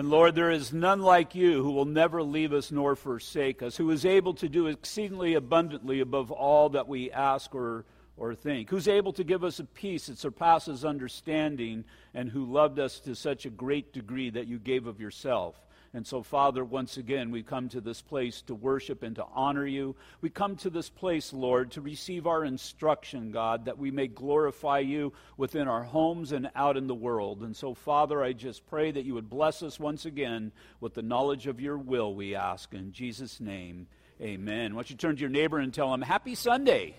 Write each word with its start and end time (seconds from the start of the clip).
And 0.00 0.08
Lord, 0.08 0.34
there 0.34 0.50
is 0.50 0.72
none 0.72 1.02
like 1.02 1.34
you 1.34 1.62
who 1.62 1.72
will 1.72 1.84
never 1.84 2.22
leave 2.22 2.54
us 2.54 2.72
nor 2.72 2.96
forsake 2.96 3.62
us, 3.62 3.76
who 3.76 3.90
is 3.90 4.06
able 4.06 4.32
to 4.32 4.48
do 4.48 4.66
exceedingly 4.66 5.34
abundantly 5.34 6.00
above 6.00 6.30
all 6.30 6.70
that 6.70 6.88
we 6.88 7.10
ask 7.10 7.54
or, 7.54 7.84
or 8.16 8.34
think, 8.34 8.70
who's 8.70 8.88
able 8.88 9.12
to 9.12 9.24
give 9.24 9.44
us 9.44 9.58
a 9.58 9.64
peace 9.64 10.06
that 10.06 10.16
surpasses 10.16 10.86
understanding, 10.86 11.84
and 12.14 12.30
who 12.30 12.46
loved 12.46 12.78
us 12.78 12.98
to 13.00 13.14
such 13.14 13.44
a 13.44 13.50
great 13.50 13.92
degree 13.92 14.30
that 14.30 14.46
you 14.46 14.58
gave 14.58 14.86
of 14.86 15.02
yourself. 15.02 15.60
And 15.92 16.06
so, 16.06 16.22
Father, 16.22 16.64
once 16.64 16.96
again, 16.98 17.32
we 17.32 17.42
come 17.42 17.68
to 17.70 17.80
this 17.80 18.00
place 18.00 18.42
to 18.42 18.54
worship 18.54 19.02
and 19.02 19.16
to 19.16 19.26
honor 19.34 19.66
you. 19.66 19.96
We 20.20 20.30
come 20.30 20.54
to 20.56 20.70
this 20.70 20.88
place, 20.88 21.32
Lord, 21.32 21.72
to 21.72 21.80
receive 21.80 22.28
our 22.28 22.44
instruction, 22.44 23.32
God, 23.32 23.64
that 23.64 23.78
we 23.78 23.90
may 23.90 24.06
glorify 24.06 24.78
you 24.78 25.12
within 25.36 25.66
our 25.66 25.82
homes 25.82 26.30
and 26.30 26.48
out 26.54 26.76
in 26.76 26.86
the 26.86 26.94
world. 26.94 27.42
And 27.42 27.56
so, 27.56 27.74
Father, 27.74 28.22
I 28.22 28.34
just 28.34 28.68
pray 28.68 28.92
that 28.92 29.04
you 29.04 29.14
would 29.14 29.28
bless 29.28 29.64
us 29.64 29.80
once 29.80 30.04
again 30.04 30.52
with 30.78 30.94
the 30.94 31.02
knowledge 31.02 31.48
of 31.48 31.60
your 31.60 31.76
will, 31.76 32.14
we 32.14 32.36
ask. 32.36 32.72
In 32.72 32.92
Jesus' 32.92 33.40
name, 33.40 33.88
amen. 34.20 34.76
Why 34.76 34.82
don't 34.82 34.90
you 34.90 34.96
turn 34.96 35.16
to 35.16 35.20
your 35.20 35.28
neighbor 35.28 35.58
and 35.58 35.74
tell 35.74 35.92
him, 35.92 36.02
Happy 36.02 36.36
Sunday. 36.36 36.94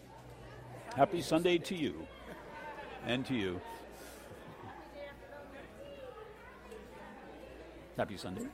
Happy 0.97 1.21
Sunday 1.21 1.57
to 1.59 1.75
you 1.75 2.05
and 3.05 3.25
to 3.27 3.35
you. 3.35 3.61
Happy 7.95 8.17
Sunday. 8.17 8.47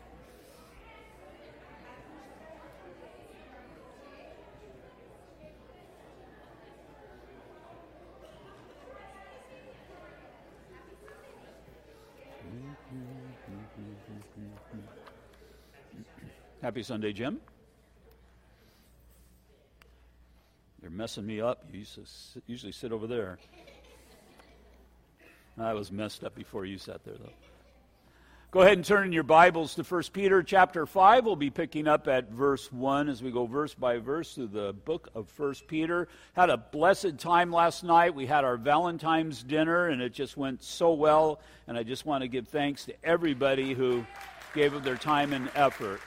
Happy 16.61 16.81
Sunday, 16.81 17.13
Jim. 17.13 17.39
You're 20.81 20.89
messing 20.89 21.23
me 21.23 21.39
up. 21.39 21.63
You 21.71 21.85
usually 22.47 22.71
sit 22.71 22.91
over 22.91 23.05
there. 23.05 23.37
I 25.59 25.73
was 25.73 25.91
messed 25.91 26.23
up 26.23 26.33
before 26.33 26.65
you 26.65 26.79
sat 26.79 27.03
there, 27.03 27.13
though. 27.13 27.33
Go 28.49 28.61
ahead 28.61 28.73
and 28.73 28.83
turn 28.83 29.05
in 29.05 29.11
your 29.11 29.21
Bibles 29.21 29.75
to 29.75 29.83
1 29.83 30.03
Peter 30.13 30.41
chapter 30.41 30.87
5. 30.87 31.25
We'll 31.25 31.35
be 31.35 31.51
picking 31.51 31.87
up 31.87 32.07
at 32.07 32.31
verse 32.31 32.71
1 32.71 33.07
as 33.07 33.21
we 33.21 33.29
go 33.29 33.45
verse 33.45 33.75
by 33.75 33.99
verse 33.99 34.33
through 34.33 34.47
the 34.47 34.73
book 34.73 35.09
of 35.13 35.31
1 35.37 35.53
Peter. 35.67 36.07
Had 36.33 36.49
a 36.49 36.57
blessed 36.57 37.19
time 37.19 37.51
last 37.51 37.83
night. 37.83 38.15
We 38.15 38.25
had 38.25 38.45
our 38.45 38.57
Valentine's 38.57 39.43
dinner, 39.43 39.89
and 39.89 40.01
it 40.01 40.11
just 40.11 40.37
went 40.37 40.63
so 40.63 40.93
well. 40.93 41.39
And 41.67 41.77
I 41.77 41.83
just 41.83 42.03
want 42.05 42.23
to 42.23 42.27
give 42.27 42.47
thanks 42.47 42.85
to 42.85 42.95
everybody 43.03 43.75
who 43.75 44.05
gave 44.55 44.73
of 44.73 44.83
their 44.83 44.95
time 44.95 45.33
and 45.33 45.51
effort. 45.53 46.01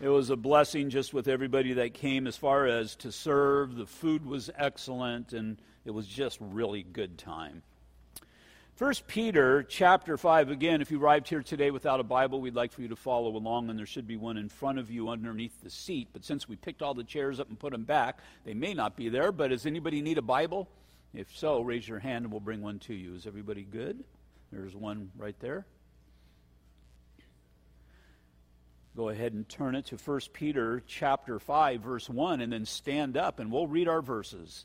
It 0.00 0.08
was 0.08 0.30
a 0.30 0.36
blessing 0.36 0.90
just 0.90 1.14
with 1.14 1.28
everybody 1.28 1.74
that 1.74 1.94
came 1.94 2.26
as 2.26 2.36
far 2.36 2.66
as 2.66 2.96
to 2.96 3.12
serve. 3.12 3.76
The 3.76 3.86
food 3.86 4.26
was 4.26 4.50
excellent, 4.56 5.32
and 5.32 5.56
it 5.84 5.92
was 5.92 6.08
just 6.08 6.38
really 6.40 6.82
good 6.82 7.16
time. 7.16 7.62
First 8.74 9.06
Peter 9.06 9.62
chapter 9.62 10.16
5 10.16 10.50
again 10.50 10.82
if 10.82 10.90
you 10.90 11.00
arrived 11.00 11.28
here 11.28 11.44
today 11.44 11.70
without 11.70 12.00
a 12.00 12.02
Bible 12.02 12.40
we'd 12.40 12.56
like 12.56 12.72
for 12.72 12.82
you 12.82 12.88
to 12.88 12.96
follow 12.96 13.36
along 13.36 13.70
and 13.70 13.78
there 13.78 13.86
should 13.86 14.08
be 14.08 14.16
one 14.16 14.36
in 14.36 14.48
front 14.48 14.80
of 14.80 14.90
you 14.90 15.10
underneath 15.10 15.62
the 15.62 15.70
seat. 15.70 16.08
But 16.12 16.24
since 16.24 16.48
we 16.48 16.56
picked 16.56 16.82
all 16.82 16.92
the 16.92 17.04
chairs 17.04 17.38
up 17.38 17.48
and 17.48 17.56
put 17.56 17.70
them 17.70 17.84
back 17.84 18.18
they 18.44 18.52
may 18.52 18.74
not 18.74 18.96
be 18.96 19.08
there 19.08 19.30
but 19.30 19.50
does 19.50 19.64
anybody 19.64 20.02
need 20.02 20.18
a 20.18 20.22
Bible? 20.22 20.68
If 21.14 21.36
so 21.36 21.60
raise 21.60 21.86
your 21.86 22.00
hand 22.00 22.24
and 22.24 22.32
we'll 22.32 22.40
bring 22.40 22.62
one 22.62 22.80
to 22.80 22.94
you. 22.94 23.14
Is 23.14 23.28
everybody 23.28 23.62
good? 23.62 24.02
There's 24.50 24.74
one 24.74 25.12
right 25.16 25.38
there 25.38 25.66
go 28.96 29.08
ahead 29.08 29.32
and 29.32 29.48
turn 29.48 29.74
it 29.74 29.86
to 29.86 29.96
1 29.96 30.20
Peter 30.32 30.82
chapter 30.86 31.38
5 31.38 31.80
verse 31.80 32.08
1 32.08 32.40
and 32.40 32.52
then 32.52 32.64
stand 32.64 33.16
up 33.16 33.40
and 33.40 33.50
we'll 33.50 33.66
read 33.66 33.88
our 33.88 34.02
verses. 34.02 34.64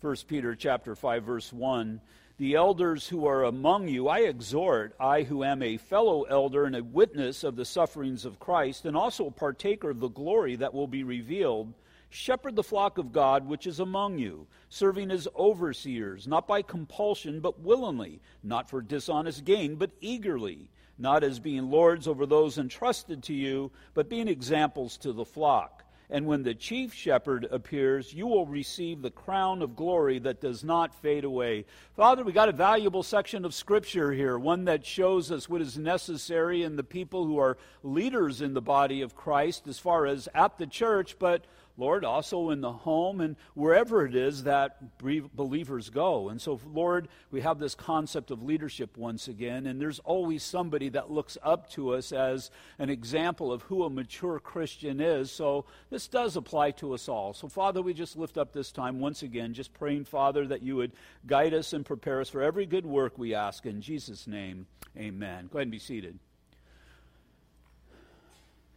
1 0.00 0.16
Peter 0.28 0.54
chapter 0.54 0.94
5 0.94 1.22
verse 1.24 1.52
1 1.52 2.00
the 2.38 2.54
elders 2.54 3.06
who 3.06 3.26
are 3.26 3.44
among 3.44 3.86
you 3.88 4.08
I 4.08 4.20
exhort 4.20 4.94
I 4.98 5.22
who 5.22 5.44
am 5.44 5.62
a 5.62 5.76
fellow 5.76 6.22
elder 6.22 6.64
and 6.64 6.74
a 6.74 6.82
witness 6.82 7.44
of 7.44 7.54
the 7.54 7.66
sufferings 7.66 8.24
of 8.24 8.38
Christ 8.38 8.86
and 8.86 8.96
also 8.96 9.26
a 9.26 9.30
partaker 9.30 9.90
of 9.90 10.00
the 10.00 10.08
glory 10.08 10.56
that 10.56 10.72
will 10.72 10.86
be 10.86 11.04
revealed 11.04 11.74
Shepherd 12.10 12.56
the 12.56 12.62
flock 12.64 12.98
of 12.98 13.12
God 13.12 13.46
which 13.46 13.66
is 13.66 13.78
among 13.78 14.18
you, 14.18 14.48
serving 14.68 15.12
as 15.12 15.28
overseers, 15.36 16.26
not 16.26 16.48
by 16.48 16.60
compulsion, 16.60 17.40
but 17.40 17.60
willingly, 17.60 18.20
not 18.42 18.68
for 18.68 18.82
dishonest 18.82 19.44
gain, 19.44 19.76
but 19.76 19.92
eagerly, 20.00 20.70
not 20.98 21.22
as 21.22 21.38
being 21.38 21.70
lords 21.70 22.08
over 22.08 22.26
those 22.26 22.58
entrusted 22.58 23.22
to 23.22 23.32
you, 23.32 23.70
but 23.94 24.08
being 24.08 24.26
examples 24.26 24.96
to 24.98 25.12
the 25.12 25.24
flock. 25.24 25.84
And 26.12 26.26
when 26.26 26.42
the 26.42 26.54
chief 26.54 26.92
shepherd 26.92 27.46
appears, 27.52 28.12
you 28.12 28.26
will 28.26 28.44
receive 28.44 29.00
the 29.00 29.12
crown 29.12 29.62
of 29.62 29.76
glory 29.76 30.18
that 30.18 30.40
does 30.40 30.64
not 30.64 30.92
fade 30.92 31.22
away. 31.22 31.66
Father, 31.94 32.24
we 32.24 32.32
got 32.32 32.48
a 32.48 32.52
valuable 32.52 33.04
section 33.04 33.44
of 33.44 33.54
Scripture 33.54 34.12
here, 34.12 34.36
one 34.36 34.64
that 34.64 34.84
shows 34.84 35.30
us 35.30 35.48
what 35.48 35.62
is 35.62 35.78
necessary 35.78 36.64
in 36.64 36.74
the 36.74 36.82
people 36.82 37.24
who 37.24 37.38
are 37.38 37.58
leaders 37.84 38.40
in 38.40 38.54
the 38.54 38.60
body 38.60 39.02
of 39.02 39.14
Christ 39.14 39.68
as 39.68 39.78
far 39.78 40.04
as 40.04 40.28
at 40.34 40.58
the 40.58 40.66
church, 40.66 41.16
but 41.20 41.44
Lord, 41.80 42.04
also 42.04 42.50
in 42.50 42.60
the 42.60 42.70
home 42.70 43.20
and 43.20 43.36
wherever 43.54 44.04
it 44.04 44.14
is 44.14 44.44
that 44.44 44.98
believers 44.98 45.88
go. 45.88 46.28
And 46.28 46.40
so, 46.40 46.60
Lord, 46.72 47.08
we 47.30 47.40
have 47.40 47.58
this 47.58 47.74
concept 47.74 48.30
of 48.30 48.42
leadership 48.42 48.96
once 48.98 49.28
again, 49.28 49.66
and 49.66 49.80
there's 49.80 49.98
always 50.00 50.42
somebody 50.42 50.90
that 50.90 51.10
looks 51.10 51.38
up 51.42 51.70
to 51.70 51.94
us 51.94 52.12
as 52.12 52.50
an 52.78 52.90
example 52.90 53.50
of 53.50 53.62
who 53.62 53.82
a 53.84 53.90
mature 53.90 54.38
Christian 54.38 55.00
is. 55.00 55.32
So, 55.32 55.64
this 55.88 56.06
does 56.06 56.36
apply 56.36 56.72
to 56.72 56.92
us 56.92 57.08
all. 57.08 57.32
So, 57.32 57.48
Father, 57.48 57.80
we 57.82 57.94
just 57.94 58.16
lift 58.16 58.36
up 58.36 58.52
this 58.52 58.70
time 58.70 59.00
once 59.00 59.22
again, 59.22 59.54
just 59.54 59.72
praying, 59.72 60.04
Father, 60.04 60.46
that 60.46 60.62
you 60.62 60.76
would 60.76 60.92
guide 61.26 61.54
us 61.54 61.72
and 61.72 61.84
prepare 61.84 62.20
us 62.20 62.28
for 62.28 62.42
every 62.42 62.66
good 62.66 62.86
work 62.86 63.16
we 63.16 63.34
ask. 63.34 63.64
In 63.64 63.80
Jesus' 63.80 64.26
name, 64.26 64.66
amen. 64.96 65.48
Go 65.50 65.58
ahead 65.58 65.62
and 65.62 65.72
be 65.72 65.78
seated. 65.78 66.18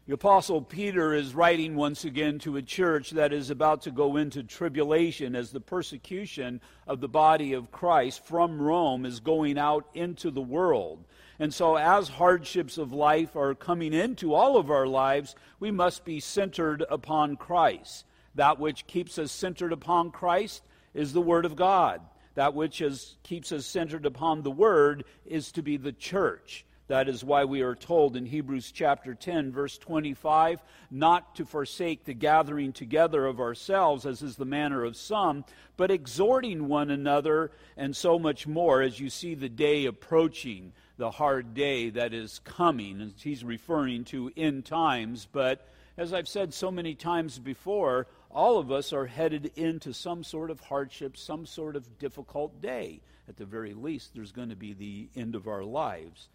The 0.05 0.15
Apostle 0.15 0.61
Peter 0.61 1.13
is 1.13 1.33
writing 1.33 1.77
once 1.77 2.03
again 2.03 2.37
to 2.39 2.57
a 2.57 2.61
church 2.61 3.11
that 3.11 3.31
is 3.31 3.49
about 3.49 3.83
to 3.83 3.91
go 3.91 4.17
into 4.17 4.43
tribulation 4.43 5.33
as 5.33 5.51
the 5.51 5.61
persecution 5.61 6.59
of 6.85 6.99
the 6.99 7.07
body 7.07 7.53
of 7.53 7.71
Christ 7.71 8.25
from 8.25 8.61
Rome 8.61 9.05
is 9.05 9.21
going 9.21 9.57
out 9.57 9.87
into 9.93 10.29
the 10.29 10.41
world. 10.41 11.05
And 11.39 11.53
so, 11.53 11.77
as 11.77 12.09
hardships 12.09 12.77
of 12.77 12.91
life 12.91 13.37
are 13.37 13.55
coming 13.55 13.93
into 13.93 14.33
all 14.33 14.57
of 14.57 14.69
our 14.69 14.87
lives, 14.87 15.35
we 15.61 15.71
must 15.71 16.03
be 16.03 16.19
centered 16.19 16.83
upon 16.89 17.37
Christ. 17.37 18.05
That 18.35 18.59
which 18.59 18.85
keeps 18.87 19.17
us 19.17 19.31
centered 19.31 19.71
upon 19.71 20.11
Christ 20.11 20.63
is 20.93 21.13
the 21.13 21.21
Word 21.21 21.45
of 21.45 21.55
God. 21.55 22.01
That 22.35 22.53
which 22.53 22.81
is, 22.81 23.15
keeps 23.23 23.53
us 23.53 23.65
centered 23.65 24.05
upon 24.05 24.41
the 24.41 24.51
Word 24.51 25.05
is 25.25 25.53
to 25.53 25.61
be 25.61 25.77
the 25.77 25.93
church. 25.93 26.65
That 26.93 27.09
is 27.09 27.23
why 27.23 27.45
we 27.45 27.61
are 27.61 27.73
told 27.73 28.15
in 28.15 28.27
Hebrews 28.27 28.71
chapter 28.71 29.15
10, 29.15 29.51
verse 29.51 29.79
25, 29.79 30.61
not 30.91 31.37
to 31.37 31.43
forsake 31.43 32.05
the 32.05 32.13
gathering 32.13 32.71
together 32.71 33.25
of 33.25 33.39
ourselves, 33.39 34.05
as 34.05 34.21
is 34.21 34.35
the 34.35 34.45
manner 34.45 34.83
of 34.83 34.95
some, 34.95 35.43
but 35.75 35.89
exhorting 35.89 36.67
one 36.67 36.91
another, 36.91 37.49
and 37.75 37.95
so 37.95 38.19
much 38.19 38.45
more 38.45 38.83
as 38.83 38.99
you 38.99 39.09
see 39.09 39.33
the 39.33 39.49
day 39.49 39.85
approaching, 39.85 40.71
the 40.97 41.09
hard 41.09 41.55
day 41.55 41.89
that 41.89 42.13
is 42.13 42.37
coming. 42.43 43.01
And 43.01 43.11
he's 43.17 43.43
referring 43.43 44.03
to 44.05 44.31
end 44.37 44.65
times, 44.65 45.27
but 45.31 45.67
as 45.97 46.13
I've 46.13 46.27
said 46.27 46.53
so 46.53 46.69
many 46.69 46.93
times 46.93 47.39
before, 47.39 48.05
all 48.29 48.59
of 48.59 48.71
us 48.71 48.93
are 48.93 49.07
headed 49.07 49.51
into 49.55 49.95
some 49.95 50.23
sort 50.23 50.51
of 50.51 50.59
hardship, 50.59 51.17
some 51.17 51.47
sort 51.47 51.75
of 51.75 51.97
difficult 51.97 52.61
day. 52.61 53.01
At 53.27 53.37
the 53.37 53.45
very 53.45 53.73
least, 53.73 54.13
there's 54.13 54.31
going 54.31 54.49
to 54.49 54.55
be 54.55 54.73
the 54.73 55.07
end 55.15 55.33
of 55.33 55.47
our 55.47 55.63
lives. 55.63 56.29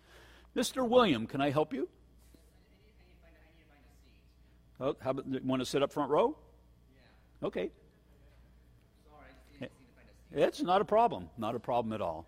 Mr. 0.56 0.88
William, 0.88 1.26
can 1.26 1.40
I 1.40 1.50
help 1.50 1.72
you? 1.72 1.88
Oh, 4.80 4.96
how 5.00 5.10
about, 5.10 5.26
want 5.44 5.60
to 5.60 5.66
sit 5.66 5.82
up 5.82 5.92
front 5.92 6.10
row? 6.10 6.36
Yeah. 7.40 7.46
Okay. 7.46 7.70
It's 10.30 10.60
not 10.60 10.80
a 10.80 10.84
problem. 10.84 11.30
Not 11.38 11.54
a 11.54 11.58
problem 11.58 11.92
at 11.92 12.00
all. 12.00 12.26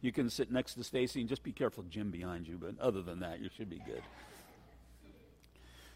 You 0.00 0.12
can 0.12 0.30
sit 0.30 0.50
next 0.50 0.74
to 0.74 0.84
Stacy 0.84 1.20
and 1.20 1.28
just 1.28 1.42
be 1.42 1.52
careful, 1.52 1.84
Jim, 1.84 2.10
behind 2.10 2.48
you. 2.48 2.56
But 2.58 2.78
other 2.80 3.02
than 3.02 3.20
that, 3.20 3.40
you 3.40 3.50
should 3.54 3.68
be 3.68 3.82
good. 3.84 4.02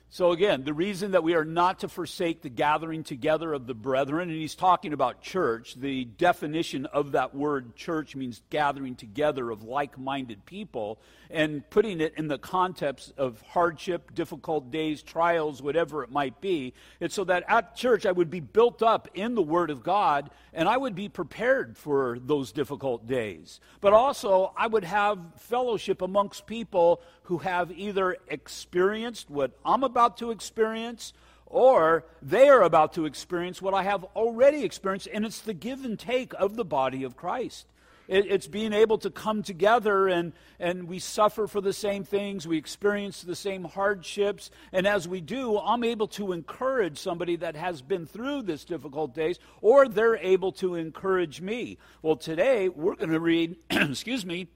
So, 0.09 0.31
again, 0.31 0.63
the 0.63 0.73
reason 0.73 1.11
that 1.11 1.25
we 1.25 1.35
are 1.35 1.45
not 1.45 1.81
to 1.81 1.89
forsake 1.89 2.41
the 2.41 2.49
gathering 2.49 3.03
together 3.03 3.53
of 3.53 3.67
the 3.67 3.75
brethren, 3.75 4.31
and 4.31 4.39
he's 4.39 4.55
talking 4.55 4.93
about 4.93 5.21
church, 5.21 5.75
the 5.75 6.05
definition 6.05 6.87
of 6.87 7.13
that 7.13 7.35
word 7.35 7.75
church 7.75 8.15
means 8.15 8.41
gathering 8.49 8.95
together 8.95 9.51
of 9.51 9.65
like 9.65 9.99
minded 9.99 10.47
people, 10.47 11.01
and 11.29 11.69
putting 11.71 12.01
it 12.01 12.15
in 12.17 12.29
the 12.29 12.39
context 12.39 13.13
of 13.19 13.43
hardship, 13.49 14.15
difficult 14.15 14.71
days, 14.71 15.03
trials, 15.03 15.61
whatever 15.61 16.05
it 16.05 16.11
might 16.11 16.41
be. 16.41 16.73
It's 17.01 17.17
so 17.17 17.25
that 17.25 17.45
at 17.49 17.75
church 17.75 18.07
I 18.07 18.13
would 18.13 18.31
be 18.31 18.41
built 18.41 18.85
up 18.85 19.09
in 19.13 19.35
the 19.35 19.43
Word 19.43 19.71
of 19.71 19.83
God, 19.83 20.31
and 20.55 20.69
I 20.69 20.77
would 20.77 20.95
be 20.95 21.09
prepared 21.09 21.77
for 21.77 22.19
those 22.21 22.53
difficult 22.53 23.09
days. 23.09 23.59
But 23.81 23.93
also, 23.93 24.53
I 24.57 24.69
would 24.69 24.85
have 24.85 25.19
fellowship 25.39 26.01
amongst 26.01 26.47
people 26.47 27.03
who 27.27 27.39
have 27.39 27.73
either 27.73 28.17
experienced 28.29 29.31
what 29.31 29.53
I'm 29.65 29.83
about 29.83 30.19
to 30.19 30.31
experience 30.31 31.13
or 31.47 32.05
they 32.23 32.49
are 32.49 32.63
about 32.63 32.95
to 32.95 33.05
experience 33.05 33.63
what 33.63 33.75
I 33.75 33.85
have 33.85 34.05
already 34.17 34.65
experienced, 34.65 35.09
and 35.13 35.25
it's 35.25 35.41
the 35.41 35.55
give 35.55 35.85
and 35.85 35.99
take 35.99 36.33
of 36.35 36.57
the 36.57 36.65
body 36.65 37.05
of 37.05 37.17
Christ. 37.17 37.67
It, 38.09 38.27
it's 38.27 38.47
being 38.47 38.73
able 38.73 38.99
to 38.99 39.11
come 39.11 39.43
together 39.43 40.07
and, 40.09 40.33
and 40.61 40.87
we 40.87 40.99
suffer 41.01 41.47
for 41.47 41.61
the 41.61 41.73
same 41.73 42.05
things, 42.05 42.47
we 42.47 42.59
experience 42.59 43.23
the 43.23 43.35
same 43.35 43.65
hardships, 43.65 44.51
and 44.73 44.87
as 44.87 45.09
we 45.09 45.21
do, 45.21 45.59
I'm 45.59 45.83
able 45.83 46.09
to 46.09 46.33
encourage 46.33 46.99
somebody 46.99 47.37
that 47.37 47.57
has 47.57 47.83
been 47.83 48.07
through 48.07 48.43
this 48.43 48.65
difficult 48.65 49.15
days, 49.15 49.39
or 49.61 49.89
they're 49.89 50.17
able 50.17 50.53
to 50.53 50.77
encourage 50.77 51.41
me. 51.41 51.79
Well, 52.03 52.17
today 52.17 52.69
we're 52.69 52.95
going 52.95 53.11
to 53.11 53.21
read, 53.21 53.57
excuse 53.71 54.25
me, 54.25 54.49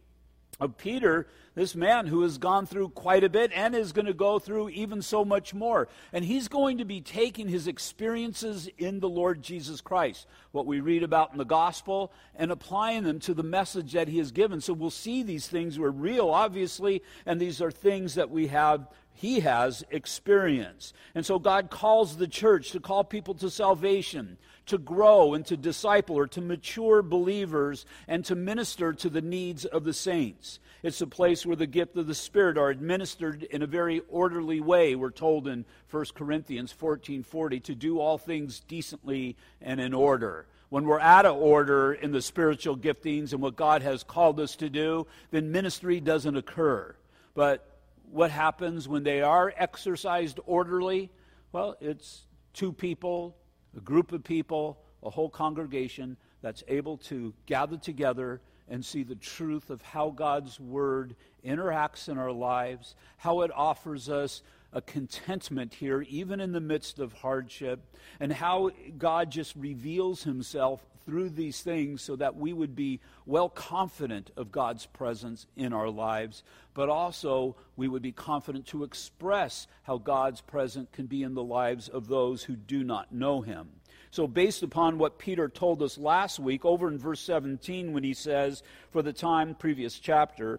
of 0.60 0.76
Peter, 0.76 1.26
this 1.54 1.74
man 1.74 2.06
who 2.06 2.22
has 2.22 2.38
gone 2.38 2.66
through 2.66 2.90
quite 2.90 3.24
a 3.24 3.28
bit 3.28 3.50
and 3.54 3.74
is 3.74 3.92
going 3.92 4.06
to 4.06 4.14
go 4.14 4.38
through 4.38 4.68
even 4.70 5.02
so 5.02 5.24
much 5.24 5.52
more. 5.52 5.88
And 6.12 6.24
he's 6.24 6.48
going 6.48 6.78
to 6.78 6.84
be 6.84 7.00
taking 7.00 7.48
his 7.48 7.66
experiences 7.66 8.68
in 8.78 9.00
the 9.00 9.08
Lord 9.08 9.42
Jesus 9.42 9.80
Christ, 9.80 10.26
what 10.52 10.66
we 10.66 10.80
read 10.80 11.02
about 11.02 11.32
in 11.32 11.38
the 11.38 11.44
gospel, 11.44 12.12
and 12.36 12.52
applying 12.52 13.04
them 13.04 13.18
to 13.20 13.34
the 13.34 13.42
message 13.42 13.92
that 13.92 14.08
he 14.08 14.18
has 14.18 14.30
given. 14.30 14.60
So 14.60 14.72
we'll 14.72 14.90
see 14.90 15.22
these 15.22 15.48
things 15.48 15.78
were 15.78 15.90
real, 15.90 16.30
obviously, 16.30 17.02
and 17.26 17.40
these 17.40 17.60
are 17.60 17.70
things 17.70 18.14
that 18.14 18.30
we 18.30 18.46
have 18.48 18.86
he 19.20 19.40
has 19.40 19.84
experienced. 19.90 20.94
And 21.14 21.26
so 21.26 21.38
God 21.38 21.68
calls 21.68 22.16
the 22.16 22.26
church 22.26 22.70
to 22.70 22.80
call 22.80 23.04
people 23.04 23.34
to 23.34 23.50
salvation, 23.50 24.38
to 24.70 24.78
grow 24.78 25.34
and 25.34 25.44
to 25.46 25.56
disciple 25.56 26.16
or 26.16 26.28
to 26.28 26.40
mature 26.40 27.02
believers 27.02 27.84
and 28.06 28.24
to 28.24 28.36
minister 28.36 28.92
to 28.92 29.10
the 29.10 29.20
needs 29.20 29.64
of 29.64 29.82
the 29.82 29.92
saints. 29.92 30.60
It's 30.84 31.00
a 31.00 31.08
place 31.08 31.44
where 31.44 31.56
the 31.56 31.66
gift 31.66 31.96
of 31.96 32.06
the 32.06 32.14
Spirit 32.14 32.56
are 32.56 32.70
administered 32.70 33.42
in 33.42 33.62
a 33.62 33.66
very 33.66 34.00
orderly 34.08 34.60
way. 34.60 34.94
We're 34.94 35.10
told 35.10 35.48
in 35.48 35.64
1 35.90 36.14
Corinthians 36.14 36.72
14:40 36.72 37.58
to 37.64 37.74
do 37.74 37.98
all 37.98 38.16
things 38.16 38.60
decently 38.60 39.36
and 39.60 39.80
in 39.80 39.92
order. 39.92 40.46
When 40.68 40.84
we're 40.84 41.00
out 41.00 41.26
of 41.26 41.36
order 41.36 41.92
in 41.92 42.12
the 42.12 42.22
spiritual 42.22 42.76
giftings 42.76 43.32
and 43.32 43.42
what 43.42 43.56
God 43.56 43.82
has 43.82 44.04
called 44.04 44.38
us 44.38 44.54
to 44.56 44.70
do, 44.70 45.08
then 45.32 45.50
ministry 45.50 45.98
doesn't 45.98 46.36
occur. 46.36 46.94
But 47.34 47.66
what 48.08 48.30
happens 48.30 48.86
when 48.86 49.02
they 49.02 49.20
are 49.20 49.52
exercised 49.56 50.38
orderly? 50.46 51.10
Well, 51.50 51.76
it's 51.80 52.22
two 52.52 52.72
people 52.72 53.36
a 53.76 53.80
group 53.80 54.12
of 54.12 54.24
people, 54.24 54.78
a 55.02 55.10
whole 55.10 55.28
congregation 55.28 56.16
that's 56.42 56.64
able 56.68 56.96
to 56.96 57.32
gather 57.46 57.76
together 57.76 58.40
and 58.68 58.84
see 58.84 59.02
the 59.02 59.16
truth 59.16 59.70
of 59.70 59.82
how 59.82 60.10
God's 60.10 60.60
Word 60.60 61.16
interacts 61.44 62.08
in 62.08 62.18
our 62.18 62.32
lives, 62.32 62.94
how 63.16 63.42
it 63.42 63.50
offers 63.54 64.08
us 64.08 64.42
a 64.72 64.80
contentment 64.80 65.74
here, 65.74 66.02
even 66.02 66.40
in 66.40 66.52
the 66.52 66.60
midst 66.60 67.00
of 67.00 67.12
hardship, 67.12 67.96
and 68.20 68.32
how 68.32 68.70
God 68.96 69.30
just 69.30 69.56
reveals 69.56 70.22
Himself 70.22 70.84
through 71.06 71.30
these 71.30 71.60
things 71.60 72.02
so 72.02 72.16
that 72.16 72.36
we 72.36 72.52
would 72.52 72.74
be 72.74 73.00
well 73.26 73.48
confident 73.48 74.30
of 74.36 74.52
God's 74.52 74.86
presence 74.86 75.46
in 75.56 75.72
our 75.72 75.90
lives, 75.90 76.42
but 76.74 76.88
also 76.88 77.56
we 77.76 77.88
would 77.88 78.02
be 78.02 78.12
confident 78.12 78.66
to 78.66 78.84
express 78.84 79.66
how 79.82 79.98
God's 79.98 80.40
presence 80.40 80.88
can 80.92 81.06
be 81.06 81.22
in 81.22 81.34
the 81.34 81.42
lives 81.42 81.88
of 81.88 82.08
those 82.08 82.44
who 82.44 82.56
do 82.56 82.84
not 82.84 83.12
know 83.12 83.40
Him. 83.40 83.68
So, 84.12 84.26
based 84.26 84.64
upon 84.64 84.98
what 84.98 85.18
Peter 85.18 85.48
told 85.48 85.82
us 85.82 85.96
last 85.96 86.40
week, 86.40 86.64
over 86.64 86.88
in 86.88 86.98
verse 86.98 87.20
17, 87.20 87.92
when 87.92 88.02
he 88.02 88.12
says, 88.12 88.62
For 88.90 89.02
the 89.02 89.12
time, 89.12 89.54
previous 89.54 90.00
chapter, 90.00 90.58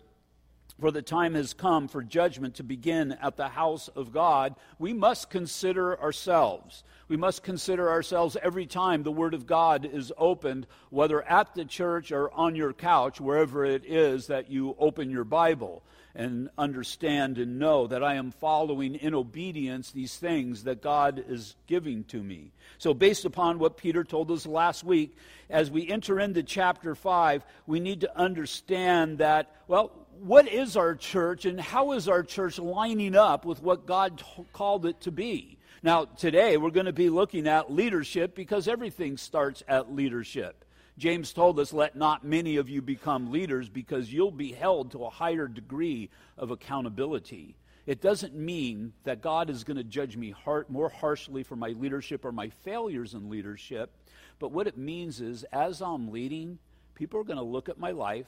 for 0.82 0.90
the 0.90 1.04
time 1.04 1.36
has 1.36 1.54
come 1.54 1.88
for 1.88 2.02
judgment 2.02 2.56
to 2.56 2.64
begin 2.64 3.12
at 3.22 3.38
the 3.38 3.48
house 3.48 3.88
of 3.90 4.12
God, 4.12 4.56
we 4.80 4.94
must 4.94 5.30
consider 5.30 5.98
ourselves. 6.02 6.84
We 7.08 7.18
must 7.18 7.44
consider 7.44 7.92
ourselves 7.92 8.36
every 8.42 8.66
time 8.66 9.04
the 9.04 9.12
Word 9.12 9.36
of 9.36 9.46
God 9.46 9.86
is 9.86 10.12
opened, 10.18 10.66
whether 10.90 11.22
at 11.22 11.54
the 11.54 11.66
church 11.66 12.12
or 12.12 12.34
on 12.34 12.56
your 12.56 12.74
couch, 12.74 13.22
wherever 13.22 13.64
it 13.64 13.86
is 13.86 14.28
that 14.28 14.50
you 14.50 14.76
open 14.80 15.12
your 15.12 15.24
Bible 15.24 15.84
and 16.16 16.50
understand 16.58 17.38
and 17.38 17.60
know 17.60 17.86
that 17.86 18.04
I 18.04 18.16
am 18.16 18.32
following 18.32 18.96
in 18.96 19.14
obedience 19.14 19.92
these 19.92 20.18
things 20.18 20.64
that 20.64 20.82
God 20.82 21.24
is 21.28 21.56
giving 21.68 22.06
to 22.06 22.22
me. 22.22 22.54
So, 22.80 22.96
based 22.96 23.26
upon 23.26 23.60
what 23.60 23.78
Peter 23.78 24.04
told 24.04 24.32
us 24.32 24.48
last 24.48 24.84
week, 24.84 25.16
as 25.48 25.70
we 25.70 25.88
enter 25.88 26.20
into 26.20 26.42
chapter 26.42 26.96
5, 26.96 27.46
we 27.68 27.80
need 27.80 28.02
to 28.02 28.18
understand 28.18 29.20
that, 29.20 29.56
well, 29.68 29.92
what 30.20 30.48
is 30.48 30.78
our 30.78 30.96
church 30.96 31.46
and 31.46 31.60
how 31.60 31.94
is 31.94 32.08
our 32.08 32.24
church 32.24 32.60
lining 32.60 33.16
up 33.16 33.46
with 33.46 33.62
what 33.62 33.86
God 33.86 34.20
t- 34.20 34.46
called 34.54 34.86
it 34.86 35.02
to 35.02 35.12
be? 35.12 35.58
Now, 35.84 36.06
today 36.06 36.58
we're 36.58 36.70
going 36.70 36.86
to 36.86 36.94
be 36.94 37.10
looking 37.10 37.48
at 37.48 37.72
leadership 37.72 38.36
because 38.36 38.68
everything 38.68 39.18
starts 39.18 39.64
at 39.68 39.94
leadership. 39.94 40.64
James 40.98 41.34
told 41.34 41.60
us, 41.60 41.74
Let 41.74 41.96
not 41.96 42.24
many 42.24 42.58
of 42.58 42.70
you 42.70 42.82
become 42.82 43.32
leaders 43.32 43.70
because 43.70 44.14
you'll 44.14 44.32
be 44.32 44.52
held 44.52 44.92
to 44.92 45.06
a 45.06 45.10
higher 45.10 45.48
degree 45.48 46.10
of 46.38 46.52
accountability. 46.52 47.56
It 47.88 48.02
doesn't 48.02 48.36
mean 48.36 48.94
that 49.06 49.22
God 49.22 49.50
is 49.50 49.64
going 49.64 49.78
to 49.78 49.84
judge 49.84 50.16
me 50.16 50.32
har- 50.32 50.68
more 50.70 50.90
harshly 50.90 51.42
for 51.42 51.56
my 51.56 51.70
leadership 51.70 52.26
or 52.26 52.32
my 52.32 52.50
failures 52.50 53.16
in 53.16 53.30
leadership. 53.30 53.92
But 54.38 54.52
what 54.52 54.68
it 54.68 54.78
means 54.78 55.20
is, 55.20 55.44
as 55.52 55.82
I'm 55.82 56.12
leading, 56.12 56.60
people 56.94 57.20
are 57.20 57.24
going 57.24 57.38
to 57.38 57.44
look 57.44 57.70
at 57.70 57.80
my 57.80 57.92
life 57.92 58.28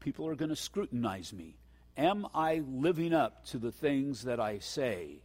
people 0.00 0.26
are 0.28 0.34
going 0.34 0.50
to 0.50 0.56
scrutinize 0.56 1.32
me. 1.32 1.56
Am 1.96 2.26
I 2.34 2.62
living 2.68 3.12
up 3.12 3.44
to 3.46 3.58
the 3.58 3.72
things 3.72 4.22
that 4.24 4.38
I 4.38 4.60
say? 4.60 5.18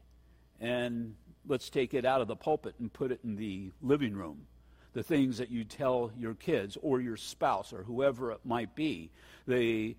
And 0.59 1.15
let's 1.47 1.69
take 1.69 1.93
it 1.93 2.05
out 2.05 2.21
of 2.21 2.27
the 2.27 2.35
pulpit 2.35 2.75
and 2.79 2.91
put 2.91 3.11
it 3.11 3.19
in 3.23 3.35
the 3.35 3.71
living 3.81 4.15
room. 4.15 4.47
The 4.93 5.03
things 5.03 5.37
that 5.37 5.51
you 5.51 5.63
tell 5.63 6.11
your 6.17 6.33
kids 6.33 6.77
or 6.81 6.99
your 6.99 7.17
spouse 7.17 7.73
or 7.73 7.83
whoever 7.83 8.31
it 8.31 8.39
might 8.43 8.75
be. 8.75 9.11
The 9.47 9.95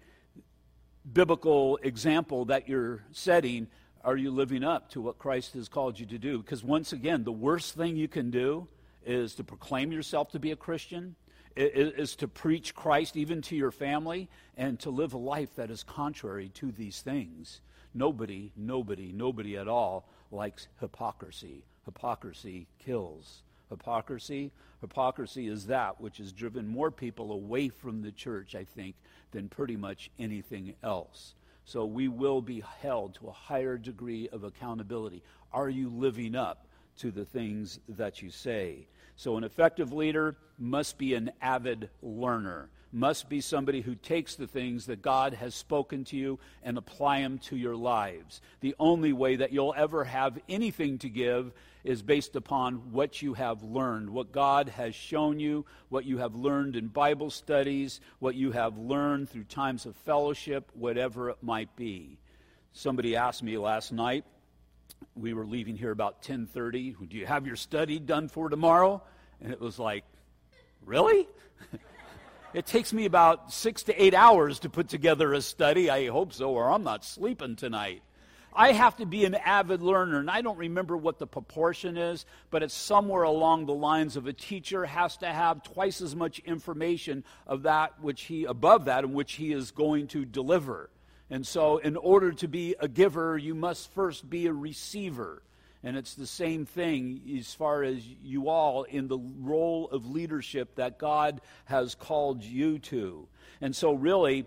biblical 1.13 1.79
example 1.83 2.47
that 2.47 2.69
you're 2.69 3.05
setting, 3.13 3.69
are 4.03 4.17
you 4.17 4.31
living 4.31 4.65
up 4.65 4.91
to 4.91 5.01
what 5.01 5.19
Christ 5.19 5.55
has 5.55 5.69
called 5.69 5.99
you 5.99 6.07
to 6.07 6.19
do? 6.19 6.39
Because 6.39 6.65
once 6.65 6.93
again, 6.93 7.25
the 7.25 7.33
worst 7.33 7.75
thing 7.75 7.97
you 7.97 8.09
can 8.09 8.31
do 8.31 8.69
is 9.05 9.35
to 9.35 9.45
proclaim 9.45 9.93
yourself 9.93 10.31
to 10.33 10.39
be 10.39 10.51
a 10.51 10.57
Christian 10.57 11.15
is 11.57 12.17
to 12.17 12.29
preach 12.29 12.75
Christ 12.75 13.17
even 13.17 13.43
to 13.43 13.57
your 13.57 13.71
family 13.71 14.29
and 14.57 14.79
to 14.81 14.91
live 14.91 15.13
a 15.15 15.19
life 15.19 15.55
that 15.57 15.71
is 15.71 15.83
contrary 15.83 16.51
to 16.55 16.73
these 16.73 17.01
things. 17.01 17.61
Nobody, 17.95 18.53
nobody, 18.57 19.13
nobody 19.13 19.57
at 19.57 19.69
all 19.69 20.09
likes 20.33 20.69
hypocrisy. 20.81 21.63
Hypocrisy 21.85 22.67
kills. 22.79 23.43
Hypocrisy, 23.71 24.51
hypocrisy 24.81 25.49
is 25.49 25.67
that 25.67 26.01
which 26.01 26.19
has 26.19 26.33
driven 26.33 26.67
more 26.67 26.91
people 26.91 27.33
away 27.33 27.69
from 27.69 28.03
the 28.03 28.13
church, 28.13 28.55
I 28.55 28.65
think, 28.65 28.95
than 29.31 29.49
pretty 29.49 29.77
much 29.77 30.11
anything 30.19 30.75
else. 30.83 31.35
So 31.65 31.87
we 31.87 32.09
will 32.09 32.43
be 32.43 32.63
held 32.83 33.15
to 33.15 33.29
a 33.29 33.33
higher 33.33 33.79
degree 33.79 34.29
of 34.31 34.45
accountability. 34.45 35.23
Are 35.53 35.69
you 35.69 35.89
living 35.89 36.35
up 36.35 36.67
to 36.99 37.11
the 37.11 37.25
things 37.25 37.81
that 37.89 38.21
you 38.23 38.31
say? 38.31 38.87
So, 39.17 39.37
an 39.37 39.45
effective 39.45 39.93
leader 39.93 40.37
must 40.59 40.99
be 40.99 41.15
an 41.15 41.31
avid 41.41 41.89
learner, 42.03 42.69
must 42.93 43.29
be 43.29 43.41
somebody 43.41 43.81
who 43.81 43.95
takes 43.95 44.35
the 44.35 44.47
things 44.47 44.87
that 44.87 45.03
God 45.03 45.35
has 45.35 45.55
spoken 45.55 46.05
to 46.07 46.17
you 46.17 46.39
and 46.63 46.77
apply 46.77 47.23
them 47.23 47.39
to 47.39 47.57
your 47.57 47.77
lives. 47.77 48.41
The 48.61 48.75
only 48.79 49.13
way 49.13 49.37
that 49.37 49.53
you'll 49.53 49.75
ever 49.77 50.05
have 50.05 50.39
anything 50.49 50.99
to 50.99 51.09
give 51.09 51.53
is 51.85 52.03
based 52.03 52.35
upon 52.35 52.93
what 52.93 53.21
you 53.21 53.35
have 53.35 53.63
learned, 53.63 54.11
what 54.11 54.33
God 54.33 54.69
has 54.71 54.95
shown 54.95 55.39
you, 55.39 55.67
what 55.91 56.05
you 56.05 56.19
have 56.19 56.35
learned 56.35 56.77
in 56.77 56.89
Bible 56.89 57.31
studies, 57.31 58.01
what 58.19 58.35
you 58.35 58.53
have 58.53 58.79
learned 58.79 59.29
through 59.29 59.45
times 59.45 59.87
of 59.87 59.95
fellowship, 59.97 60.71
whatever 60.75 61.31
it 61.31 61.39
might 61.43 61.77
be. 61.77 62.19
Somebody 62.73 63.15
asked 63.15 63.43
me 63.43 63.59
last 63.59 63.93
night, 63.93 64.25
we 65.17 65.33
were 65.35 65.47
leaving 65.47 65.77
here 65.77 65.91
about 65.91 66.23
10:30. 66.23 67.09
Do 67.09 67.17
you 67.17 67.27
have 67.27 67.47
your 67.47 67.57
study 67.57 67.99
done 67.99 68.29
for 68.29 68.49
tomorrow? 68.49 69.03
And 69.41 69.53
it 69.53 69.61
was 69.61 69.79
like, 69.79 70.05
really? 70.85 71.29
it 72.55 72.67
takes 72.67 72.93
me 72.93 73.05
about 73.05 73.53
six 73.53 73.85
to 73.85 74.03
eight 74.03 74.15
hours 74.15 74.61
to 74.61 74.71
put 74.71 74.89
together 74.89 75.33
a 75.33 75.41
study. 75.41 75.91
I 75.91 76.09
hope 76.09 76.33
so, 76.33 76.51
or 76.51 76.71
I'm 76.71 76.85
not 76.85 77.05
sleeping 77.05 77.57
tonight. 77.57 78.03
I 78.57 78.71
have 78.71 78.97
to 78.99 79.07
be 79.07 79.25
an 79.25 79.35
avid 79.35 79.83
learner, 79.83 80.21
and 80.21 80.31
I 80.31 80.41
don't 80.41 80.59
remember 80.59 80.97
what 80.97 81.19
the 81.19 81.27
proportion 81.27 81.97
is, 81.97 82.25
but 82.51 82.63
it's 82.63 82.75
somewhere 82.75 83.25
along 83.25 83.67
the 83.67 83.75
lines 83.75 84.17
of 84.17 84.29
a 84.29 84.33
teacher 84.33 84.85
has 84.85 85.17
to 85.19 85.27
have 85.27 85.65
twice 85.65 86.01
as 86.01 86.15
much 86.15 86.39
information 86.41 87.25
of 87.49 87.65
that 87.65 88.01
which 88.01 88.23
he 88.23 88.45
above 88.45 88.85
that 88.85 89.03
in 89.03 89.13
which 89.13 89.33
he 89.35 89.53
is 89.53 89.73
going 89.73 90.07
to 90.09 90.25
deliver. 90.25 90.89
And 91.31 91.47
so, 91.47 91.79
in 91.79 91.97
order 91.97 92.33
to 92.33 92.49
be 92.49 92.75
a 92.79 92.89
giver, 92.89 93.39
you 93.39 93.55
must 93.55 93.93
first 93.93 94.29
be 94.29 94.47
a 94.47 94.53
receiver. 94.53 95.43
And 95.83 95.97
it's 95.97 96.15
the 96.15 96.27
same 96.27 96.65
thing 96.65 97.21
as 97.39 97.53
far 97.53 97.83
as 97.83 98.07
you 98.07 98.49
all 98.49 98.85
in 98.85 99.09
the 99.09 99.19
role 99.19 99.89
of 99.91 100.11
leadership 100.11 100.77
that 100.77 100.99
God 100.99 101.41
has 101.67 101.95
called 101.95 102.43
you 102.43 102.79
to. 102.81 103.29
And 103.61 103.75
so, 103.75 103.93
really, 103.93 104.47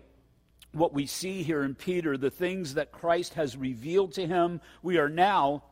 what 0.72 0.92
we 0.92 1.06
see 1.06 1.42
here 1.42 1.62
in 1.62 1.74
Peter, 1.74 2.16
the 2.16 2.30
things 2.30 2.74
that 2.74 2.92
Christ 2.92 3.34
has 3.34 3.56
revealed 3.56 4.12
to 4.14 4.26
him, 4.26 4.60
we 4.82 4.98
are 4.98 5.08
now 5.08 5.64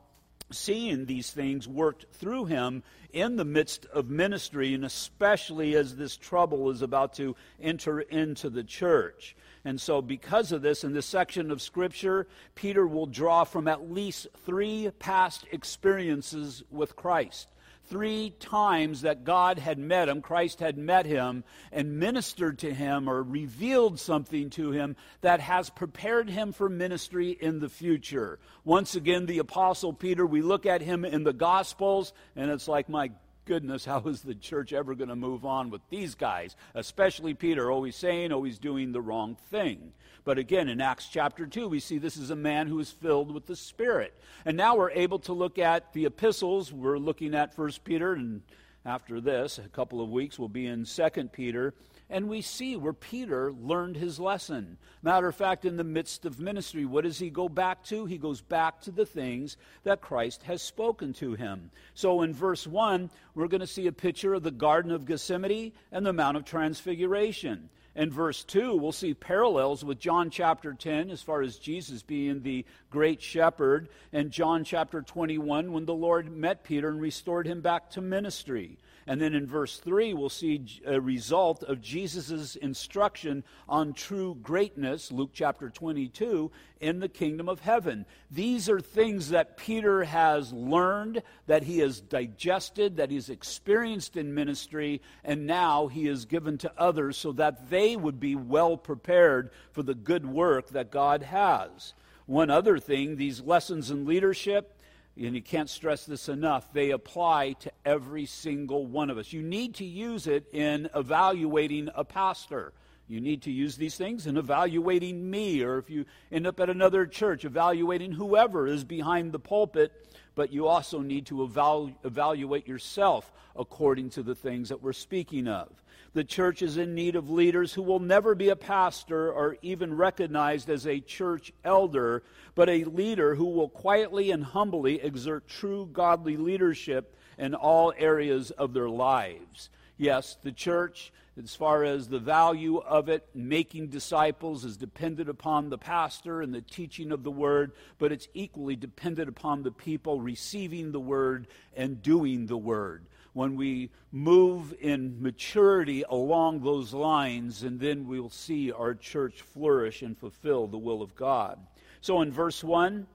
seeing 0.51 1.07
these 1.07 1.31
things 1.31 1.67
worked 1.67 2.07
through 2.13 2.47
him 2.47 2.83
in 3.13 3.37
the 3.37 3.45
midst 3.45 3.87
of 3.87 4.09
ministry, 4.09 4.75
and 4.75 4.85
especially 4.85 5.75
as 5.75 5.97
this 5.97 6.17
trouble 6.17 6.71
is 6.71 6.83
about 6.83 7.15
to 7.15 7.35
enter 7.61 8.01
into 8.01 8.51
the 8.51 8.65
church. 8.65 9.37
And 9.65 9.81
so, 9.81 10.01
because 10.01 10.53
of 10.53 10.63
this, 10.63 10.85
in 10.85 10.93
this 10.93 11.07
section 11.07 11.51
of 11.51 11.61
Scripture, 11.61 12.29
Peter 12.55 12.87
will 12.87 13.07
draw 13.07 13.45
from 13.45 13.67
at 13.67 13.91
least 13.91 14.29
three 14.45 14.91
past 14.99 15.45
experiences 15.51 16.63
with 16.71 16.95
Christ. 16.95 17.49
Three 17.89 18.31
times 18.41 19.03
that 19.03 19.25
God 19.25 19.59
had 19.61 19.79
met 19.79 20.09
him, 20.09 20.21
Christ 20.21 20.59
had 20.59 20.77
met 20.77 21.07
him 21.07 21.45
and 21.71 22.01
ministered 22.01 22.59
to 22.61 22.75
him 22.75 23.09
or 23.09 23.23
revealed 23.23 24.01
something 24.01 24.51
to 24.51 24.73
him 24.73 24.97
that 25.21 25.39
has 25.41 25.71
prepared 25.71 26.29
him 26.29 26.53
for 26.53 26.69
ministry 26.69 27.31
in 27.31 27.61
the 27.61 27.69
future. 27.69 28.41
Once 28.65 28.97
again, 28.97 29.27
the 29.27 29.39
Apostle 29.39 29.93
Peter, 29.93 30.27
we 30.27 30.43
look 30.43 30.67
at 30.67 30.83
him 30.83 31.05
in 31.05 31.23
the 31.23 31.33
Gospels, 31.33 32.13
and 32.35 32.51
it's 32.51 32.67
like, 32.67 32.89
my 32.89 33.13
goodness, 33.47 33.85
how 33.85 34.01
is 34.01 34.21
the 34.21 34.35
church 34.35 34.73
ever 34.73 34.95
going 34.95 35.09
to 35.09 35.17
move 35.17 35.47
on 35.47 35.71
with 35.71 35.81
these 35.89 36.15
guys? 36.15 36.57
Especially 36.75 37.33
Peter, 37.33 37.71
always 37.71 37.97
saying, 37.97 38.33
always 38.33 38.59
doing 38.59 38.93
the 38.93 39.01
wrong 39.01 39.37
thing. 39.51 39.93
But 40.25 40.39
again, 40.39 40.69
in 40.69 40.81
Acts 40.81 41.09
chapter 41.09 41.47
2, 41.47 41.69
we 41.69 41.81
see 41.81 41.99
this 41.99 42.17
is 42.17 42.31
a 42.31 42.37
man 42.37 42.67
who 42.67 42.81
is 42.81 42.91
filled 42.91 43.33
with 43.33 43.47
the 43.47 43.57
Spirit. 43.57 44.13
And 44.45 44.57
now 44.57 44.77
we're 44.77 44.91
able 44.91 45.21
to 45.21 45.33
look 45.33 45.59
at 45.59 45.93
the 45.93 46.05
epistles. 46.05 46.73
We're 46.73 46.99
looking 46.99 47.35
at 47.35 47.57
1 47.57 47.71
Peter, 47.85 48.13
and 48.15 48.43
after 48.85 49.21
this, 49.21 49.59
a 49.59 49.69
couple 49.69 50.03
of 50.03 50.11
weeks, 50.11 50.39
we'll 50.39 50.49
be 50.49 50.67
in 50.67 50.85
2 50.85 51.11
Peter. 51.33 51.75
And 52.09 52.29
we 52.29 52.41
see 52.41 52.77
where 52.77 52.93
Peter 52.93 53.53
learned 53.53 53.97
his 53.97 54.21
lesson. 54.21 54.79
Matter 55.03 55.27
of 55.27 55.35
fact, 55.35 55.65
in 55.65 55.77
the 55.77 55.85
midst 55.85 56.25
of 56.25 56.39
ministry, 56.39 56.85
what 56.85 57.03
does 57.03 57.19
he 57.19 57.31
go 57.31 57.49
back 57.49 57.83
to? 57.85 58.07
He 58.07 58.17
goes 58.17 58.41
back 58.41 58.81
to 58.83 58.93
the 58.93 59.07
things 59.07 59.57
that 59.83 60.01
Christ 60.01 60.45
has 60.45 60.63
spoken 60.63 61.13
to 61.15 61.35
him. 61.35 61.71
So 61.95 62.23
in 62.23 62.33
verse 62.33 62.67
1, 62.67 63.11
we're 63.35 63.49
going 63.49 63.61
to 63.61 63.67
see 63.67 63.89
a 63.89 63.93
picture 63.93 64.35
of 64.35 64.45
the 64.45 64.53
Garden 64.53 64.93
of 64.93 65.05
Gethsemane 65.05 65.73
and 65.91 66.07
the 66.07 66.13
Mount 66.13 66.37
of 66.37 66.45
Transfiguration. 66.45 67.71
In 67.97 68.11
verse 68.11 68.45
2, 68.45 68.77
we'll 68.77 68.93
see 68.93 69.15
parallels 69.15 69.83
with 69.83 69.99
John 69.99 70.29
chapter 70.29 70.75
10 70.75 71.11
as 71.11 71.23
far 71.23 71.41
as 71.41 71.57
Jesus 71.57 72.03
being 72.03 72.43
the 72.43 72.67
great 72.91 73.23
shepherd, 73.23 73.89
and 74.13 74.31
John 74.31 74.65
chapter 74.65 75.01
21 75.01 75.73
when 75.73 75.87
the 75.87 75.95
Lord 75.95 76.31
met 76.31 76.63
Peter 76.63 76.91
and 76.91 77.01
restored 77.01 77.47
him 77.47 77.63
back 77.63 77.91
to 77.93 78.03
ministry. 78.03 78.77
And 79.09 79.21
then 79.21 79.35
in 79.35 79.47
verse 79.47 79.79
3, 79.79 80.15
we'll 80.15 80.29
see 80.29 80.81
a 80.85 81.01
result 81.01 81.63
of 81.63 81.81
Jesus' 81.81 82.57
instruction 82.57 83.45
on 83.69 83.93
true 83.93 84.37
greatness, 84.43 85.13
Luke 85.13 85.31
chapter 85.33 85.71
22, 85.71 86.51
in 86.81 86.99
the 86.99 87.09
kingdom 87.09 87.49
of 87.49 87.61
heaven. 87.61 88.05
These 88.33 88.69
are 88.69 88.81
things 88.81 89.29
that 89.31 89.57
Peter 89.57 90.03
has 90.03 90.53
learned, 90.53 91.23
that 91.47 91.63
he 91.63 91.79
has 91.79 92.01
digested, 92.01 92.97
that 92.97 93.13
he's 93.13 93.31
experienced 93.31 94.17
in 94.17 94.35
ministry, 94.35 95.01
and 95.23 95.47
now 95.47 95.87
he 95.87 96.09
is 96.09 96.25
given 96.25 96.59
to 96.59 96.73
others 96.77 97.17
so 97.17 97.31
that 97.33 97.71
they 97.71 97.95
would 97.95 98.19
be 98.19 98.35
well 98.35 98.77
prepared 98.77 99.51
for 99.71 99.85
the 99.85 99.95
good 99.95 100.27
work 100.27 100.71
that 100.71 100.91
God 100.91 101.23
has. 101.23 101.95
One 102.27 102.51
other 102.51 102.81
thing, 102.81 103.15
these 103.15 103.41
lessons 103.41 103.93
in 103.93 104.05
leadership, 104.05 104.76
and 105.17 105.35
you 105.35 105.43
can't 105.43 105.71
stress 105.71 106.05
this 106.05 106.29
enough, 106.29 106.73
they 106.73 106.91
apply 106.91 107.53
to 107.55 107.73
every 107.85 108.27
single 108.27 108.87
one 108.87 109.09
of 109.09 109.17
us. 109.17 109.33
You 109.33 109.43
need 109.43 109.77
to 109.77 109.85
use 109.85 110.27
it 110.27 110.45
in 110.53 110.91
evaluating 110.95 111.89
a 111.95 112.05
pastor. 112.05 112.73
You 113.09 113.21
need 113.21 113.43
to 113.43 113.53
use 113.53 113.77
these 113.77 113.97
things 113.97 114.27
in 114.27 114.37
evaluating 114.37 115.31
me, 115.31 115.63
or 115.63 115.79
if 115.79 115.89
you 115.89 116.07
end 116.31 116.47
up 116.47 116.59
at 116.61 116.69
another 116.69 117.07
church, 117.07 117.45
evaluating 117.45 118.13
whoever 118.13 118.67
is 118.67 118.85
behind 118.85 119.33
the 119.33 119.39
pulpit. 119.39 119.93
But 120.35 120.53
you 120.53 120.67
also 120.67 121.01
need 121.01 121.27
to 121.27 121.37
evalu- 121.37 121.95
evaluate 122.05 122.69
yourself 122.69 123.33
according 123.55 124.11
to 124.11 124.23
the 124.23 124.35
things 124.35 124.69
that 124.69 124.83
we're 124.83 124.93
speaking 124.93 125.49
of. 125.49 125.71
The 126.17 126.25
church 126.25 126.63
is 126.63 126.79
in 126.79 126.95
need 126.95 127.15
of 127.15 127.29
leaders 127.29 127.75
who 127.75 127.83
will 127.83 127.99
never 127.99 128.35
be 128.35 128.49
a 128.49 128.57
pastor 128.57 129.31
or 129.31 129.59
even 129.61 129.95
recognized 129.95 130.71
as 130.71 130.87
a 130.87 130.99
church 130.99 131.53
elder, 131.63 132.23
but 132.55 132.71
a 132.71 132.85
leader 132.85 133.35
who 133.35 133.45
will 133.45 133.69
quietly 133.69 134.31
and 134.31 134.43
humbly 134.43 134.99
exert 135.03 135.47
true 135.47 135.91
godly 135.93 136.39
leadership 136.39 137.15
in 137.37 137.55
all 137.55 137.93
areas 137.99 138.51
of 138.51 138.73
their 138.73 138.89
lives. 138.89 139.69
Yes, 139.99 140.39
the 140.43 140.53
church, 140.53 141.13
as 141.39 141.55
far 141.55 141.85
as 141.85 142.09
the 142.09 142.19
value 142.19 142.79
of 142.79 143.11
it, 143.11 143.29
making 143.35 143.89
disciples, 143.89 144.65
is 144.65 144.79
dependent 144.79 145.29
upon 145.29 145.69
the 145.69 145.77
pastor 145.77 146.41
and 146.41 146.55
the 146.55 146.63
teaching 146.63 147.13
of 147.13 147.25
the 147.25 147.31
word, 147.31 147.73
but 147.99 148.11
it's 148.11 148.29
equally 148.33 148.75
dependent 148.75 149.29
upon 149.29 149.65
the 149.65 149.71
people 149.71 150.19
receiving 150.23 150.93
the 150.93 150.99
word 150.99 151.47
and 151.77 152.01
doing 152.01 152.47
the 152.47 152.57
word 152.57 153.05
when 153.37 153.55
we 153.55 153.91
move 154.13 154.75
in 154.81 155.21
maturity 155.21 156.03
along 156.09 156.61
those 156.61 156.95
lines, 156.95 157.63
and 157.65 157.79
then 157.79 158.09
we'll 158.09 158.31
see 158.31 158.73
our 158.73 158.95
church 158.95 159.43
flourish 159.43 160.01
and 160.01 160.17
fulfill 160.17 160.67
the 160.67 160.79
will 160.79 161.03
of 161.03 161.15
God. 161.15 161.59
So 162.01 162.23
in 162.23 162.33
verse 162.33 162.65
1, 162.65 163.07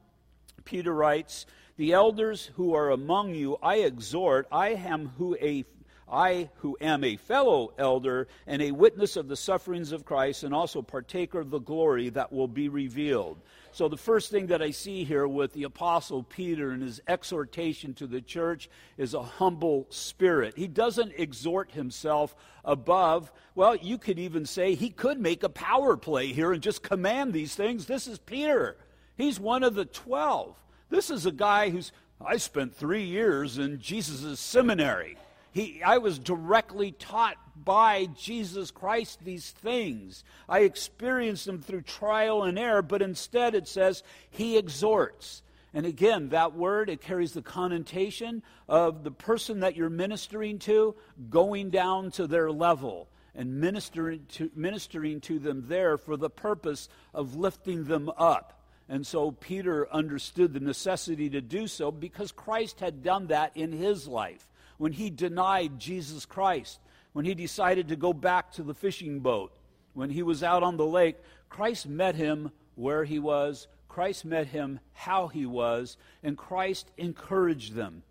Peter 0.64 0.94
writes, 0.94 1.48
The 1.78 1.94
elders 1.94 2.52
who 2.56 2.76
are 2.76 2.92
among 2.92 3.34
you, 3.34 3.58
I 3.64 3.78
exhort, 3.78 4.48
I 4.52 4.70
am 4.70 5.08
who 5.18 5.36
a 5.42 5.66
I, 6.08 6.50
who 6.58 6.78
am 6.82 7.04
a 7.06 7.16
fellow 7.16 7.74
elder 7.78 8.28
and 8.46 8.62
a 8.62 8.72
witness 8.72 9.16
of 9.16 9.30
the 9.30 9.38
sufferings 9.38 9.94
of 9.94 10.06
Christ, 10.06 10.44
and 10.44 10.54
also 10.54 10.82
partaker 10.82 11.40
of 11.40 11.50
the 11.50 11.60
glory 11.60 12.10
that 12.10 12.34
will 12.34 12.50
be 12.50 12.68
revealed. 12.68 13.40
So, 13.74 13.88
the 13.88 13.98
first 13.98 14.32
thing 14.32 14.48
that 14.48 14.62
I 14.62 14.72
see 14.72 15.06
here 15.06 15.26
with 15.26 15.54
the 15.54 15.64
Apostle 15.64 16.24
Peter 16.24 16.72
and 16.72 16.84
his 16.84 17.02
exhortation 17.08 17.94
to 17.96 18.08
the 18.08 18.20
church 18.20 18.70
is 18.98 19.14
a 19.14 19.24
humble 19.24 19.88
spirit. 19.90 20.58
He 20.58 20.68
doesn't 20.68 21.14
exhort 21.18 21.72
himself 21.72 22.36
above, 22.66 23.32
well, 23.56 23.76
you 23.76 23.98
could 23.98 24.20
even 24.20 24.46
say 24.46 24.76
he 24.76 24.90
could 24.90 25.20
make 25.20 25.44
a 25.44 25.50
power 25.50 25.96
play 25.96 26.28
here 26.28 26.52
and 26.52 26.62
just 26.62 26.84
command 26.84 27.32
these 27.32 27.56
things. 27.56 27.86
This 27.86 28.08
is 28.08 28.20
Peter, 28.20 28.78
he's 29.16 29.40
one 29.40 29.64
of 29.64 29.74
the 29.74 29.86
12. 29.86 30.56
This 30.90 31.10
is 31.10 31.26
a 31.26 31.32
guy 31.32 31.70
who's, 31.70 31.94
I 32.24 32.38
spent 32.38 32.76
three 32.76 33.06
years 33.06 33.58
in 33.58 33.80
Jesus' 33.80 34.40
seminary. 34.40 35.18
He, 35.54 35.82
I 35.82 35.98
was 35.98 36.20
directly 36.20 36.92
taught 36.92 37.38
by 37.64 38.08
Jesus 38.18 38.72
Christ 38.72 39.24
these 39.24 39.52
things. 39.52 40.24
I 40.48 40.60
experienced 40.60 41.46
them 41.46 41.62
through 41.62 41.82
trial 41.82 42.44
and 42.44 42.58
error, 42.58 42.82
but 42.82 43.02
instead 43.02 43.56
it 43.56 43.68
says 43.68 44.04
he 44.30 44.58
exhorts. 44.58 45.44
And 45.74 45.86
again, 45.86 46.30
that 46.30 46.54
word, 46.54 46.90
it 46.90 47.02
carries 47.02 47.32
the 47.34 47.42
connotation 47.42 48.44
of 48.68 49.04
the 49.04 49.12
person 49.12 49.62
that 49.62 49.76
you're 49.76 49.90
ministering 49.90 50.60
to 50.60 50.96
going 51.30 51.70
down 51.70 52.12
to 52.12 52.28
their 52.28 52.52
level 52.52 53.08
and 53.34 53.62
ministering 53.62 54.26
to, 54.34 54.52
ministering 54.54 55.22
to 55.22 55.40
them 55.40 55.66
there 55.68 55.98
for 55.98 56.18
the 56.18 56.30
purpose 56.30 56.90
of 57.14 57.36
lifting 57.36 57.86
them 57.86 58.12
up. 58.18 58.62
And 58.90 59.08
so 59.08 59.32
Peter 59.32 59.90
understood 59.90 60.54
the 60.54 60.60
necessity 60.60 61.30
to 61.30 61.40
do 61.40 61.68
so 61.68 61.92
because 61.92 62.34
Christ 62.34 62.82
had 62.82 63.04
done 63.04 63.28
that 63.28 63.56
in 63.56 63.72
his 63.72 64.06
life 64.08 64.46
when 64.78 64.92
he 64.92 65.10
denied 65.10 65.80
Jesus 65.80 66.26
Christ, 66.26 66.80
when 67.14 67.26
he 67.26 67.34
decided 67.34 67.88
to 67.90 67.96
go 67.96 68.14
back 68.14 68.52
to 68.54 68.64
the 68.64 68.74
fishing 68.74 69.20
boat, 69.20 69.54
when 69.94 70.10
he 70.10 70.24
was 70.24 70.44
out 70.44 70.64
on 70.64 70.78
the 70.78 70.86
lake, 70.86 71.18
Christ 71.50 71.88
met 71.88 72.16
him 72.16 72.52
where 72.76 73.04
he 73.04 73.20
was. 73.20 73.68
Christ 73.90 74.24
met 74.24 74.48
him 74.48 74.80
how 74.94 75.28
he 75.28 75.46
was, 75.46 75.98
and 76.24 76.38
Christ 76.38 76.90
encouraged 76.98 77.74
them 77.74 78.04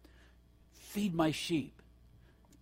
Feed 0.72 1.14
my 1.14 1.30
sheep, 1.30 1.80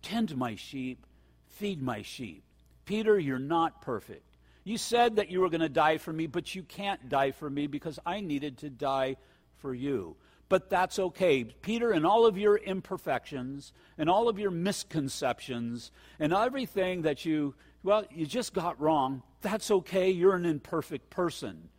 tend 0.03 0.37
my 0.37 0.53
sheep, 0.53 1.03
feed 1.47 1.81
my 1.81 2.03
sheep. 2.03 2.43
Peter, 2.85 3.17
you're 3.17 3.39
not 3.39 3.81
perfect. 3.81 4.37
You 4.63 4.77
said 4.77 5.15
that 5.15 5.31
you 5.31 5.41
were 5.41 5.49
going 5.49 5.61
to 5.61 5.69
die 5.69 5.97
for 5.97 6.13
me, 6.13 6.27
but 6.27 6.53
you 6.53 6.61
can't 6.61 7.09
die 7.09 7.31
for 7.31 7.49
me 7.49 7.65
because 7.65 7.97
I 8.05 8.21
needed 8.21 8.59
to 8.59 8.69
die 8.69 9.17
for 9.57 9.73
you 9.73 10.15
but 10.49 10.69
that's 10.69 10.99
okay. 10.99 11.43
Peter, 11.43 11.91
and 11.91 12.05
all 12.05 12.25
of 12.25 12.37
your 12.37 12.57
imperfections 12.57 13.71
and 13.97 14.09
all 14.09 14.27
of 14.27 14.39
your 14.39 14.51
misconceptions 14.51 15.91
and 16.19 16.33
everything 16.33 17.03
that 17.03 17.23
you, 17.23 17.55
well, 17.83 18.03
you 18.11 18.25
just 18.25 18.53
got 18.53 18.81
wrong, 18.81 19.23
that's 19.41 19.71
okay. 19.71 20.09
You're 20.09 20.35
an 20.35 20.45
imperfect 20.45 21.09
person. 21.09 21.69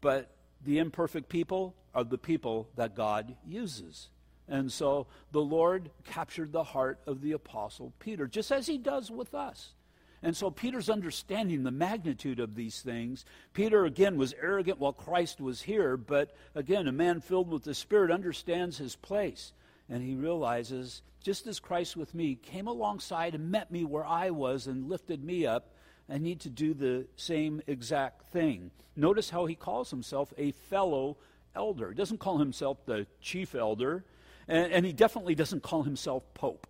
But 0.00 0.30
the 0.64 0.78
imperfect 0.78 1.28
people, 1.28 1.74
are 1.94 2.04
the 2.04 2.18
people 2.18 2.68
that 2.76 2.94
God 2.94 3.36
uses. 3.46 4.08
And 4.48 4.72
so 4.72 5.06
the 5.30 5.40
Lord 5.40 5.90
captured 6.04 6.52
the 6.52 6.64
heart 6.64 7.00
of 7.06 7.20
the 7.20 7.32
Apostle 7.32 7.92
Peter, 7.98 8.26
just 8.26 8.50
as 8.50 8.66
he 8.66 8.78
does 8.78 9.10
with 9.10 9.34
us. 9.34 9.74
And 10.22 10.36
so 10.36 10.50
Peter's 10.50 10.88
understanding 10.88 11.64
the 11.64 11.70
magnitude 11.70 12.38
of 12.38 12.54
these 12.54 12.80
things. 12.80 13.24
Peter, 13.52 13.84
again, 13.84 14.16
was 14.16 14.34
arrogant 14.40 14.78
while 14.78 14.92
Christ 14.92 15.40
was 15.40 15.62
here, 15.62 15.96
but 15.96 16.34
again, 16.54 16.86
a 16.86 16.92
man 16.92 17.20
filled 17.20 17.50
with 17.50 17.64
the 17.64 17.74
Spirit 17.74 18.10
understands 18.10 18.78
his 18.78 18.94
place. 18.94 19.52
And 19.88 20.02
he 20.02 20.14
realizes, 20.14 21.02
just 21.22 21.46
as 21.46 21.58
Christ 21.58 21.96
with 21.96 22.14
me 22.14 22.36
came 22.36 22.68
alongside 22.68 23.34
and 23.34 23.50
met 23.50 23.70
me 23.70 23.84
where 23.84 24.06
I 24.06 24.30
was 24.30 24.68
and 24.68 24.88
lifted 24.88 25.24
me 25.24 25.44
up, 25.44 25.74
I 26.08 26.18
need 26.18 26.40
to 26.40 26.50
do 26.50 26.72
the 26.74 27.06
same 27.16 27.62
exact 27.66 28.26
thing. 28.26 28.70
Notice 28.94 29.30
how 29.30 29.46
he 29.46 29.54
calls 29.54 29.90
himself 29.90 30.32
a 30.38 30.52
fellow 30.52 31.16
elder. 31.54 31.88
He 31.88 31.94
doesn't 31.94 32.18
call 32.18 32.38
himself 32.38 32.84
the 32.84 33.06
chief 33.20 33.54
elder, 33.54 34.04
and, 34.46 34.72
and 34.72 34.86
he 34.86 34.92
definitely 34.92 35.34
doesn't 35.34 35.62
call 35.62 35.82
himself 35.82 36.22
pope. 36.34 36.66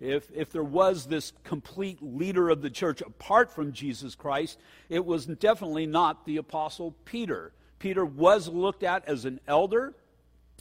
If, 0.00 0.30
if 0.32 0.52
there 0.52 0.62
was 0.62 1.06
this 1.06 1.32
complete 1.42 1.98
leader 2.00 2.50
of 2.50 2.62
the 2.62 2.70
church 2.70 3.00
apart 3.00 3.52
from 3.52 3.72
Jesus 3.72 4.14
Christ, 4.14 4.58
it 4.88 5.04
was 5.04 5.26
definitely 5.26 5.86
not 5.86 6.24
the 6.24 6.36
Apostle 6.36 6.94
Peter. 7.04 7.52
Peter 7.78 8.04
was 8.04 8.48
looked 8.48 8.84
at 8.84 9.08
as 9.08 9.24
an 9.24 9.40
elder. 9.48 9.94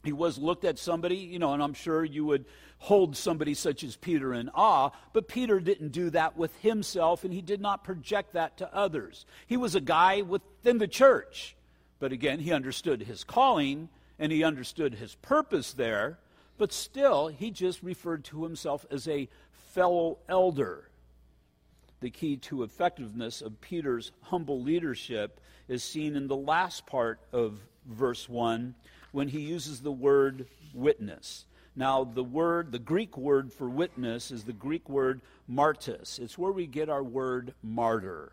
He 0.04 0.12
was 0.12 0.38
looked 0.38 0.66
at 0.66 0.80
somebody, 0.80 1.18
you 1.18 1.38
know, 1.38 1.54
and 1.54 1.62
I'm 1.62 1.74
sure 1.74 2.04
you 2.04 2.26
would 2.26 2.46
hold 2.80 3.16
somebody 3.16 3.54
such 3.54 3.84
as 3.84 3.96
Peter 3.96 4.34
in 4.34 4.50
awe, 4.54 4.92
but 5.14 5.28
Peter 5.28 5.60
didn't 5.60 5.92
do 5.92 6.10
that 6.12 6.38
with 6.38 6.56
himself 6.60 7.24
and 7.24 7.34
he 7.34 7.42
did 7.42 7.60
not 7.60 7.84
project 7.84 8.34
that 8.34 8.58
to 8.58 8.74
others. 8.74 9.26
He 9.48 9.58
was 9.58 9.76
a 9.76 9.82
guy 9.82 10.22
within 10.22 10.78
the 10.78 10.88
church, 10.88 11.56
but 12.00 12.12
again, 12.12 12.40
he 12.40 12.52
understood 12.52 13.02
his 13.02 13.24
calling 13.24 13.90
and 14.20 14.32
he 14.32 14.44
understood 14.44 14.96
his 14.96 15.16
purpose 15.16 15.74
there, 15.74 16.20
but 16.58 16.74
still, 16.74 17.28
he 17.28 17.52
just 17.52 17.84
referred 17.84 18.24
to 18.26 18.44
himself 18.44 18.86
as 18.92 19.08
a 19.08 19.30
fellow 19.52 20.18
elder. 20.28 20.90
The 22.00 22.10
key 22.10 22.38
to 22.38 22.64
effectiveness 22.64 23.42
of 23.42 23.60
Peter's 23.62 24.12
humble 24.22 24.62
leadership 24.62 25.40
is 25.68 25.84
seen 25.84 26.16
in 26.16 26.28
the 26.28 26.36
last 26.36 26.86
part 26.86 27.20
of 27.32 27.60
verse 27.86 28.30
1 28.30 28.76
when 29.12 29.28
he 29.28 29.40
uses 29.40 29.82
the 29.82 29.92
word 29.92 30.48
witness. 30.74 31.46
Now, 31.76 32.04
the 32.04 32.24
word, 32.24 32.72
the 32.72 32.80
Greek 32.80 33.18
word 33.18 33.54
for 33.54 33.70
witness 33.70 34.32
is 34.32 34.44
the 34.44 34.54
Greek 34.54 34.90
word 34.90 35.22
martis. 35.48 36.20
It's 36.20 36.38
where 36.38 36.52
we 36.52 36.66
get 36.66 36.90
our 36.90 37.04
word 37.04 37.54
martyr. 37.62 38.32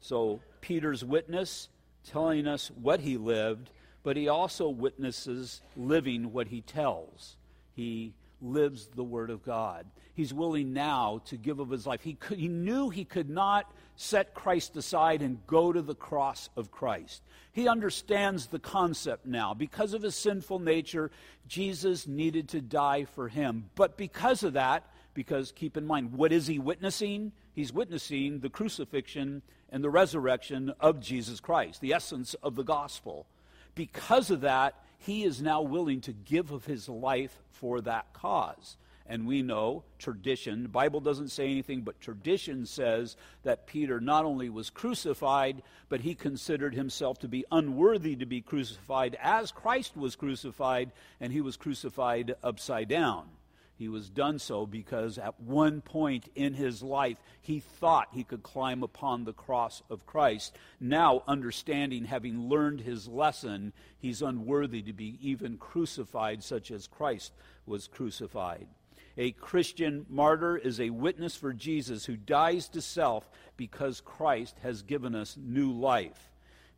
So, 0.00 0.40
Peter's 0.60 1.02
witness, 1.02 1.68
telling 2.10 2.46
us 2.46 2.70
what 2.70 3.00
he 3.00 3.16
lived, 3.16 3.70
but 4.02 4.18
he 4.18 4.28
also 4.28 4.68
witnesses 4.68 5.62
living 5.76 6.32
what 6.32 6.48
he 6.48 6.60
tells. 6.60 7.36
He 7.74 8.14
lives 8.40 8.88
the 8.94 9.04
Word 9.04 9.30
of 9.30 9.44
God. 9.44 9.86
He's 10.14 10.32
willing 10.32 10.72
now 10.72 11.22
to 11.26 11.36
give 11.36 11.58
of 11.58 11.70
his 11.70 11.86
life. 11.86 12.02
He, 12.02 12.14
could, 12.14 12.38
he 12.38 12.48
knew 12.48 12.90
he 12.90 13.04
could 13.04 13.28
not 13.28 13.70
set 13.96 14.34
Christ 14.34 14.76
aside 14.76 15.22
and 15.22 15.44
go 15.46 15.72
to 15.72 15.82
the 15.82 15.94
cross 15.94 16.50
of 16.56 16.70
Christ. 16.70 17.22
He 17.52 17.68
understands 17.68 18.46
the 18.46 18.58
concept 18.58 19.26
now. 19.26 19.54
Because 19.54 19.94
of 19.94 20.02
his 20.02 20.14
sinful 20.14 20.58
nature, 20.58 21.10
Jesus 21.46 22.06
needed 22.06 22.48
to 22.50 22.60
die 22.60 23.04
for 23.04 23.28
him. 23.28 23.70
But 23.74 23.96
because 23.96 24.42
of 24.42 24.54
that, 24.54 24.84
because 25.14 25.52
keep 25.52 25.76
in 25.76 25.86
mind, 25.86 26.12
what 26.12 26.32
is 26.32 26.46
he 26.46 26.58
witnessing? 26.58 27.32
He's 27.54 27.72
witnessing 27.72 28.40
the 28.40 28.50
crucifixion 28.50 29.42
and 29.70 29.82
the 29.82 29.90
resurrection 29.90 30.72
of 30.80 31.00
Jesus 31.00 31.40
Christ, 31.40 31.80
the 31.80 31.92
essence 31.92 32.34
of 32.34 32.56
the 32.56 32.64
gospel. 32.64 33.26
Because 33.74 34.30
of 34.30 34.42
that, 34.42 34.74
he 35.04 35.24
is 35.24 35.42
now 35.42 35.60
willing 35.60 36.00
to 36.02 36.12
give 36.12 36.50
of 36.50 36.64
his 36.64 36.88
life 36.88 37.42
for 37.50 37.80
that 37.82 38.12
cause. 38.14 38.76
And 39.06 39.26
we 39.26 39.42
know 39.42 39.84
tradition, 39.98 40.62
the 40.62 40.68
Bible 40.70 41.00
doesn't 41.00 41.28
say 41.28 41.44
anything, 41.44 41.82
but 41.82 42.00
tradition 42.00 42.64
says 42.64 43.16
that 43.42 43.66
Peter 43.66 44.00
not 44.00 44.24
only 44.24 44.48
was 44.48 44.70
crucified, 44.70 45.62
but 45.90 46.00
he 46.00 46.14
considered 46.14 46.74
himself 46.74 47.18
to 47.18 47.28
be 47.28 47.44
unworthy 47.52 48.16
to 48.16 48.24
be 48.24 48.40
crucified 48.40 49.18
as 49.22 49.52
Christ 49.52 49.94
was 49.94 50.16
crucified, 50.16 50.90
and 51.20 51.34
he 51.34 51.42
was 51.42 51.58
crucified 51.58 52.34
upside 52.42 52.88
down. 52.88 53.28
He 53.76 53.88
was 53.88 54.08
done 54.08 54.38
so 54.38 54.66
because 54.66 55.18
at 55.18 55.40
one 55.40 55.80
point 55.80 56.28
in 56.34 56.54
his 56.54 56.82
life 56.82 57.18
he 57.40 57.58
thought 57.58 58.08
he 58.12 58.22
could 58.22 58.42
climb 58.42 58.82
upon 58.82 59.24
the 59.24 59.32
cross 59.32 59.82
of 59.90 60.06
Christ. 60.06 60.56
Now, 60.78 61.24
understanding, 61.26 62.04
having 62.04 62.48
learned 62.48 62.80
his 62.80 63.08
lesson, 63.08 63.72
he's 63.98 64.22
unworthy 64.22 64.82
to 64.82 64.92
be 64.92 65.18
even 65.20 65.56
crucified, 65.56 66.44
such 66.44 66.70
as 66.70 66.86
Christ 66.86 67.32
was 67.66 67.88
crucified. 67.88 68.68
A 69.16 69.32
Christian 69.32 70.06
martyr 70.08 70.56
is 70.56 70.80
a 70.80 70.90
witness 70.90 71.36
for 71.36 71.52
Jesus 71.52 72.04
who 72.04 72.16
dies 72.16 72.68
to 72.70 72.80
self 72.80 73.28
because 73.56 74.00
Christ 74.00 74.56
has 74.62 74.82
given 74.82 75.14
us 75.14 75.36
new 75.40 75.72
life. 75.72 76.30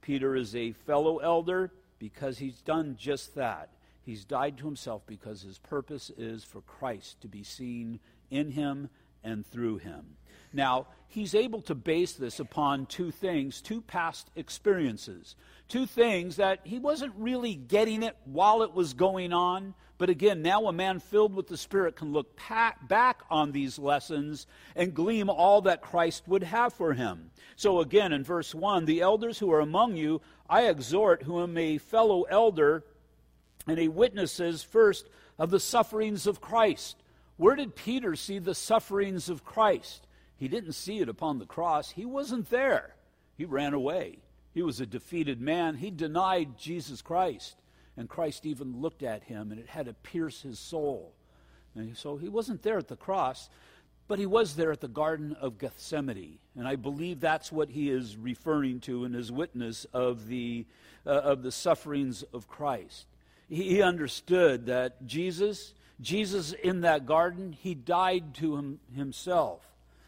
Peter 0.02 0.37
is 0.37 0.54
a 0.54 0.72
fellow 0.72 1.18
elder 1.18 1.72
because 1.98 2.38
he's 2.38 2.61
done 2.61 2.96
just 2.98 3.35
that. 3.35 3.70
He's 4.07 4.25
died 4.25 4.57
to 4.59 4.66
himself 4.66 5.03
because 5.05 5.42
his 5.42 5.59
purpose 5.59 6.12
is 6.16 6.45
for 6.45 6.61
Christ 6.61 7.21
to 7.23 7.29
be 7.29 7.42
seen 7.42 7.99
in 8.31 8.53
him 8.53 8.88
and 9.25 9.45
through 9.45 9.79
him. 9.79 10.16
Now, 10.53 10.87
he's 11.09 11.35
able 11.35 11.61
to 11.62 11.75
base 11.75 12.12
this 12.12 12.38
upon 12.38 12.87
two 12.87 13.11
things, 13.11 13.61
two 13.61 13.81
past 13.81 14.31
experiences, 14.37 15.35
two 15.66 15.87
things 15.87 16.37
that 16.37 16.61
he 16.62 16.79
wasn't 16.79 17.14
really 17.19 17.57
getting 17.57 18.05
it 18.05 18.16
while 18.27 18.62
it 18.62 18.73
was 18.73 18.95
going 18.95 19.33
on. 19.33 19.75
But 19.99 20.09
again, 20.09 20.40
now 20.40 20.66
a 20.66 20.73
man 20.73 21.01
filled 21.01 21.35
with 21.35 21.49
the 21.49 21.57
Spirit 21.57 21.97
can 21.97 22.12
look 22.12 22.38
back 22.87 23.23
on 23.29 23.51
these 23.51 23.77
lessons 23.77 24.47
and 24.77 24.95
glean 24.95 25.29
all 25.29 25.62
that 25.62 25.83
Christ 25.83 26.29
would 26.29 26.45
have 26.45 26.73
for 26.75 26.92
him. 26.92 27.33
So 27.57 27.81
again, 27.81 28.12
in 28.12 28.23
verse 28.23 28.55
1, 28.55 28.85
the 28.85 29.01
elders 29.01 29.40
who 29.40 29.51
are 29.51 29.61
among 29.61 29.97
you, 29.97 30.21
I 30.49 30.69
exhort, 30.69 31.25
who 31.25 31.42
am 31.42 31.59
a 31.59 31.79
fellow 31.79 32.23
elder, 32.23 32.85
and 33.66 33.79
he 33.79 33.88
witnesses 33.88 34.62
first 34.62 35.09
of 35.38 35.50
the 35.50 35.61
sufferings 35.61 36.26
of 36.26 36.40
Christ. 36.40 36.96
Where 37.37 37.57
did 37.57 37.76
Peter 37.76 38.16
see 38.16 38.38
the 38.38 38.55
sufferings 38.55 39.29
of 39.29 39.44
Christ? 39.44 40.07
He 40.37 40.48
didn't 40.48 40.72
see 40.72 41.00
it 41.00 41.09
upon 41.09 41.38
the 41.38 41.46
cross. 41.46 41.90
He 41.90 42.05
wasn't 42.05 42.50
there. 42.50 42.94
He 43.37 43.44
ran 43.44 43.74
away. 43.74 44.18
He 44.55 44.62
was 44.62 44.81
a 44.81 44.87
defeated 44.87 45.40
man. 45.40 45.76
He 45.76 45.90
denied 45.90 46.59
Jesus 46.59 47.02
Christ. 47.02 47.57
And 47.96 48.09
Christ 48.09 48.46
even 48.46 48.81
looked 48.81 49.02
at 49.02 49.24
him, 49.24 49.50
and 49.50 49.61
it 49.61 49.68
had 49.68 49.87
to 49.87 49.94
pierce 49.94 50.42
his 50.42 50.59
soul. 50.59 51.14
And 51.74 51.96
so 51.96 52.16
he 52.16 52.29
wasn't 52.29 52.62
there 52.62 52.79
at 52.79 52.88
the 52.88 52.96
cross, 52.96 53.48
but 54.09 54.18
he 54.18 54.26
was 54.26 54.57
there 54.57 54.72
at 54.72 54.81
the 54.81 54.88
Garden 54.88 55.37
of 55.40 55.59
Gethsemane. 55.59 56.38
And 56.55 56.66
I 56.68 56.76
believe 56.76 57.20
that's 57.20 57.50
what 57.50 57.70
he 57.70 57.90
is 57.90 58.16
referring 58.16 58.81
to 58.81 59.05
in 59.05 59.12
his 59.12 59.33
witness 59.33 59.85
of 59.92 60.29
the, 60.29 60.66
uh, 61.07 61.11
of 61.11 61.42
the 61.42 61.52
sufferings 61.52 62.22
of 62.35 62.48
Christ. 62.48 63.07
He, 63.48 63.80
understood 63.82 64.66
that 64.66 65.06
Jesus, 65.06 65.74
Jesus 66.00 66.52
in 66.52 66.80
that 66.80 67.06
garden, 67.06 67.52
he 67.52 67.74
died 67.74 68.35
to 68.35 68.56
him, 68.56 68.80
himself. 68.94 69.62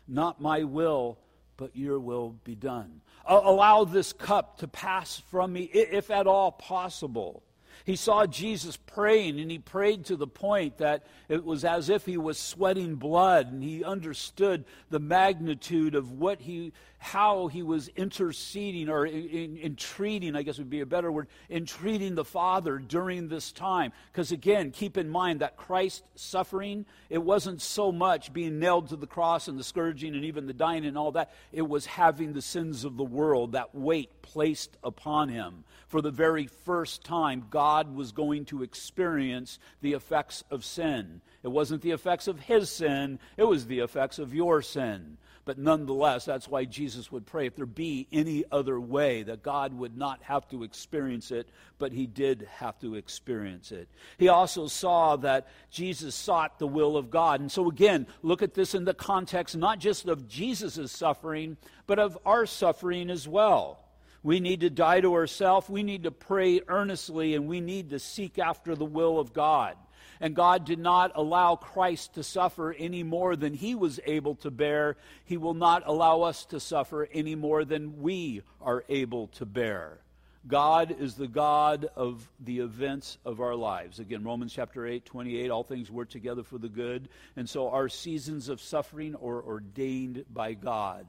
Not 0.06 0.40
my 0.40 0.64
will, 0.64 1.18
but 1.56 1.76
your 1.76 2.00
will 2.00 2.36
be 2.44 2.54
done. 2.54 3.00
Allow 3.26 3.84
this 3.84 4.12
cup 4.12 4.58
to 4.58 4.68
pass 4.68 5.22
from 5.30 5.52
me, 5.52 5.62
if 5.64 6.10
at 6.10 6.26
all 6.26 6.50
possible. 6.50 7.42
He 7.84 7.96
saw 7.96 8.26
Jesus 8.26 8.76
praying, 8.76 9.38
and 9.38 9.50
he 9.50 9.58
prayed 9.58 10.06
to 10.06 10.16
the 10.16 10.26
point 10.26 10.78
that 10.78 11.06
it 11.28 11.44
was 11.44 11.64
as 11.64 11.88
if 11.88 12.04
he 12.04 12.16
was 12.16 12.38
sweating 12.38 12.96
blood, 12.96 13.52
and 13.52 13.62
he 13.62 13.84
understood 13.84 14.64
the 14.90 14.98
magnitude 14.98 15.94
of 15.94 16.12
what 16.12 16.40
he, 16.40 16.72
how 16.98 17.46
he 17.46 17.62
was 17.62 17.88
interceding 17.88 18.88
or 18.88 19.06
entreating, 19.06 20.34
I 20.34 20.42
guess 20.42 20.58
would 20.58 20.68
be 20.68 20.80
a 20.80 20.86
better 20.86 21.10
word, 21.10 21.28
entreating 21.48 22.16
the 22.16 22.24
Father 22.24 22.78
during 22.78 23.28
this 23.28 23.52
time. 23.52 23.92
Because 24.12 24.32
again, 24.32 24.72
keep 24.72 24.96
in 24.96 25.08
mind 25.08 25.40
that 25.40 25.56
Christ's 25.56 26.02
suffering, 26.16 26.84
it 27.08 27.18
wasn't 27.18 27.62
so 27.62 27.92
much 27.92 28.32
being 28.32 28.58
nailed 28.58 28.88
to 28.88 28.96
the 28.96 29.06
cross 29.06 29.46
and 29.46 29.58
the 29.58 29.64
scourging 29.64 30.14
and 30.14 30.24
even 30.24 30.46
the 30.46 30.52
dying 30.52 30.84
and 30.84 30.98
all 30.98 31.12
that, 31.12 31.32
it 31.52 31.66
was 31.66 31.86
having 31.86 32.32
the 32.32 32.42
sins 32.42 32.84
of 32.84 32.96
the 32.96 33.04
world, 33.04 33.52
that 33.52 33.74
weight 33.74 34.20
placed 34.22 34.76
upon 34.82 35.28
him. 35.28 35.64
For 35.86 36.02
the 36.02 36.10
very 36.10 36.46
first 36.46 37.04
time, 37.04 37.46
God 37.48 37.94
was 37.94 38.12
going 38.12 38.44
to 38.46 38.62
experience 38.62 39.58
the 39.80 39.92
effects 39.92 40.42
of 40.50 40.64
sin. 40.64 41.20
It 41.42 41.48
wasn't 41.48 41.82
the 41.82 41.92
effects 41.92 42.26
of 42.26 42.40
his 42.40 42.68
sin, 42.68 43.20
it 43.36 43.44
was 43.44 43.66
the 43.66 43.78
effects 43.78 44.18
of 44.18 44.34
your 44.34 44.60
sin. 44.62 45.16
But 45.48 45.56
nonetheless, 45.56 46.26
that's 46.26 46.46
why 46.46 46.66
Jesus 46.66 47.10
would 47.10 47.24
pray 47.24 47.46
if 47.46 47.56
there 47.56 47.64
be 47.64 48.06
any 48.12 48.44
other 48.52 48.78
way, 48.78 49.22
that 49.22 49.42
God 49.42 49.72
would 49.72 49.96
not 49.96 50.22
have 50.24 50.46
to 50.50 50.62
experience 50.62 51.30
it, 51.30 51.48
but 51.78 51.90
he 51.90 52.06
did 52.06 52.46
have 52.56 52.78
to 52.80 52.96
experience 52.96 53.72
it. 53.72 53.88
He 54.18 54.28
also 54.28 54.66
saw 54.66 55.16
that 55.16 55.48
Jesus 55.70 56.14
sought 56.14 56.58
the 56.58 56.66
will 56.66 56.98
of 56.98 57.08
God. 57.08 57.40
And 57.40 57.50
so, 57.50 57.70
again, 57.70 58.06
look 58.20 58.42
at 58.42 58.52
this 58.52 58.74
in 58.74 58.84
the 58.84 58.92
context 58.92 59.56
not 59.56 59.78
just 59.78 60.06
of 60.06 60.28
Jesus' 60.28 60.92
suffering, 60.92 61.56
but 61.86 61.98
of 61.98 62.18
our 62.26 62.44
suffering 62.44 63.08
as 63.08 63.26
well. 63.26 63.82
We 64.22 64.40
need 64.40 64.60
to 64.60 64.68
die 64.68 65.00
to 65.00 65.14
ourselves. 65.14 65.70
We 65.70 65.82
need 65.82 66.02
to 66.02 66.10
pray 66.10 66.60
earnestly, 66.68 67.34
and 67.34 67.48
we 67.48 67.62
need 67.62 67.88
to 67.88 67.98
seek 67.98 68.38
after 68.38 68.74
the 68.74 68.84
will 68.84 69.18
of 69.18 69.32
God. 69.32 69.76
And 70.20 70.34
God 70.34 70.64
did 70.64 70.78
not 70.78 71.12
allow 71.14 71.56
Christ 71.56 72.14
to 72.14 72.22
suffer 72.22 72.72
any 72.72 73.02
more 73.02 73.36
than 73.36 73.54
he 73.54 73.74
was 73.74 74.00
able 74.04 74.34
to 74.36 74.50
bear. 74.50 74.96
He 75.24 75.36
will 75.36 75.54
not 75.54 75.82
allow 75.86 76.22
us 76.22 76.44
to 76.46 76.60
suffer 76.60 77.08
any 77.12 77.34
more 77.34 77.64
than 77.64 78.02
we 78.02 78.42
are 78.60 78.84
able 78.88 79.28
to 79.28 79.46
bear. 79.46 79.98
God 80.46 80.96
is 80.98 81.14
the 81.14 81.28
God 81.28 81.90
of 81.94 82.28
the 82.40 82.60
events 82.60 83.18
of 83.24 83.40
our 83.40 83.54
lives. 83.54 83.98
Again, 83.98 84.24
Romans 84.24 84.52
chapter 84.52 84.86
8, 84.86 85.04
28, 85.04 85.50
all 85.50 85.62
things 85.62 85.90
work 85.90 86.08
together 86.08 86.42
for 86.42 86.58
the 86.58 86.68
good. 86.68 87.08
And 87.36 87.48
so 87.48 87.68
our 87.70 87.88
seasons 87.88 88.48
of 88.48 88.60
suffering 88.60 89.14
are 89.16 89.42
ordained 89.42 90.24
by 90.32 90.54
God. 90.54 91.06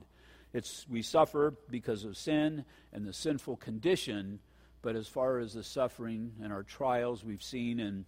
It's, 0.54 0.86
we 0.90 1.04
suffer 1.04 1.54
because 1.70 2.04
of 2.04 2.18
sin 2.18 2.66
and 2.92 3.06
the 3.06 3.14
sinful 3.14 3.58
condition, 3.58 4.40
but 4.82 4.96
as 4.96 5.08
far 5.08 5.40
as 5.40 5.54
the 5.54 5.64
suffering 5.64 6.34
and 6.42 6.52
our 6.52 6.64
trials, 6.64 7.24
we've 7.24 7.44
seen 7.44 7.80
in 7.80 8.06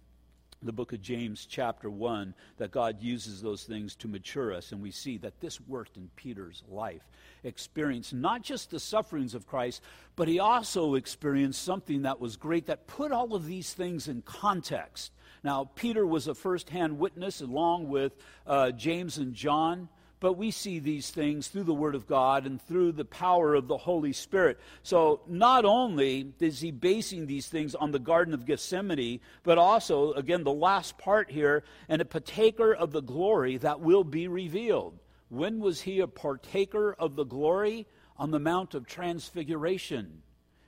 the 0.66 0.72
book 0.72 0.92
of 0.92 1.00
James, 1.02 1.46
chapter 1.46 1.90
1, 1.90 2.34
that 2.58 2.70
God 2.70 3.00
uses 3.00 3.42
those 3.42 3.64
things 3.64 3.94
to 3.96 4.08
mature 4.08 4.52
us. 4.52 4.72
And 4.72 4.82
we 4.82 4.90
see 4.90 5.18
that 5.18 5.40
this 5.40 5.60
worked 5.60 5.96
in 5.96 6.10
Peter's 6.16 6.62
life. 6.68 7.02
Experienced 7.44 8.14
not 8.14 8.42
just 8.42 8.70
the 8.70 8.80
sufferings 8.80 9.34
of 9.34 9.46
Christ, 9.46 9.82
but 10.16 10.28
he 10.28 10.38
also 10.38 10.94
experienced 10.94 11.62
something 11.62 12.02
that 12.02 12.20
was 12.20 12.36
great 12.36 12.66
that 12.66 12.86
put 12.86 13.12
all 13.12 13.34
of 13.34 13.46
these 13.46 13.72
things 13.72 14.08
in 14.08 14.22
context. 14.22 15.12
Now, 15.44 15.70
Peter 15.74 16.06
was 16.06 16.28
a 16.28 16.34
first 16.34 16.70
hand 16.70 16.98
witness 16.98 17.40
along 17.40 17.88
with 17.88 18.12
uh, 18.46 18.70
James 18.70 19.18
and 19.18 19.34
John 19.34 19.88
but 20.22 20.34
we 20.34 20.52
see 20.52 20.78
these 20.78 21.10
things 21.10 21.48
through 21.48 21.64
the 21.64 21.74
Word 21.74 21.96
of 21.96 22.06
God 22.06 22.46
and 22.46 22.62
through 22.62 22.92
the 22.92 23.04
power 23.04 23.56
of 23.56 23.66
the 23.66 23.76
Holy 23.76 24.12
Spirit. 24.12 24.60
So 24.84 25.20
not 25.26 25.64
only 25.64 26.32
is 26.38 26.60
he 26.60 26.70
basing 26.70 27.26
these 27.26 27.48
things 27.48 27.74
on 27.74 27.90
the 27.90 27.98
Garden 27.98 28.32
of 28.32 28.46
Gethsemane, 28.46 29.18
but 29.42 29.58
also, 29.58 30.12
again, 30.12 30.44
the 30.44 30.52
last 30.52 30.96
part 30.96 31.28
here, 31.28 31.64
and 31.88 32.00
a 32.00 32.04
partaker 32.04 32.72
of 32.72 32.92
the 32.92 33.02
glory 33.02 33.56
that 33.56 33.80
will 33.80 34.04
be 34.04 34.28
revealed. 34.28 34.96
When 35.28 35.58
was 35.58 35.80
he 35.80 35.98
a 35.98 36.06
partaker 36.06 36.94
of 36.96 37.16
the 37.16 37.24
glory? 37.24 37.88
On 38.16 38.30
the 38.30 38.38
Mount 38.38 38.74
of 38.74 38.86
Transfiguration. 38.86 40.22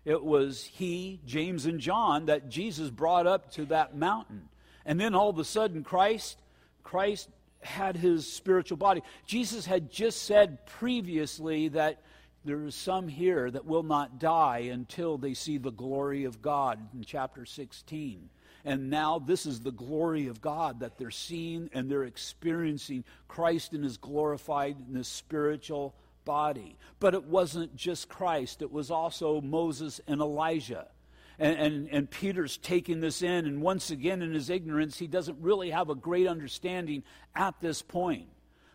It 0.05 0.25
was 0.25 0.65
he, 0.65 1.21
James, 1.25 1.67
and 1.67 1.79
John 1.79 2.27
that 2.27 2.49
Jesus 2.49 2.91
brought 2.91 3.29
up 3.29 3.53
to 3.53 3.67
that 3.67 3.97
mountain. 3.97 4.49
And 4.85 4.99
then 4.99 5.15
all 5.15 5.31
of 5.31 5.39
a 5.39 5.45
sudden, 5.45 5.85
Christ, 5.85 6.41
Christ 6.83 7.29
had 7.65 7.97
his 7.97 8.31
spiritual 8.31 8.77
body. 8.77 9.03
Jesus 9.27 9.67
had 9.67 9.91
just 9.91 10.23
said 10.23 10.67
previously 10.67 11.69
that 11.69 12.03
there 12.45 12.65
is 12.65 12.75
some 12.75 13.09
here 13.09 13.51
that 13.51 13.65
will 13.65 13.83
not 13.83 14.19
die 14.19 14.69
until 14.71 15.17
they 15.17 15.35
see 15.35 15.57
the 15.57 15.73
glory 15.73 16.25
of 16.25 16.43
God 16.43 16.79
in 16.95 17.03
chapter 17.03 17.47
16. 17.47 18.29
And 18.67 18.91
now 18.91 19.19
this 19.19 19.47
is 19.47 19.61
the 19.61 19.73
glory 19.73 20.27
of 20.27 20.41
God 20.41 20.81
that 20.81 20.99
they're 20.99 21.11
seeing 21.11 21.69
and 21.73 21.91
they're 21.91 22.05
experiencing 22.05 23.05
Christ 23.29 23.75
in 23.75 23.83
his 23.83 23.97
glorified 23.97 24.77
in 24.89 24.95
his 24.95 25.09
spiritual 25.09 25.95
body. 26.25 26.77
But 27.01 27.15
it 27.15 27.25
wasn't 27.25 27.77
just 27.77 28.09
Christ, 28.09 28.63
it 28.63 28.73
was 28.73 28.91
also 28.91 29.41
Moses 29.41 30.01
and 30.07 30.21
Elijah. 30.21 30.89
And, 31.39 31.59
and, 31.59 31.89
and, 31.91 32.11
Peter's 32.11 32.57
taking 32.57 33.01
this 33.01 33.21
in, 33.21 33.47
and 33.47 33.61
once 33.61 33.91
again, 33.91 34.23
in 34.23 34.33
his 34.33 34.51
ignorance, 34.51 34.99
he 34.99 35.09
doesn't 35.09 35.37
really 35.41 35.71
have 35.71 35.91
a 35.91 35.95
great 35.97 36.29
understanding 36.29 37.03
at 37.35 37.61
this 37.61 37.83
point. 37.83 38.29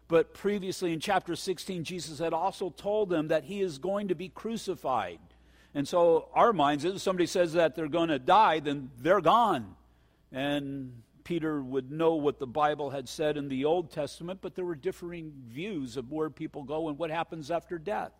But 0.09 0.33
previously 0.33 0.91
in 0.91 0.99
chapter 0.99 1.35
16, 1.35 1.85
Jesus 1.85 2.19
had 2.19 2.33
also 2.33 2.71
told 2.71 3.09
them 3.09 3.29
that 3.29 3.45
he 3.45 3.61
is 3.61 3.77
going 3.77 4.09
to 4.09 4.15
be 4.15 4.27
crucified. 4.27 5.19
And 5.73 5.87
so, 5.87 6.27
our 6.33 6.51
minds, 6.51 6.83
if 6.83 6.99
somebody 6.99 7.27
says 7.27 7.53
that 7.53 7.75
they're 7.75 7.87
going 7.87 8.09
to 8.09 8.19
die, 8.19 8.59
then 8.59 8.89
they're 8.97 9.21
gone. 9.21 9.75
And 10.31 11.01
Peter 11.23 11.61
would 11.61 11.91
know 11.91 12.15
what 12.15 12.39
the 12.39 12.47
Bible 12.47 12.89
had 12.89 13.07
said 13.07 13.37
in 13.37 13.49
the 13.49 13.65
Old 13.65 13.91
Testament, 13.91 14.39
but 14.41 14.55
there 14.55 14.65
were 14.65 14.75
differing 14.75 15.31
views 15.47 15.95
of 15.95 16.11
where 16.11 16.31
people 16.31 16.63
go 16.63 16.89
and 16.89 16.97
what 16.97 17.11
happens 17.11 17.51
after 17.51 17.77
death. 17.77 18.11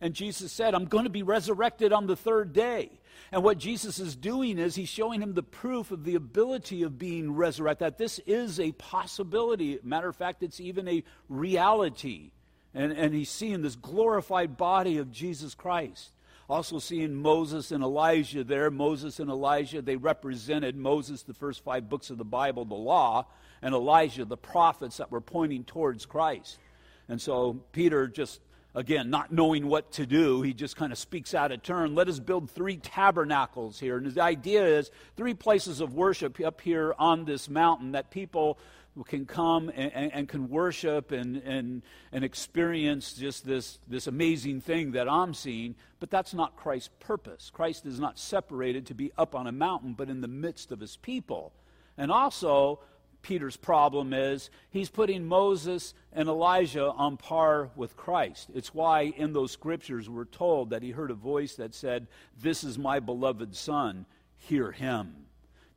And 0.00 0.14
Jesus 0.14 0.52
said, 0.52 0.74
I'm 0.74 0.86
going 0.86 1.04
to 1.04 1.10
be 1.10 1.22
resurrected 1.22 1.92
on 1.92 2.06
the 2.06 2.16
third 2.16 2.52
day. 2.52 2.90
And 3.32 3.42
what 3.42 3.58
Jesus 3.58 3.98
is 3.98 4.16
doing 4.16 4.58
is 4.58 4.74
he's 4.74 4.88
showing 4.88 5.20
him 5.20 5.34
the 5.34 5.42
proof 5.42 5.90
of 5.90 6.04
the 6.04 6.14
ability 6.14 6.82
of 6.82 6.98
being 6.98 7.34
resurrected, 7.34 7.86
that 7.86 7.98
this 7.98 8.20
is 8.26 8.58
a 8.58 8.72
possibility. 8.72 9.78
Matter 9.82 10.08
of 10.08 10.16
fact, 10.16 10.42
it's 10.42 10.60
even 10.60 10.88
a 10.88 11.04
reality. 11.28 12.30
And, 12.74 12.92
and 12.92 13.12
he's 13.14 13.30
seeing 13.30 13.62
this 13.62 13.76
glorified 13.76 14.56
body 14.56 14.98
of 14.98 15.10
Jesus 15.10 15.54
Christ. 15.54 16.12
Also, 16.48 16.78
seeing 16.78 17.14
Moses 17.14 17.72
and 17.72 17.84
Elijah 17.84 18.42
there. 18.42 18.70
Moses 18.70 19.20
and 19.20 19.28
Elijah, 19.28 19.82
they 19.82 19.96
represented 19.96 20.76
Moses, 20.76 21.22
the 21.22 21.34
first 21.34 21.62
five 21.62 21.90
books 21.90 22.08
of 22.08 22.16
the 22.16 22.24
Bible, 22.24 22.64
the 22.64 22.74
law, 22.74 23.26
and 23.60 23.74
Elijah, 23.74 24.24
the 24.24 24.36
prophets 24.36 24.96
that 24.96 25.10
were 25.10 25.20
pointing 25.20 25.64
towards 25.64 26.06
Christ. 26.06 26.58
And 27.06 27.20
so 27.20 27.60
Peter 27.72 28.06
just 28.06 28.40
again, 28.74 29.10
not 29.10 29.32
knowing 29.32 29.66
what 29.66 29.92
to 29.92 30.06
do, 30.06 30.42
he 30.42 30.52
just 30.54 30.76
kind 30.76 30.92
of 30.92 30.98
speaks 30.98 31.34
out 31.34 31.52
of 31.52 31.62
turn. 31.62 31.94
Let 31.94 32.08
us 32.08 32.18
build 32.18 32.50
three 32.50 32.76
tabernacles 32.76 33.80
here. 33.80 33.96
And 33.96 34.06
his 34.06 34.18
idea 34.18 34.64
is 34.64 34.90
three 35.16 35.34
places 35.34 35.80
of 35.80 35.94
worship 35.94 36.38
up 36.40 36.60
here 36.60 36.94
on 36.98 37.24
this 37.24 37.48
mountain 37.48 37.92
that 37.92 38.10
people 38.10 38.58
can 39.06 39.26
come 39.26 39.70
and, 39.74 39.92
and, 39.92 40.12
and, 40.12 40.28
can 40.28 40.48
worship 40.48 41.12
and, 41.12 41.36
and, 41.38 41.82
and 42.10 42.24
experience 42.24 43.12
just 43.12 43.46
this, 43.46 43.78
this 43.86 44.06
amazing 44.08 44.60
thing 44.60 44.92
that 44.92 45.08
I'm 45.08 45.34
seeing. 45.34 45.76
But 46.00 46.10
that's 46.10 46.34
not 46.34 46.56
Christ's 46.56 46.90
purpose. 47.00 47.50
Christ 47.50 47.86
is 47.86 48.00
not 48.00 48.18
separated 48.18 48.86
to 48.86 48.94
be 48.94 49.12
up 49.16 49.34
on 49.34 49.46
a 49.46 49.52
mountain, 49.52 49.94
but 49.94 50.08
in 50.08 50.20
the 50.20 50.28
midst 50.28 50.72
of 50.72 50.80
his 50.80 50.96
people. 50.96 51.52
And 51.96 52.10
also, 52.10 52.80
Peter's 53.28 53.58
problem 53.58 54.14
is 54.14 54.48
he's 54.70 54.88
putting 54.88 55.26
Moses 55.26 55.92
and 56.14 56.30
Elijah 56.30 56.86
on 56.86 57.18
par 57.18 57.68
with 57.76 57.94
Christ. 57.94 58.48
It's 58.54 58.72
why 58.72 59.02
in 59.02 59.34
those 59.34 59.52
scriptures 59.52 60.08
we're 60.08 60.24
told 60.24 60.70
that 60.70 60.82
he 60.82 60.92
heard 60.92 61.10
a 61.10 61.14
voice 61.14 61.56
that 61.56 61.74
said, 61.74 62.06
This 62.40 62.64
is 62.64 62.78
my 62.78 63.00
beloved 63.00 63.54
Son, 63.54 64.06
hear 64.38 64.72
him. 64.72 65.14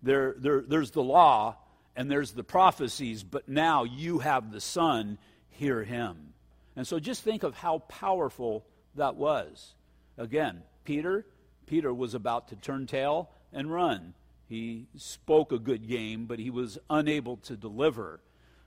There, 0.02 0.34
there, 0.38 0.62
there's 0.62 0.92
the 0.92 1.04
law 1.04 1.58
and 1.94 2.10
there's 2.10 2.32
the 2.32 2.44
prophecies, 2.44 3.22
but 3.22 3.50
now 3.50 3.84
you 3.84 4.20
have 4.20 4.54
the 4.54 4.62
Son, 4.62 5.18
hear 5.50 5.84
him. 5.84 6.32
And 6.78 6.88
so 6.88 7.00
just 7.00 7.22
think 7.22 7.44
of 7.44 7.54
how 7.56 7.80
powerful 7.80 8.66
that 8.96 9.18
was. 9.18 9.74
Again, 10.18 10.64
Peter, 10.86 11.26
Peter 11.66 11.94
was 11.94 12.14
about 12.14 12.48
to 12.48 12.56
turn 12.56 12.88
tail 12.88 13.30
and 13.52 13.70
run. 13.70 14.14
He 14.52 14.88
spoke 14.98 15.54
a 15.54 15.58
good 15.58 15.88
game, 15.88 16.26
but 16.26 16.38
he 16.38 16.50
was 16.50 16.78
unable 16.90 17.38
to 17.38 17.56
deliver. 17.56 18.20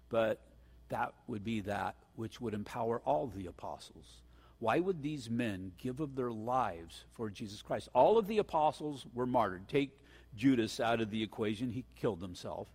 But 0.09 0.41
that 0.89 1.13
would 1.27 1.45
be 1.45 1.61
that 1.61 1.95
which 2.17 2.41
would 2.41 2.55
empower 2.55 3.03
all 3.05 3.27
the 3.27 3.49
apostles. 3.49 4.23
Why 4.61 4.81
would 4.81 5.03
these 5.03 5.29
men 5.29 5.73
give 5.77 6.01
of 6.01 6.17
their 6.17 6.31
lives 6.31 7.05
for 7.13 7.29
Jesus 7.29 7.61
Christ? 7.61 7.91
All 7.93 8.17
of 8.17 8.27
the 8.29 8.39
apostles 8.39 9.05
were 9.13 9.27
martyred. 9.27 9.69
Take 9.69 9.91
Judas 10.35 10.81
out 10.81 11.03
of 11.03 11.11
the 11.11 11.23
equation, 11.23 11.71
he 11.71 11.85
killed 11.97 12.23
himself. 12.23 12.67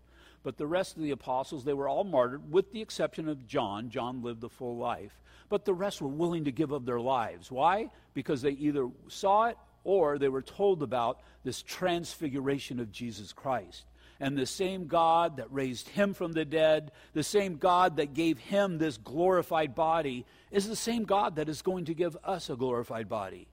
But 0.43 0.59
the 0.59 0.67
rest 0.67 0.95
of 0.95 1.01
the 1.01 1.09
apostles, 1.09 1.63
they 1.63 1.73
were 1.73 1.89
all 1.89 2.03
martyred, 2.03 2.51
with 2.51 2.71
the 2.71 2.81
exception 2.81 3.27
of 3.27 3.47
John. 3.47 3.89
John 3.89 4.21
lived 4.21 4.43
a 4.43 4.49
full 4.49 4.77
life. 4.77 5.19
But 5.49 5.65
the 5.65 5.73
rest 5.73 5.99
were 5.99 6.07
willing 6.07 6.43
to 6.43 6.51
give 6.51 6.71
of 6.71 6.85
their 6.85 7.01
lives. 7.01 7.51
Why? 7.51 7.89
Because 8.13 8.43
they 8.43 8.51
either 8.51 8.87
saw 9.07 9.45
it 9.45 9.57
or 9.83 10.17
they 10.17 10.29
were 10.29 10.41
told 10.41 10.83
about 10.83 11.19
this 11.43 11.61
transfiguration 11.61 12.79
of 12.79 12.91
Jesus 12.91 13.33
Christ. 13.33 13.85
And 14.19 14.37
the 14.37 14.45
same 14.45 14.87
God 14.87 15.37
that 15.37 15.51
raised 15.51 15.87
him 15.87 16.13
from 16.13 16.33
the 16.33 16.43
dead, 16.43 16.91
the 17.13 17.23
same 17.23 17.55
God 17.57 17.97
that 17.97 18.13
gave 18.13 18.37
him 18.37 18.77
this 18.77 18.97
glorified 18.97 19.75
body, 19.75 20.25
is 20.51 20.67
the 20.67 20.75
same 20.75 21.05
God 21.05 21.37
that 21.37 21.47
is 21.47 21.61
going 21.61 21.85
to 21.85 21.93
give 21.93 22.17
us 22.23 22.49
a 22.49 22.55
glorified 22.57 23.07
body. 23.07 23.47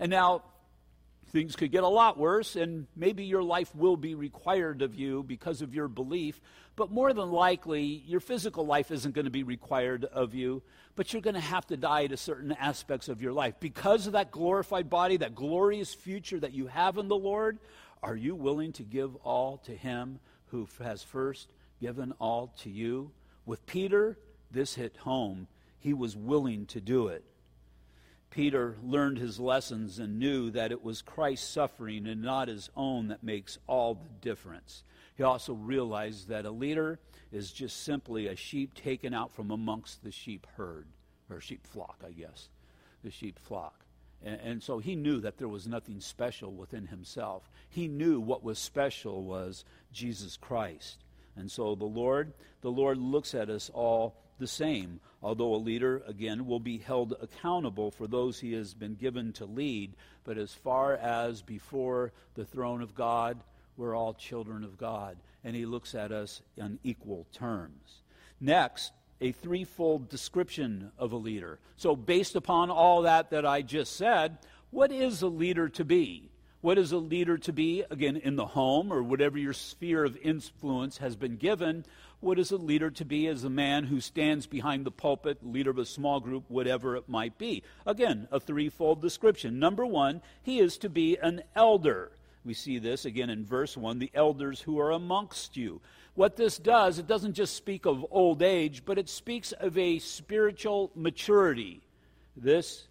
And 0.00 0.10
now, 0.10 0.42
things 1.30 1.56
could 1.56 1.70
get 1.70 1.82
a 1.82 1.88
lot 1.88 2.18
worse, 2.18 2.56
and 2.56 2.86
maybe 2.96 3.24
your 3.24 3.42
life 3.42 3.74
will 3.74 3.96
be 3.96 4.14
required 4.14 4.82
of 4.82 4.94
you 4.94 5.22
because 5.22 5.62
of 5.62 5.74
your 5.74 5.88
belief. 5.88 6.40
But 6.76 6.90
more 6.90 7.12
than 7.12 7.30
likely, 7.30 8.02
your 8.06 8.20
physical 8.20 8.64
life 8.64 8.90
isn't 8.90 9.14
going 9.14 9.24
to 9.24 9.30
be 9.30 9.42
required 9.42 10.04
of 10.04 10.34
you, 10.34 10.62
but 10.96 11.12
you're 11.12 11.22
going 11.22 11.34
to 11.34 11.40
have 11.40 11.66
to 11.66 11.76
die 11.76 12.06
to 12.06 12.16
certain 12.16 12.52
aspects 12.52 13.08
of 13.08 13.20
your 13.20 13.32
life. 13.32 13.54
Because 13.60 14.06
of 14.06 14.12
that 14.14 14.30
glorified 14.30 14.88
body, 14.88 15.16
that 15.18 15.34
glorious 15.34 15.94
future 15.94 16.40
that 16.40 16.52
you 16.52 16.66
have 16.68 16.98
in 16.98 17.08
the 17.08 17.16
Lord, 17.16 17.58
are 18.02 18.16
you 18.16 18.34
willing 18.34 18.72
to 18.74 18.82
give 18.82 19.16
all 19.16 19.58
to 19.58 19.72
Him 19.72 20.20
who 20.46 20.68
has 20.82 21.02
first 21.02 21.48
given 21.80 22.12
all 22.20 22.54
to 22.58 22.70
you? 22.70 23.10
With 23.44 23.66
Peter, 23.66 24.18
this 24.50 24.74
hit 24.74 24.96
home. 24.98 25.48
He 25.78 25.94
was 25.94 26.16
willing 26.16 26.66
to 26.66 26.80
do 26.80 27.08
it. 27.08 27.24
Peter 28.30 28.76
learned 28.82 29.18
his 29.18 29.40
lessons 29.40 29.98
and 29.98 30.18
knew 30.18 30.50
that 30.50 30.70
it 30.70 30.82
was 30.82 31.02
Christ's 31.02 31.48
suffering 31.48 32.06
and 32.06 32.22
not 32.22 32.48
his 32.48 32.70
own 32.76 33.08
that 33.08 33.22
makes 33.22 33.58
all 33.66 33.94
the 33.94 34.08
difference. 34.20 34.84
He 35.16 35.22
also 35.22 35.54
realized 35.54 36.28
that 36.28 36.44
a 36.44 36.50
leader 36.50 37.00
is 37.32 37.50
just 37.50 37.82
simply 37.84 38.26
a 38.26 38.36
sheep 38.36 38.74
taken 38.74 39.14
out 39.14 39.34
from 39.34 39.50
amongst 39.50 40.02
the 40.02 40.12
sheep 40.12 40.46
herd, 40.56 40.86
or 41.30 41.40
sheep 41.40 41.66
flock, 41.66 42.02
I 42.06 42.12
guess, 42.12 42.48
the 43.02 43.10
sheep 43.10 43.38
flock. 43.38 43.84
And, 44.22 44.40
and 44.40 44.62
so 44.62 44.78
he 44.78 44.94
knew 44.94 45.20
that 45.20 45.38
there 45.38 45.48
was 45.48 45.66
nothing 45.66 46.00
special 46.00 46.52
within 46.52 46.86
himself. 46.86 47.50
He 47.68 47.88
knew 47.88 48.20
what 48.20 48.44
was 48.44 48.58
special 48.58 49.24
was 49.24 49.64
Jesus 49.92 50.36
Christ. 50.36 51.04
And 51.36 51.50
so 51.50 51.74
the 51.74 51.84
Lord, 51.84 52.32
the 52.60 52.70
Lord 52.70 52.98
looks 52.98 53.34
at 53.34 53.48
us 53.48 53.70
all 53.72 54.16
the 54.38 54.46
same. 54.46 55.00
Although 55.22 55.54
a 55.54 55.56
leader, 55.56 56.02
again, 56.06 56.46
will 56.46 56.60
be 56.60 56.78
held 56.78 57.14
accountable 57.20 57.90
for 57.90 58.06
those 58.06 58.38
he 58.38 58.52
has 58.52 58.74
been 58.74 58.94
given 58.94 59.32
to 59.34 59.44
lead, 59.44 59.94
but 60.24 60.38
as 60.38 60.52
far 60.52 60.94
as 60.94 61.42
before 61.42 62.12
the 62.34 62.44
throne 62.44 62.82
of 62.82 62.94
God, 62.94 63.40
we're 63.76 63.96
all 63.96 64.14
children 64.14 64.64
of 64.64 64.76
God, 64.76 65.16
and 65.44 65.54
he 65.54 65.66
looks 65.66 65.94
at 65.94 66.12
us 66.12 66.42
on 66.60 66.78
equal 66.82 67.26
terms. 67.32 68.02
Next, 68.40 68.92
a 69.20 69.32
threefold 69.32 70.08
description 70.08 70.92
of 70.98 71.12
a 71.12 71.16
leader. 71.16 71.58
So, 71.76 71.96
based 71.96 72.36
upon 72.36 72.70
all 72.70 73.02
that 73.02 73.30
that 73.30 73.44
I 73.44 73.62
just 73.62 73.96
said, 73.96 74.38
what 74.70 74.92
is 74.92 75.22
a 75.22 75.28
leader 75.28 75.68
to 75.70 75.84
be? 75.84 76.30
What 76.60 76.76
is 76.78 76.90
a 76.90 76.98
leader 76.98 77.38
to 77.38 77.52
be, 77.52 77.84
again, 77.88 78.16
in 78.16 78.34
the 78.34 78.46
home 78.46 78.92
or 78.92 79.02
whatever 79.02 79.38
your 79.38 79.52
sphere 79.52 80.04
of 80.04 80.16
influence 80.16 80.98
has 80.98 81.14
been 81.14 81.36
given? 81.36 81.84
What 82.20 82.40
is 82.40 82.50
a 82.50 82.56
leader 82.56 82.90
to 82.90 83.04
be 83.04 83.28
as 83.28 83.44
a 83.44 83.50
man 83.50 83.84
who 83.84 84.00
stands 84.00 84.48
behind 84.48 84.84
the 84.84 84.90
pulpit, 84.90 85.38
leader 85.46 85.70
of 85.70 85.78
a 85.78 85.86
small 85.86 86.18
group, 86.18 86.44
whatever 86.48 86.96
it 86.96 87.08
might 87.08 87.38
be? 87.38 87.62
Again, 87.86 88.26
a 88.32 88.40
threefold 88.40 89.00
description. 89.00 89.60
Number 89.60 89.86
one, 89.86 90.20
he 90.42 90.58
is 90.58 90.78
to 90.78 90.88
be 90.88 91.16
an 91.16 91.42
elder. 91.54 92.10
We 92.44 92.54
see 92.54 92.78
this 92.78 93.04
again 93.04 93.30
in 93.30 93.44
verse 93.44 93.76
1 93.76 94.00
the 94.00 94.10
elders 94.14 94.62
who 94.62 94.80
are 94.80 94.90
amongst 94.90 95.56
you. 95.56 95.80
What 96.16 96.34
this 96.34 96.58
does, 96.58 96.98
it 96.98 97.06
doesn't 97.06 97.34
just 97.34 97.54
speak 97.54 97.86
of 97.86 98.04
old 98.10 98.42
age, 98.42 98.82
but 98.84 98.98
it 98.98 99.08
speaks 99.08 99.52
of 99.52 99.78
a 99.78 100.00
spiritual 100.00 100.90
maturity. 100.96 101.82
This 102.36 102.88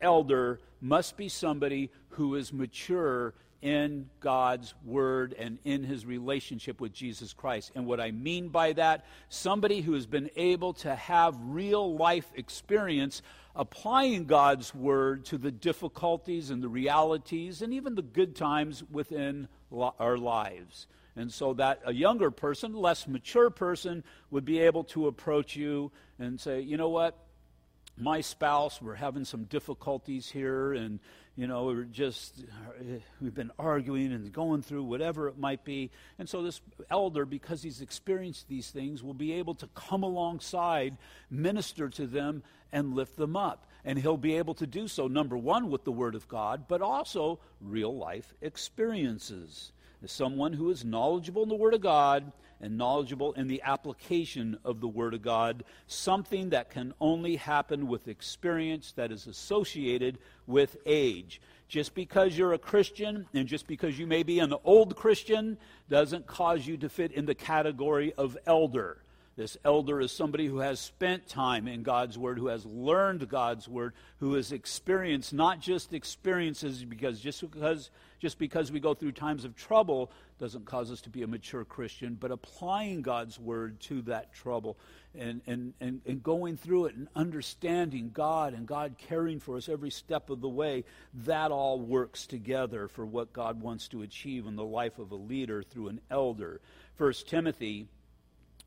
elder 0.00 0.58
must 0.80 1.16
be 1.16 1.28
somebody 1.28 1.90
who 2.08 2.34
is 2.34 2.52
mature 2.52 3.34
in 3.64 4.10
God's 4.20 4.74
Word 4.84 5.34
and 5.38 5.58
in 5.64 5.82
his 5.84 6.04
relationship 6.04 6.82
with 6.82 6.92
Jesus 6.92 7.32
Christ. 7.32 7.72
And 7.74 7.86
what 7.86 7.98
I 7.98 8.10
mean 8.10 8.50
by 8.50 8.74
that, 8.74 9.06
somebody 9.30 9.80
who 9.80 9.94
has 9.94 10.04
been 10.04 10.30
able 10.36 10.74
to 10.74 10.94
have 10.94 11.34
real 11.40 11.96
life 11.96 12.30
experience 12.34 13.22
applying 13.56 14.26
God's 14.26 14.74
Word 14.74 15.24
to 15.26 15.38
the 15.38 15.50
difficulties 15.50 16.50
and 16.50 16.62
the 16.62 16.68
realities 16.68 17.62
and 17.62 17.72
even 17.72 17.94
the 17.94 18.02
good 18.02 18.36
times 18.36 18.84
within 18.92 19.48
our 19.72 20.18
lives. 20.18 20.86
And 21.16 21.32
so 21.32 21.54
that 21.54 21.80
a 21.86 21.94
younger 21.94 22.30
person, 22.30 22.74
less 22.74 23.08
mature 23.08 23.48
person, 23.48 24.04
would 24.30 24.44
be 24.44 24.58
able 24.58 24.84
to 24.84 25.06
approach 25.06 25.56
you 25.56 25.90
and 26.18 26.38
say, 26.38 26.60
you 26.60 26.76
know 26.76 26.90
what? 26.90 27.18
My 27.96 28.20
spouse, 28.20 28.82
we're 28.82 28.96
having 28.96 29.24
some 29.24 29.44
difficulties 29.44 30.28
here, 30.28 30.72
and 30.72 30.98
you 31.36 31.48
know, 31.48 31.64
we're 31.64 31.82
just, 31.82 32.44
we've 33.20 33.34
been 33.34 33.50
arguing 33.58 34.12
and 34.12 34.32
going 34.32 34.62
through 34.62 34.84
whatever 34.84 35.28
it 35.28 35.36
might 35.36 35.64
be. 35.64 35.90
And 36.18 36.28
so 36.28 36.42
this 36.42 36.60
elder, 36.90 37.24
because 37.24 37.62
he's 37.62 37.80
experienced 37.80 38.48
these 38.48 38.70
things, 38.70 39.02
will 39.02 39.14
be 39.14 39.32
able 39.32 39.54
to 39.56 39.66
come 39.74 40.04
alongside, 40.04 40.96
minister 41.30 41.88
to 41.88 42.06
them, 42.06 42.44
and 42.72 42.94
lift 42.94 43.16
them 43.16 43.36
up. 43.36 43.66
And 43.84 43.98
he'll 43.98 44.16
be 44.16 44.36
able 44.36 44.54
to 44.54 44.66
do 44.66 44.86
so, 44.86 45.08
number 45.08 45.36
one, 45.36 45.70
with 45.70 45.84
the 45.84 45.92
Word 45.92 46.14
of 46.14 46.28
God, 46.28 46.66
but 46.68 46.80
also 46.80 47.40
real 47.60 47.96
life 47.96 48.32
experiences. 48.40 49.72
As 50.02 50.12
someone 50.12 50.52
who 50.52 50.70
is 50.70 50.84
knowledgeable 50.84 51.42
in 51.42 51.48
the 51.48 51.54
Word 51.54 51.74
of 51.74 51.80
God 51.80 52.32
and 52.64 52.78
knowledgeable 52.78 53.34
in 53.34 53.46
the 53.46 53.60
application 53.60 54.56
of 54.64 54.80
the 54.80 54.88
Word 54.88 55.12
of 55.12 55.20
God, 55.20 55.64
something 55.86 56.48
that 56.48 56.70
can 56.70 56.94
only 56.98 57.36
happen 57.36 57.88
with 57.88 58.08
experience 58.08 58.92
that 58.92 59.12
is 59.12 59.26
associated 59.26 60.16
with 60.46 60.78
age. 60.86 61.42
Just 61.68 61.94
because 61.94 62.38
you're 62.38 62.54
a 62.54 62.58
Christian 62.58 63.26
and 63.34 63.46
just 63.46 63.66
because 63.66 63.98
you 63.98 64.06
may 64.06 64.22
be 64.22 64.38
an 64.38 64.54
old 64.64 64.96
Christian 64.96 65.58
doesn't 65.90 66.26
cause 66.26 66.66
you 66.66 66.78
to 66.78 66.88
fit 66.88 67.12
in 67.12 67.26
the 67.26 67.34
category 67.34 68.14
of 68.14 68.38
elder. 68.46 68.96
This 69.36 69.58
elder 69.62 70.00
is 70.00 70.12
somebody 70.12 70.46
who 70.46 70.60
has 70.60 70.80
spent 70.80 71.26
time 71.26 71.68
in 71.68 71.82
God's 71.82 72.16
Word, 72.16 72.38
who 72.38 72.46
has 72.46 72.64
learned 72.64 73.28
God's 73.28 73.68
Word, 73.68 73.92
who 74.20 74.34
has 74.34 74.52
experienced 74.52 75.34
not 75.34 75.60
just 75.60 75.92
experiences 75.92 76.82
because 76.82 77.20
just 77.20 77.42
because 77.50 77.90
just 78.24 78.38
because 78.38 78.72
we 78.72 78.80
go 78.80 78.94
through 78.94 79.12
times 79.12 79.44
of 79.44 79.54
trouble 79.54 80.10
doesn't 80.38 80.64
cause 80.64 80.90
us 80.90 81.02
to 81.02 81.10
be 81.10 81.24
a 81.24 81.26
mature 81.26 81.62
Christian, 81.62 82.16
but 82.18 82.30
applying 82.30 83.02
God's 83.02 83.38
Word 83.38 83.78
to 83.80 84.00
that 84.02 84.32
trouble 84.32 84.78
and, 85.14 85.42
and, 85.46 85.74
and, 85.78 86.00
and 86.06 86.22
going 86.22 86.56
through 86.56 86.86
it 86.86 86.94
and 86.94 87.06
understanding 87.14 88.10
God 88.14 88.54
and 88.54 88.66
God 88.66 88.94
caring 88.96 89.40
for 89.40 89.58
us 89.58 89.68
every 89.68 89.90
step 89.90 90.30
of 90.30 90.40
the 90.40 90.48
way, 90.48 90.84
that 91.12 91.50
all 91.50 91.78
works 91.78 92.26
together 92.26 92.88
for 92.88 93.04
what 93.04 93.34
God 93.34 93.60
wants 93.60 93.88
to 93.88 94.00
achieve 94.00 94.46
in 94.46 94.56
the 94.56 94.64
life 94.64 94.98
of 94.98 95.12
a 95.12 95.16
leader 95.16 95.62
through 95.62 95.88
an 95.88 96.00
elder. 96.10 96.62
First 96.96 97.28
Timothy 97.28 97.88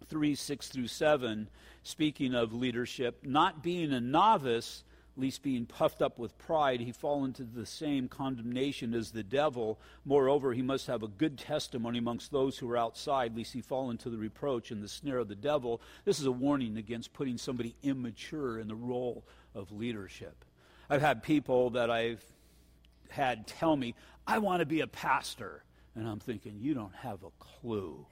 3 0.07 0.35
6 0.35 0.67
through 0.67 0.87
7, 0.87 1.49
speaking 1.81 2.35
of 2.35 2.53
leadership, 2.53 3.21
not 3.23 3.63
being 3.63 3.91
a 3.91 3.99
novice, 3.99 4.83
least 5.17 5.43
being 5.43 5.65
puffed 5.65 6.01
up 6.01 6.17
with 6.19 6.38
pride, 6.38 6.80
he 6.80 6.91
fall 6.91 7.25
into 7.25 7.43
the 7.43 7.65
same 7.65 8.08
condemnation 8.08 8.93
as 8.93 9.12
the 9.12 9.23
devil. 9.23 9.80
Moreover, 10.06 10.53
he 10.53 10.62
must 10.62 10.88
have 10.88 11.03
a 11.03 11.08
good 11.08 11.38
testimony 11.38 11.99
amongst 11.99 12.32
those 12.32 12.58
who 12.58 12.69
are 12.69 12.77
outside, 12.77 13.36
lest 13.36 13.53
he 13.53 13.62
fall 13.62 13.89
into 13.89 14.10
the 14.10 14.17
reproach 14.17 14.71
and 14.71 14.84
the 14.84 14.88
snare 14.88 15.19
of 15.19 15.27
the 15.27 15.36
devil. 15.36 15.82
This 16.06 16.19
is 16.19 16.25
a 16.25 16.32
warning 16.32 16.77
against 16.77 17.13
putting 17.13 17.38
somebody 17.38 17.75
immature 17.84 18.60
in 18.60 18.67
the 18.67 18.75
role 18.75 19.23
of 19.56 19.71
leadership. 19.71 20.45
I've 20.89 21.01
had 21.01 21.23
people 21.23 21.71
that 21.71 21.89
I've 21.89 22.23
had 23.10 23.47
tell 23.47 23.75
me, 23.75 23.95
I 24.25 24.39
want 24.39 24.60
to 24.60 24.65
be 24.65 24.82
a 24.82 24.88
pastor. 24.88 25.63
And 25.95 26.08
I'm 26.08 26.19
thinking, 26.19 26.60
you 26.60 26.75
don't 26.75 26.95
have 26.95 27.23
a 27.23 27.32
clue. 27.39 28.06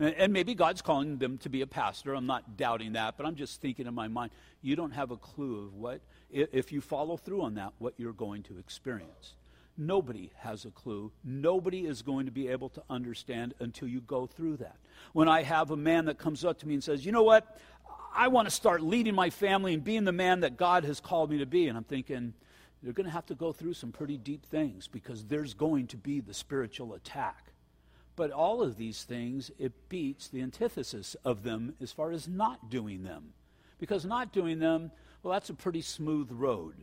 And 0.00 0.32
maybe 0.32 0.54
God's 0.54 0.80
calling 0.80 1.18
them 1.18 1.36
to 1.38 1.50
be 1.50 1.60
a 1.60 1.66
pastor. 1.66 2.14
I'm 2.14 2.26
not 2.26 2.56
doubting 2.56 2.94
that, 2.94 3.18
but 3.18 3.26
I'm 3.26 3.36
just 3.36 3.60
thinking 3.60 3.86
in 3.86 3.92
my 3.92 4.08
mind, 4.08 4.30
you 4.62 4.74
don't 4.74 4.92
have 4.92 5.10
a 5.10 5.16
clue 5.18 5.66
of 5.66 5.74
what, 5.74 6.00
if 6.30 6.72
you 6.72 6.80
follow 6.80 7.18
through 7.18 7.42
on 7.42 7.54
that, 7.56 7.74
what 7.78 7.92
you're 7.98 8.14
going 8.14 8.42
to 8.44 8.58
experience. 8.58 9.34
Nobody 9.76 10.30
has 10.38 10.64
a 10.64 10.70
clue. 10.70 11.12
Nobody 11.22 11.86
is 11.86 12.00
going 12.00 12.24
to 12.24 12.32
be 12.32 12.48
able 12.48 12.70
to 12.70 12.82
understand 12.88 13.52
until 13.60 13.88
you 13.88 14.00
go 14.00 14.26
through 14.26 14.56
that. 14.58 14.76
When 15.12 15.28
I 15.28 15.42
have 15.42 15.70
a 15.70 15.76
man 15.76 16.06
that 16.06 16.18
comes 16.18 16.46
up 16.46 16.58
to 16.60 16.68
me 16.68 16.74
and 16.74 16.82
says, 16.82 17.04
you 17.04 17.12
know 17.12 17.22
what? 17.22 17.58
I 18.14 18.28
want 18.28 18.48
to 18.48 18.54
start 18.54 18.82
leading 18.82 19.14
my 19.14 19.28
family 19.28 19.74
and 19.74 19.84
being 19.84 20.04
the 20.04 20.12
man 20.12 20.40
that 20.40 20.56
God 20.56 20.84
has 20.84 20.98
called 20.98 21.30
me 21.30 21.38
to 21.38 21.46
be. 21.46 21.68
And 21.68 21.76
I'm 21.76 21.84
thinking, 21.84 22.32
you're 22.82 22.94
going 22.94 23.06
to 23.06 23.12
have 23.12 23.26
to 23.26 23.34
go 23.34 23.52
through 23.52 23.74
some 23.74 23.92
pretty 23.92 24.16
deep 24.16 24.46
things 24.46 24.88
because 24.88 25.24
there's 25.24 25.52
going 25.52 25.88
to 25.88 25.98
be 25.98 26.20
the 26.20 26.34
spiritual 26.34 26.94
attack. 26.94 27.52
But 28.20 28.32
all 28.32 28.62
of 28.62 28.76
these 28.76 29.04
things, 29.04 29.50
it 29.58 29.88
beats 29.88 30.28
the 30.28 30.42
antithesis 30.42 31.16
of 31.24 31.42
them 31.42 31.72
as 31.80 31.90
far 31.90 32.12
as 32.12 32.28
not 32.28 32.68
doing 32.68 33.02
them. 33.02 33.32
Because 33.78 34.04
not 34.04 34.30
doing 34.30 34.58
them, 34.58 34.90
well, 35.22 35.32
that's 35.32 35.48
a 35.48 35.54
pretty 35.54 35.80
smooth 35.80 36.30
road. 36.30 36.74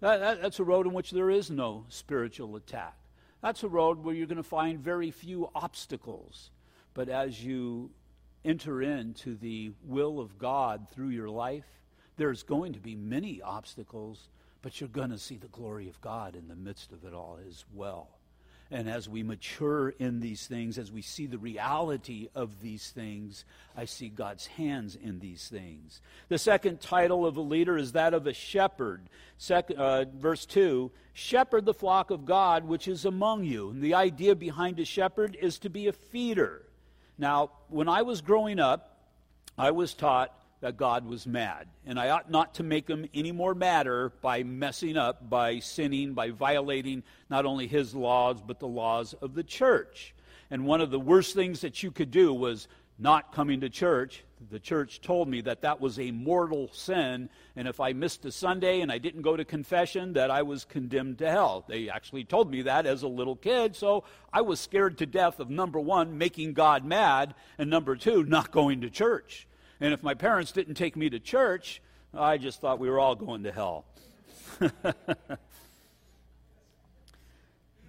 That, 0.00 0.20
that, 0.20 0.40
that's 0.40 0.58
a 0.58 0.64
road 0.64 0.86
in 0.86 0.94
which 0.94 1.10
there 1.10 1.28
is 1.28 1.50
no 1.50 1.84
spiritual 1.90 2.56
attack. 2.56 2.96
That's 3.42 3.62
a 3.62 3.68
road 3.68 4.02
where 4.02 4.14
you're 4.14 4.26
going 4.26 4.38
to 4.38 4.42
find 4.42 4.80
very 4.80 5.10
few 5.10 5.50
obstacles. 5.54 6.50
But 6.94 7.10
as 7.10 7.44
you 7.44 7.90
enter 8.42 8.80
into 8.80 9.36
the 9.36 9.72
will 9.84 10.18
of 10.18 10.38
God 10.38 10.86
through 10.90 11.10
your 11.10 11.28
life, 11.28 11.68
there's 12.16 12.42
going 12.42 12.72
to 12.72 12.80
be 12.80 12.94
many 12.94 13.42
obstacles, 13.42 14.30
but 14.62 14.80
you're 14.80 14.88
going 14.88 15.10
to 15.10 15.18
see 15.18 15.36
the 15.36 15.48
glory 15.48 15.90
of 15.90 16.00
God 16.00 16.34
in 16.34 16.48
the 16.48 16.56
midst 16.56 16.90
of 16.90 17.04
it 17.04 17.12
all 17.12 17.38
as 17.46 17.66
well. 17.74 18.15
And 18.70 18.90
as 18.90 19.08
we 19.08 19.22
mature 19.22 19.90
in 19.90 20.18
these 20.18 20.46
things, 20.46 20.76
as 20.76 20.90
we 20.90 21.00
see 21.00 21.26
the 21.26 21.38
reality 21.38 22.28
of 22.34 22.60
these 22.60 22.90
things, 22.90 23.44
I 23.76 23.84
see 23.84 24.08
God's 24.08 24.46
hands 24.46 24.96
in 24.96 25.20
these 25.20 25.48
things. 25.48 26.00
The 26.28 26.38
second 26.38 26.80
title 26.80 27.24
of 27.24 27.36
a 27.36 27.42
leader 27.42 27.78
is 27.78 27.92
that 27.92 28.12
of 28.12 28.26
a 28.26 28.32
shepherd. 28.32 29.02
Second, 29.38 29.76
uh, 29.76 30.04
verse 30.16 30.46
2 30.46 30.90
Shepherd 31.12 31.64
the 31.64 31.74
flock 31.74 32.10
of 32.10 32.24
God 32.24 32.64
which 32.64 32.88
is 32.88 33.04
among 33.04 33.44
you. 33.44 33.70
And 33.70 33.80
the 33.80 33.94
idea 33.94 34.34
behind 34.34 34.80
a 34.80 34.84
shepherd 34.84 35.36
is 35.40 35.58
to 35.60 35.70
be 35.70 35.86
a 35.86 35.92
feeder. 35.92 36.62
Now, 37.18 37.52
when 37.68 37.88
I 37.88 38.02
was 38.02 38.20
growing 38.20 38.58
up, 38.58 38.98
I 39.56 39.70
was 39.70 39.94
taught 39.94 40.34
that 40.60 40.76
God 40.76 41.06
was 41.06 41.26
mad. 41.26 41.68
And 41.84 41.98
I 41.98 42.10
ought 42.10 42.30
not 42.30 42.54
to 42.54 42.62
make 42.62 42.88
him 42.88 43.06
any 43.14 43.32
more 43.32 43.54
madder 43.54 44.12
by 44.20 44.42
messing 44.42 44.96
up, 44.96 45.28
by 45.28 45.58
sinning, 45.58 46.14
by 46.14 46.30
violating 46.30 47.02
not 47.28 47.46
only 47.46 47.66
his 47.66 47.94
laws, 47.94 48.40
but 48.40 48.58
the 48.58 48.68
laws 48.68 49.14
of 49.14 49.34
the 49.34 49.44
church. 49.44 50.14
And 50.50 50.64
one 50.64 50.80
of 50.80 50.90
the 50.90 51.00
worst 51.00 51.34
things 51.34 51.60
that 51.60 51.82
you 51.82 51.90
could 51.90 52.10
do 52.10 52.32
was 52.32 52.68
not 52.98 53.32
coming 53.32 53.60
to 53.60 53.68
church. 53.68 54.24
The 54.50 54.58
church 54.58 55.00
told 55.00 55.28
me 55.28 55.40
that 55.42 55.62
that 55.62 55.80
was 55.80 55.98
a 55.98 56.10
mortal 56.10 56.70
sin, 56.72 57.28
and 57.54 57.68
if 57.68 57.80
I 57.80 57.92
missed 57.92 58.24
a 58.24 58.32
Sunday 58.32 58.80
and 58.80 58.92
I 58.92 58.98
didn't 58.98 59.22
go 59.22 59.36
to 59.36 59.44
confession, 59.44 60.14
that 60.14 60.30
I 60.30 60.42
was 60.42 60.64
condemned 60.64 61.18
to 61.18 61.30
hell. 61.30 61.64
They 61.68 61.88
actually 61.88 62.24
told 62.24 62.50
me 62.50 62.62
that 62.62 62.86
as 62.86 63.02
a 63.02 63.08
little 63.08 63.36
kid, 63.36 63.76
so 63.76 64.04
I 64.32 64.42
was 64.42 64.60
scared 64.60 64.98
to 64.98 65.06
death 65.06 65.40
of 65.40 65.50
number 65.50 65.80
one, 65.80 66.18
making 66.18 66.52
God 66.52 66.84
mad, 66.84 67.34
and 67.58 67.68
number 67.68 67.96
two, 67.96 68.24
not 68.24 68.50
going 68.50 68.82
to 68.82 68.90
church. 68.90 69.46
And 69.80 69.92
if 69.92 70.02
my 70.02 70.14
parents 70.14 70.52
didn't 70.52 70.74
take 70.74 70.96
me 70.96 71.10
to 71.10 71.18
church, 71.18 71.82
I 72.14 72.38
just 72.38 72.60
thought 72.60 72.78
we 72.78 72.88
were 72.88 72.98
all 72.98 73.14
going 73.14 73.44
to 73.44 73.52
hell. 73.52 73.84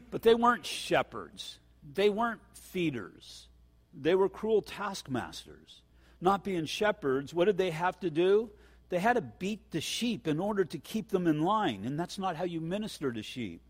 But 0.09 0.21
they 0.21 0.35
weren't 0.35 0.65
shepherds, 0.65 1.59
they 1.93 2.09
weren't 2.09 2.41
feeders, 2.53 3.47
they 3.93 4.15
were 4.15 4.29
cruel 4.29 4.61
taskmasters. 4.61 5.81
Not 6.19 6.43
being 6.43 6.65
shepherds, 6.65 7.33
what 7.33 7.45
did 7.45 7.57
they 7.57 7.69
have 7.69 7.99
to 7.99 8.09
do? 8.09 8.49
They 8.89 8.97
had 8.97 9.13
to 9.13 9.21
beat 9.21 9.69
the 9.71 9.81
sheep 9.81 10.27
in 10.27 10.39
order 10.39 10.65
to 10.65 10.79
keep 10.79 11.09
them 11.09 11.27
in 11.27 11.43
line, 11.43 11.83
and 11.85 11.99
that's 11.99 12.17
not 12.17 12.35
how 12.35 12.45
you 12.45 12.59
minister 12.59 13.11
to 13.11 13.21
sheep. 13.21 13.61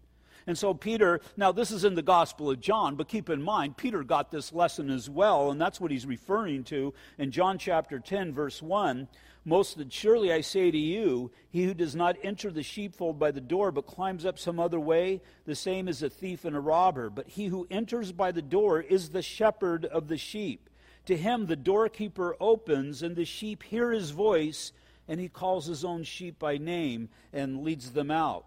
And 0.47 0.57
so 0.57 0.73
Peter, 0.73 1.19
now 1.35 1.51
this 1.51 1.71
is 1.71 1.83
in 1.83 1.95
the 1.95 2.01
Gospel 2.01 2.49
of 2.49 2.61
John, 2.61 2.95
but 2.95 3.09
keep 3.09 3.29
in 3.29 3.43
mind, 3.43 3.75
Peter 3.75 4.01
got 4.01 4.31
this 4.31 4.53
lesson 4.53 4.89
as 4.89 5.09
well, 5.09 5.51
and 5.51 5.59
that's 5.59 5.81
what 5.81 5.91
he's 5.91 6.05
referring 6.05 6.63
to 6.65 6.93
in 7.17 7.31
John 7.31 7.57
chapter 7.57 7.99
10, 7.99 8.33
verse 8.33 8.61
1. 8.61 9.09
Most 9.43 9.77
surely 9.91 10.31
I 10.31 10.39
say 10.39 10.71
to 10.71 10.77
you, 10.77 11.31
he 11.49 11.65
who 11.65 11.73
does 11.73 11.95
not 11.95 12.15
enter 12.23 12.49
the 12.49 12.63
sheepfold 12.63 13.19
by 13.19 13.31
the 13.31 13.41
door, 13.41 13.71
but 13.71 13.85
climbs 13.85 14.25
up 14.25 14.39
some 14.39 14.59
other 14.59 14.79
way, 14.79 15.21
the 15.45 15.55
same 15.55 15.89
is 15.89 16.01
a 16.01 16.09
thief 16.09 16.45
and 16.45 16.55
a 16.55 16.61
robber. 16.61 17.09
But 17.09 17.27
he 17.27 17.47
who 17.47 17.67
enters 17.69 18.13
by 18.13 18.31
the 18.31 18.41
door 18.41 18.81
is 18.81 19.09
the 19.09 19.21
shepherd 19.21 19.85
of 19.85 20.07
the 20.07 20.17
sheep. 20.17 20.69
To 21.05 21.17
him 21.17 21.45
the 21.45 21.55
doorkeeper 21.57 22.37
opens, 22.39 23.03
and 23.03 23.15
the 23.15 23.25
sheep 23.25 23.63
hear 23.63 23.91
his 23.91 24.11
voice, 24.11 24.71
and 25.09 25.19
he 25.19 25.29
calls 25.29 25.65
his 25.65 25.85
own 25.85 26.03
sheep 26.03 26.39
by 26.39 26.57
name 26.57 27.09
and 27.31 27.63
leads 27.63 27.91
them 27.91 28.11
out. 28.11 28.45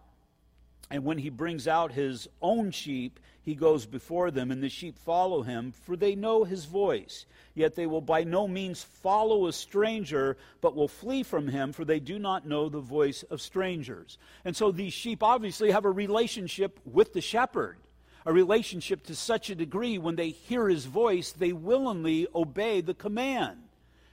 And 0.90 1.04
when 1.04 1.18
he 1.18 1.30
brings 1.30 1.68
out 1.68 1.92
his 1.92 2.28
own 2.42 2.72
sheep, 2.72 3.20
he 3.42 3.54
goes 3.54 3.86
before 3.86 4.30
them, 4.30 4.50
and 4.50 4.62
the 4.62 4.68
sheep 4.68 4.98
follow 4.98 5.42
him, 5.42 5.72
for 5.72 5.96
they 5.96 6.14
know 6.14 6.44
his 6.44 6.64
voice. 6.64 7.26
Yet 7.54 7.74
they 7.74 7.86
will 7.86 8.00
by 8.00 8.24
no 8.24 8.48
means 8.48 8.82
follow 8.82 9.46
a 9.46 9.52
stranger, 9.52 10.36
but 10.60 10.74
will 10.74 10.88
flee 10.88 11.22
from 11.22 11.48
him, 11.48 11.72
for 11.72 11.84
they 11.84 12.00
do 12.00 12.18
not 12.18 12.46
know 12.46 12.68
the 12.68 12.80
voice 12.80 13.22
of 13.24 13.40
strangers. 13.40 14.18
And 14.44 14.56
so 14.56 14.72
these 14.72 14.92
sheep 14.92 15.22
obviously 15.22 15.70
have 15.70 15.84
a 15.84 15.90
relationship 15.90 16.80
with 16.84 17.12
the 17.12 17.20
shepherd, 17.20 17.78
a 18.26 18.32
relationship 18.32 19.04
to 19.04 19.14
such 19.14 19.48
a 19.48 19.54
degree 19.54 19.96
when 19.96 20.16
they 20.16 20.30
hear 20.30 20.68
his 20.68 20.84
voice, 20.84 21.32
they 21.32 21.52
willingly 21.52 22.26
obey 22.34 22.80
the 22.80 22.94
command. 22.94 23.58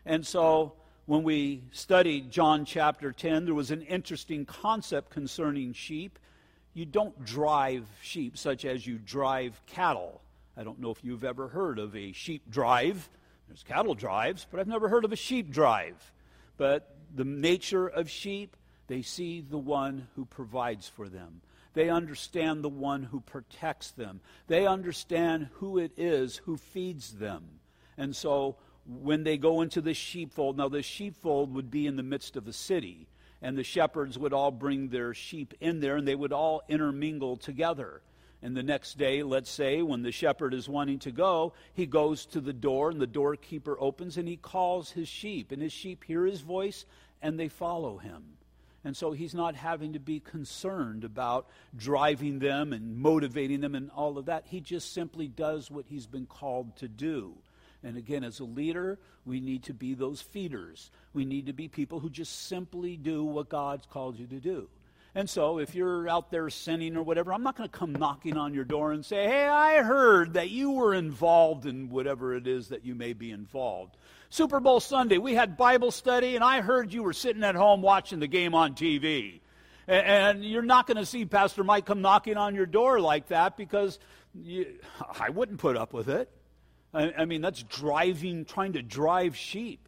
And 0.06 0.26
so 0.26 0.74
when 1.06 1.24
we 1.24 1.64
studied 1.72 2.32
John 2.32 2.66
chapter 2.66 3.12
10, 3.12 3.46
there 3.46 3.54
was 3.54 3.72
an 3.72 3.82
interesting 3.82 4.46
concept 4.46 5.10
concerning 5.10 5.74
sheep 5.74 6.18
you 6.78 6.86
don't 6.86 7.26
drive 7.26 7.88
sheep 8.04 8.38
such 8.38 8.64
as 8.64 8.86
you 8.86 9.00
drive 9.00 9.60
cattle. 9.66 10.22
I 10.56 10.64
don't 10.64 10.80
know 10.80 10.92
if 10.92 11.04
you've 11.04 11.24
ever 11.24 11.48
heard 11.48 11.80
of 11.80 11.96
a 11.96 12.12
sheep 12.12 12.44
drive. 12.52 13.10
There's 13.48 13.64
cattle 13.64 13.96
drives, 13.96 14.46
but 14.52 14.60
I've 14.60 14.68
never 14.68 14.88
heard 14.88 15.04
of 15.04 15.12
a 15.12 15.16
sheep 15.16 15.50
drive. 15.50 16.12
But 16.56 16.96
the 17.16 17.26
nature 17.26 17.88
of 17.88 18.12
sheep, 18.12 18.56
they 18.86 19.02
see 19.02 19.42
the 19.42 19.58
one 19.58 20.08
who 20.16 20.26
provides 20.26 20.88
for 20.88 21.10
them. 21.10 21.42
They 21.74 21.90
understand 21.90 22.64
the 22.64 22.70
one 22.70 23.02
who 23.02 23.22
protects 23.22 23.90
them. 23.90 24.22
They 24.46 24.68
understand 24.68 25.50
who 25.54 25.80
it 25.80 25.94
is 25.98 26.38
who 26.38 26.58
feeds 26.58 27.14
them. 27.14 27.44
And 27.98 28.16
so 28.16 28.58
when 28.86 29.24
they 29.24 29.40
go 29.40 29.62
into 29.62 29.82
the 29.82 29.96
sheepfold, 29.96 30.58
now 30.58 30.70
the 30.70 30.84
sheepfold 30.84 31.56
would 31.56 31.72
be 31.72 31.88
in 31.88 31.96
the 31.96 32.04
midst 32.04 32.36
of 32.36 32.48
a 32.48 32.54
city 32.54 33.08
and 33.42 33.58
the 33.58 33.64
shepherds 33.64 34.18
would 34.18 34.34
all 34.34 34.52
bring 34.52 34.90
their 34.90 35.14
sheep 35.14 35.54
in 35.60 35.80
there 35.80 35.98
and 35.98 36.08
they 36.08 36.16
would 36.16 36.34
all 36.34 36.64
intermingle 36.68 37.38
together. 37.38 38.02
And 38.42 38.56
the 38.56 38.64
next 38.64 38.98
day, 38.98 39.24
let's 39.24 39.50
say, 39.50 39.82
when 39.82 40.04
the 40.04 40.12
shepherd 40.12 40.54
is 40.54 40.70
wanting 40.70 41.00
to 41.00 41.12
go, 41.12 41.54
he 41.74 41.86
goes 41.86 42.26
to 42.28 42.42
the 42.42 42.54
door 42.54 42.92
and 42.92 43.02
the 43.02 43.08
doorkeeper 43.08 43.76
opens 43.80 44.18
and 44.18 44.28
he 44.28 44.38
calls 44.38 44.92
his 44.92 45.08
sheep. 45.08 45.52
And 45.52 45.62
his 45.62 45.74
sheep 45.74 46.04
hear 46.04 46.26
his 46.26 46.42
voice 46.42 46.86
and 47.22 47.40
they 47.40 47.48
follow 47.48 47.98
him. 47.98 48.24
And 48.84 48.96
so 48.96 49.12
he's 49.12 49.34
not 49.34 49.56
having 49.56 49.94
to 49.94 50.00
be 50.00 50.20
concerned 50.20 51.04
about 51.04 51.48
driving 51.76 52.40
them 52.40 52.74
and 52.74 52.98
motivating 52.98 53.60
them 53.60 53.76
and 53.76 53.90
all 53.92 54.18
of 54.18 54.26
that. 54.26 54.46
He 54.48 54.62
just 54.62 54.94
simply 54.94 55.28
does 55.28 55.70
what 55.72 55.86
he's 55.88 56.06
been 56.08 56.28
called 56.28 56.76
to 56.78 56.88
do. 56.88 57.34
And 57.84 57.98
again, 57.98 58.24
as 58.24 58.40
a 58.40 58.44
leader, 58.44 58.98
we 59.26 59.40
need 59.40 59.64
to 59.64 59.74
be 59.74 59.94
those 59.94 60.22
feeders. 60.22 60.90
We 61.14 61.26
need 61.26 61.46
to 61.46 61.54
be 61.54 61.68
people 61.68 62.00
who 62.00 62.10
just 62.10 62.48
simply 62.48 62.98
do 62.98 63.24
what 63.24 63.50
God's 63.50 63.86
called 63.86 64.18
you 64.18 64.28
to 64.28 64.40
do. 64.40 64.68
And 65.16 65.30
so, 65.30 65.58
if 65.58 65.74
you're 65.74 66.08
out 66.08 66.30
there 66.30 66.48
sinning 66.50 66.96
or 66.96 67.02
whatever, 67.02 67.34
I'm 67.34 67.42
not 67.42 67.56
going 67.56 67.68
to 67.68 67.76
come 67.76 67.94
knocking 67.94 68.38
on 68.38 68.54
your 68.54 68.66
door 68.66 68.92
and 68.92 69.04
say, 69.04 69.26
Hey, 69.26 69.48
I 69.48 69.82
heard 69.82 70.34
that 70.34 70.52
you 70.52 70.72
were 70.72 70.94
involved 70.94 71.66
in 71.66 71.90
whatever 71.90 72.36
it 72.36 72.46
is 72.46 72.68
that 72.68 72.86
you 72.86 72.94
may 72.94 73.14
be 73.14 73.32
involved. 73.32 73.98
Super 74.30 74.60
Bowl 74.60 74.80
Sunday, 74.80 75.18
we 75.18 75.34
had 75.34 75.58
Bible 75.58 75.90
study, 75.90 76.36
and 76.36 76.44
I 76.44 76.62
heard 76.62 76.94
you 76.94 77.02
were 77.02 77.14
sitting 77.14 77.44
at 77.44 77.56
home 77.56 77.82
watching 77.82 78.20
the 78.20 78.28
game 78.28 78.54
on 78.54 78.76
TV. 78.76 79.40
And 79.88 80.44
you're 80.44 80.62
not 80.62 80.86
going 80.86 80.98
to 80.98 81.06
see 81.06 81.26
Pastor 81.26 81.64
Mike 81.64 81.86
come 81.86 82.02
knocking 82.02 82.36
on 82.36 82.54
your 82.54 82.66
door 82.66 83.00
like 83.00 83.30
that 83.30 83.56
because 83.56 83.98
you, 84.36 84.68
I 85.18 85.30
wouldn't 85.30 85.60
put 85.60 85.78
up 85.78 85.94
with 85.94 86.10
it. 86.10 86.30
I, 86.94 87.14
I 87.20 87.26
mean, 87.26 87.42
that's 87.42 87.64
driving, 87.64 88.46
trying 88.46 88.74
to 88.74 88.82
drive 88.82 89.36
sheep. 89.36 89.88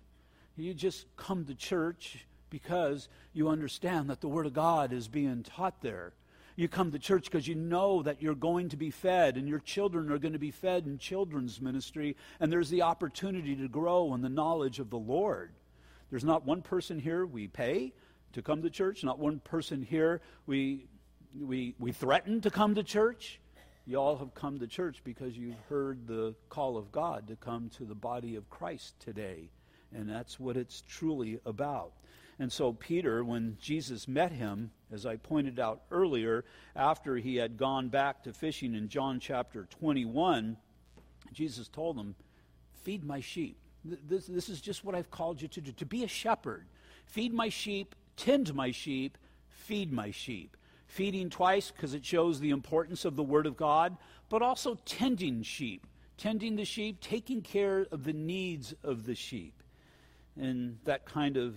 You 0.55 0.73
just 0.73 1.05
come 1.15 1.45
to 1.45 1.55
church 1.55 2.25
because 2.49 3.07
you 3.33 3.49
understand 3.49 4.09
that 4.09 4.21
the 4.21 4.27
Word 4.27 4.45
of 4.45 4.53
God 4.53 4.91
is 4.91 5.07
being 5.07 5.43
taught 5.43 5.81
there. 5.81 6.13
You 6.55 6.67
come 6.67 6.91
to 6.91 6.99
church 6.99 7.25
because 7.25 7.47
you 7.47 7.55
know 7.55 8.03
that 8.03 8.21
you're 8.21 8.35
going 8.35 8.67
to 8.69 8.77
be 8.77 8.91
fed 8.91 9.37
and 9.37 9.47
your 9.47 9.59
children 9.59 10.11
are 10.11 10.17
going 10.17 10.33
to 10.33 10.39
be 10.39 10.51
fed 10.51 10.85
in 10.85 10.97
children's 10.97 11.61
ministry, 11.61 12.17
and 12.39 12.51
there's 12.51 12.69
the 12.69 12.81
opportunity 12.81 13.55
to 13.55 13.69
grow 13.69 14.13
in 14.13 14.21
the 14.21 14.27
knowledge 14.27 14.79
of 14.79 14.89
the 14.89 14.97
Lord. 14.97 15.51
There's 16.09 16.25
not 16.25 16.45
one 16.45 16.61
person 16.61 16.99
here 16.99 17.25
we 17.25 17.47
pay 17.47 17.93
to 18.33 18.41
come 18.41 18.61
to 18.63 18.69
church, 18.69 19.03
not 19.03 19.19
one 19.19 19.39
person 19.39 19.81
here 19.81 20.21
we, 20.45 20.87
we, 21.39 21.75
we 21.79 21.93
threaten 21.93 22.41
to 22.41 22.49
come 22.49 22.75
to 22.75 22.83
church. 22.83 23.39
You 23.85 23.97
all 23.97 24.17
have 24.17 24.35
come 24.35 24.59
to 24.59 24.67
church 24.67 25.01
because 25.03 25.37
you've 25.37 25.59
heard 25.67 26.07
the 26.07 26.35
call 26.49 26.77
of 26.77 26.91
God 26.91 27.27
to 27.27 27.35
come 27.35 27.69
to 27.77 27.85
the 27.85 27.95
body 27.95 28.35
of 28.35 28.49
Christ 28.49 28.99
today. 28.99 29.49
And 29.95 30.07
that's 30.07 30.39
what 30.39 30.57
it's 30.57 30.83
truly 30.87 31.39
about. 31.45 31.93
And 32.37 32.51
so, 32.51 32.71
Peter, 32.71 33.23
when 33.23 33.57
Jesus 33.59 34.07
met 34.07 34.31
him, 34.31 34.71
as 34.91 35.05
I 35.05 35.17
pointed 35.17 35.59
out 35.59 35.81
earlier, 35.91 36.45
after 36.75 37.17
he 37.17 37.35
had 37.35 37.57
gone 37.57 37.89
back 37.89 38.23
to 38.23 38.33
fishing 38.33 38.75
in 38.75 38.87
John 38.87 39.19
chapter 39.19 39.67
21, 39.79 40.55
Jesus 41.33 41.67
told 41.67 41.97
him, 41.97 42.15
Feed 42.83 43.03
my 43.03 43.19
sheep. 43.19 43.57
This, 43.83 44.25
this 44.25 44.49
is 44.49 44.61
just 44.61 44.85
what 44.85 44.95
I've 44.95 45.11
called 45.11 45.41
you 45.41 45.47
to 45.49 45.61
do 45.61 45.71
to 45.73 45.85
be 45.85 46.03
a 46.03 46.07
shepherd. 46.07 46.65
Feed 47.05 47.33
my 47.33 47.49
sheep, 47.49 47.95
tend 48.15 48.53
my 48.53 48.71
sheep, 48.71 49.17
feed 49.49 49.91
my 49.91 50.11
sheep 50.11 50.55
feeding 50.89 51.29
twice 51.29 51.71
because 51.71 51.93
it 51.93 52.03
shows 52.03 52.39
the 52.39 52.49
importance 52.49 53.05
of 53.05 53.15
the 53.15 53.23
Word 53.23 53.45
of 53.45 53.55
God, 53.55 53.95
but 54.27 54.41
also 54.41 54.77
tending 54.85 55.43
sheep, 55.43 55.85
tending 56.17 56.55
the 56.55 56.65
sheep, 56.65 56.99
taking 56.99 57.41
care 57.41 57.85
of 57.91 58.03
the 58.03 58.13
needs 58.13 58.73
of 58.83 59.05
the 59.05 59.13
sheep. 59.13 59.53
And 60.35 60.79
that 60.85 61.05
kind 61.05 61.37
of 61.37 61.55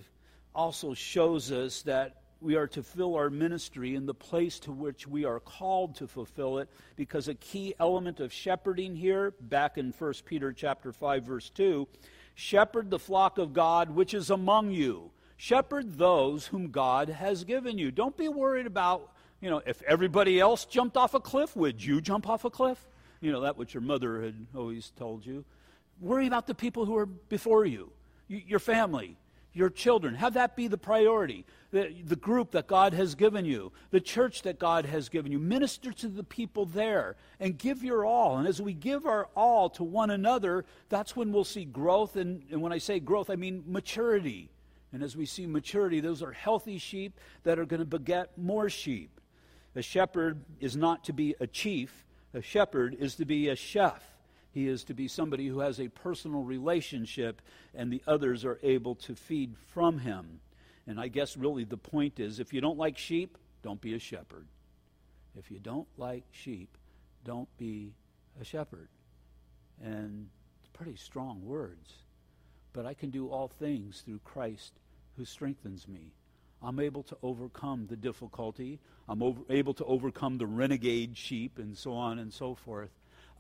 also 0.55 0.93
shows 0.93 1.51
us 1.51 1.81
that 1.83 2.17
we 2.43 2.57
are 2.57 2.67
to 2.67 2.83
fill 2.83 3.15
our 3.15 3.31
ministry 3.31 3.95
in 3.95 4.05
the 4.05 4.13
place 4.13 4.59
to 4.59 4.73
which 4.73 5.07
we 5.07 5.25
are 5.25 5.41
called 5.41 5.95
to 5.95 6.07
fulfill 6.07 6.59
it 6.59 6.69
because 6.97 7.29
a 7.29 7.35
key 7.35 7.73
element 7.81 8.21
of 8.21 8.33
shepherding 8.33 8.95
here 8.95 9.33
back 9.43 9.79
in 9.79 9.95
1 9.97 10.13
peter 10.27 10.53
chapter 10.53 10.93
5 10.93 11.23
verse 11.23 11.51
2 11.51 11.87
shepherd 12.35 12.91
the 12.91 12.99
flock 12.99 13.39
of 13.39 13.53
god 13.53 13.91
which 13.91 14.13
is 14.13 14.29
among 14.29 14.73
you 14.73 15.13
shepherd 15.37 15.97
those 15.97 16.49
whom 16.49 16.71
god 16.71 17.09
has 17.09 17.45
given 17.45 17.79
you 17.79 17.93
don't 17.93 18.17
be 18.17 18.29
worried 18.29 18.67
about 18.67 19.12
you 19.43 19.51
know, 19.51 19.61
if 19.67 19.83
everybody 19.83 20.39
else 20.39 20.65
jumped 20.65 20.97
off 20.97 21.15
a 21.15 21.21
cliff, 21.21 21.55
would 21.57 21.85
you 21.85 22.01
jump 22.01 22.29
off 22.29 22.45
a 22.45 22.51
cliff? 22.51 22.87
You 23.21 23.33
know, 23.33 23.41
that 23.41 23.59
what 23.59 23.75
your 23.75 23.81
mother 23.81 24.23
had 24.23 24.47
always 24.57 24.93
told 24.97 25.27
you. 25.27 25.45
Worry 26.01 26.29
about 26.29 26.47
the 26.47 26.55
people 26.55 26.87
who 26.87 26.97
are 26.97 27.07
before 27.07 27.67
you, 27.67 27.91
your 28.29 28.61
family, 28.61 29.17
your 29.53 29.69
children. 29.69 30.15
Have 30.15 30.35
that 30.35 30.55
be 30.55 30.69
the 30.69 30.79
priority. 30.79 31.45
The, 31.73 31.93
the 32.05 32.17
group 32.17 32.53
that 32.53 32.67
God 32.67 32.95
has 32.95 33.15
given 33.15 33.45
you, 33.45 33.73
the 33.91 34.01
church 34.01 34.43
that 34.43 34.59
God 34.59 34.85
has 34.85 35.09
given 35.09 35.33
you. 35.33 35.39
Minister 35.39 35.93
to 35.93 36.09
the 36.09 36.25
people 36.25 36.67
there 36.67 37.17
and 37.41 37.59
give 37.59 37.83
your 37.83 38.05
all. 38.05 38.39
And 38.39 38.47
as 38.47 38.63
we 38.63 38.75
give 38.75 39.07
our 39.07 39.29
all 39.35 39.71
to 39.71 39.83
one 39.83 40.11
another, 40.11 40.65
that's 40.89 41.17
when 41.17 41.33
we'll 41.33 41.45
see 41.45 41.65
growth. 41.65 42.17
And, 42.17 42.45
and 42.51 42.63
when 42.63 42.73
I 42.73 42.79
say 42.79 43.01
growth, 43.01 43.29
I 43.29 43.37
mean 43.37 43.65
maturity. 43.67 44.51
And 44.93 45.03
as 45.03 45.17
we 45.17 45.27
see 45.27 45.47
maturity, 45.47 46.01
those 46.01 46.23
are 46.23 46.33
healthy 46.33 46.79
sheep 46.79 47.19
that 47.45 47.59
are 47.59 47.65
going 47.65 47.81
to 47.81 47.87
beget 47.87 48.37
more 48.37 48.69
sheep. 48.69 49.19
A 49.75 49.83
shepherd 49.83 50.45
is 50.61 50.77
not 50.77 51.05
to 51.05 51.13
be 51.13 51.35
a 51.41 51.47
chief, 51.47 52.05
a 52.35 52.43
shepherd 52.43 52.97
is 52.99 53.15
to 53.17 53.25
be 53.25 53.49
a 53.49 53.57
chef. 53.57 54.03
He 54.53 54.69
is 54.69 54.85
to 54.85 54.95
be 54.95 55.09
somebody 55.09 55.47
who 55.47 55.61
has 55.61 55.81
a 55.81 55.89
personal 55.89 56.43
relationship, 56.43 57.41
and 57.75 57.91
the 57.91 58.03
others 58.07 58.45
are 58.45 58.59
able 58.63 58.95
to 58.97 59.15
feed 59.15 59.57
from 59.69 59.99
him. 59.99 60.41
And 60.87 61.01
I 61.01 61.09
guess 61.09 61.37
really 61.37 61.65
the 61.65 61.79
point 61.79 62.21
is 62.21 62.39
if 62.39 62.53
you 62.53 62.61
don't 62.61 62.79
like 62.79 62.99
sheep, 62.99 63.39
don't 63.63 63.81
be 63.81 63.95
a 63.95 63.99
shepherd. 63.99 64.47
If 65.39 65.51
you 65.51 65.59
don't 65.59 65.89
like 65.97 66.25
sheep, 66.33 66.77
don't 67.25 67.49
be 67.57 67.95
a 68.41 68.45
shepherd. 68.45 68.89
And 69.83 70.29
it's 70.61 70.69
pretty 70.73 70.97
strong 70.97 71.45
words. 71.45 71.95
But 72.75 72.85
I 72.85 72.93
can 72.93 73.11
do 73.11 73.29
all 73.29 73.49
things 73.49 74.03
through 74.05 74.21
Christ 74.25 74.73
who 75.17 75.25
strengthens 75.25 75.89
me. 75.89 76.13
I'm 76.65 76.79
able 76.79 77.03
to 77.05 77.17
overcome 77.23 77.87
the 77.89 77.97
difficulty. 77.97 78.79
I'm 79.09 79.23
over, 79.23 79.43
able 79.51 79.75
to 79.75 79.85
overcome 79.85 80.39
the 80.39 80.47
renegade 80.47 81.17
sheep 81.17 81.59
and 81.59 81.77
so 81.77 81.93
on 81.93 82.19
and 82.19 82.33
so 82.33 82.55
forth. 82.55 82.91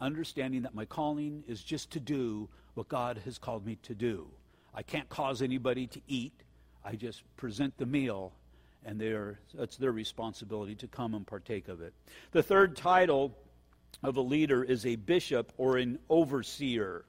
Understanding 0.00 0.62
that 0.62 0.74
my 0.74 0.84
calling 0.84 1.44
is 1.46 1.62
just 1.62 1.92
to 1.92 2.00
do 2.00 2.48
what 2.74 2.88
God 2.88 3.20
has 3.24 3.38
called 3.38 3.64
me 3.64 3.76
to 3.82 3.94
do. 3.94 4.26
I 4.74 4.82
can't 4.82 5.08
cause 5.08 5.42
anybody 5.42 5.86
to 5.86 6.00
eat. 6.08 6.32
I 6.84 6.96
just 6.96 7.22
present 7.36 7.76
the 7.76 7.86
meal, 7.86 8.32
and 8.84 9.00
it's 9.00 9.76
their 9.76 9.92
responsibility 9.92 10.74
to 10.76 10.88
come 10.88 11.14
and 11.14 11.24
partake 11.24 11.68
of 11.68 11.80
it. 11.80 11.94
The 12.32 12.42
third 12.42 12.76
title 12.76 13.36
of 14.02 14.16
a 14.16 14.20
leader 14.20 14.64
is 14.64 14.84
a 14.84 14.96
bishop 14.96 15.52
or 15.58 15.76
an 15.76 16.00
overseer. 16.08 17.04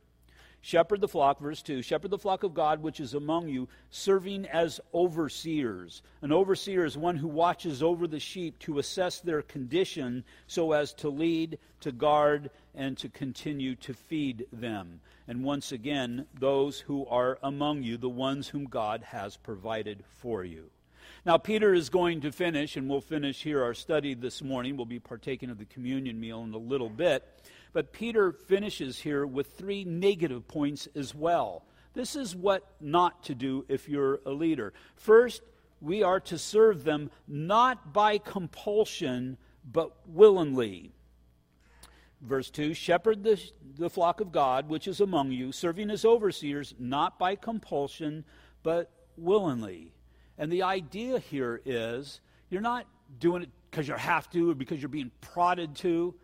Shepherd 0.65 1.01
the 1.01 1.09
flock, 1.09 1.41
verse 1.41 1.61
2 1.61 1.81
Shepherd 1.81 2.09
the 2.09 2.17
flock 2.17 2.43
of 2.43 2.53
God 2.53 2.81
which 2.81 3.01
is 3.01 3.13
among 3.13 3.49
you, 3.49 3.67
serving 3.89 4.45
as 4.45 4.79
overseers. 4.93 6.01
An 6.21 6.31
overseer 6.31 6.85
is 6.85 6.97
one 6.97 7.17
who 7.17 7.27
watches 7.27 7.83
over 7.83 8.07
the 8.07 8.21
sheep 8.21 8.57
to 8.59 8.79
assess 8.79 9.19
their 9.19 9.41
condition 9.41 10.23
so 10.47 10.71
as 10.71 10.93
to 10.93 11.09
lead, 11.09 11.59
to 11.81 11.91
guard, 11.91 12.49
and 12.73 12.97
to 12.99 13.09
continue 13.09 13.75
to 13.75 13.93
feed 13.93 14.47
them. 14.53 15.01
And 15.27 15.43
once 15.43 15.73
again, 15.73 16.27
those 16.39 16.79
who 16.79 17.05
are 17.07 17.39
among 17.43 17.83
you, 17.83 17.97
the 17.97 18.07
ones 18.07 18.47
whom 18.47 18.63
God 18.63 19.03
has 19.03 19.35
provided 19.35 20.05
for 20.07 20.45
you. 20.45 20.69
Now, 21.25 21.37
Peter 21.37 21.73
is 21.73 21.89
going 21.89 22.21
to 22.21 22.31
finish, 22.31 22.77
and 22.77 22.89
we'll 22.89 23.01
finish 23.01 23.43
here 23.43 23.61
our 23.63 23.73
study 23.73 24.13
this 24.13 24.41
morning. 24.41 24.77
We'll 24.77 24.85
be 24.85 24.99
partaking 24.99 25.49
of 25.49 25.57
the 25.57 25.65
communion 25.65 26.21
meal 26.21 26.41
in 26.43 26.53
a 26.53 26.57
little 26.57 26.89
bit. 26.89 27.23
But 27.73 27.91
Peter 27.91 28.31
finishes 28.31 28.99
here 28.99 29.25
with 29.25 29.57
three 29.57 29.83
negative 29.83 30.47
points 30.47 30.87
as 30.95 31.13
well. 31.13 31.65
This 31.93 32.15
is 32.15 32.35
what 32.35 32.67
not 32.79 33.23
to 33.23 33.35
do 33.35 33.65
if 33.67 33.89
you're 33.89 34.19
a 34.25 34.31
leader. 34.31 34.73
First, 34.95 35.41
we 35.81 36.01
are 36.01 36.19
to 36.21 36.37
serve 36.37 36.83
them 36.83 37.11
not 37.27 37.93
by 37.93 38.19
compulsion, 38.19 39.37
but 39.69 39.95
willingly. 40.07 40.91
Verse 42.21 42.49
2 42.51 42.73
Shepherd 42.73 43.23
the, 43.23 43.39
the 43.77 43.89
flock 43.89 44.21
of 44.21 44.31
God 44.31 44.69
which 44.69 44.87
is 44.87 45.01
among 45.01 45.31
you, 45.31 45.51
serving 45.51 45.89
as 45.89 46.05
overseers, 46.05 46.73
not 46.79 47.19
by 47.19 47.35
compulsion, 47.35 48.23
but 48.61 48.91
willingly. 49.17 49.91
And 50.37 50.51
the 50.51 50.63
idea 50.63 51.19
here 51.19 51.61
is 51.65 52.21
you're 52.49 52.61
not 52.61 52.87
doing 53.19 53.43
it 53.43 53.49
because 53.69 53.87
you 53.87 53.93
have 53.95 54.29
to 54.31 54.51
or 54.51 54.55
because 54.55 54.81
you're 54.81 54.89
being 54.89 55.11
prodded 55.21 55.75
to 55.77 56.15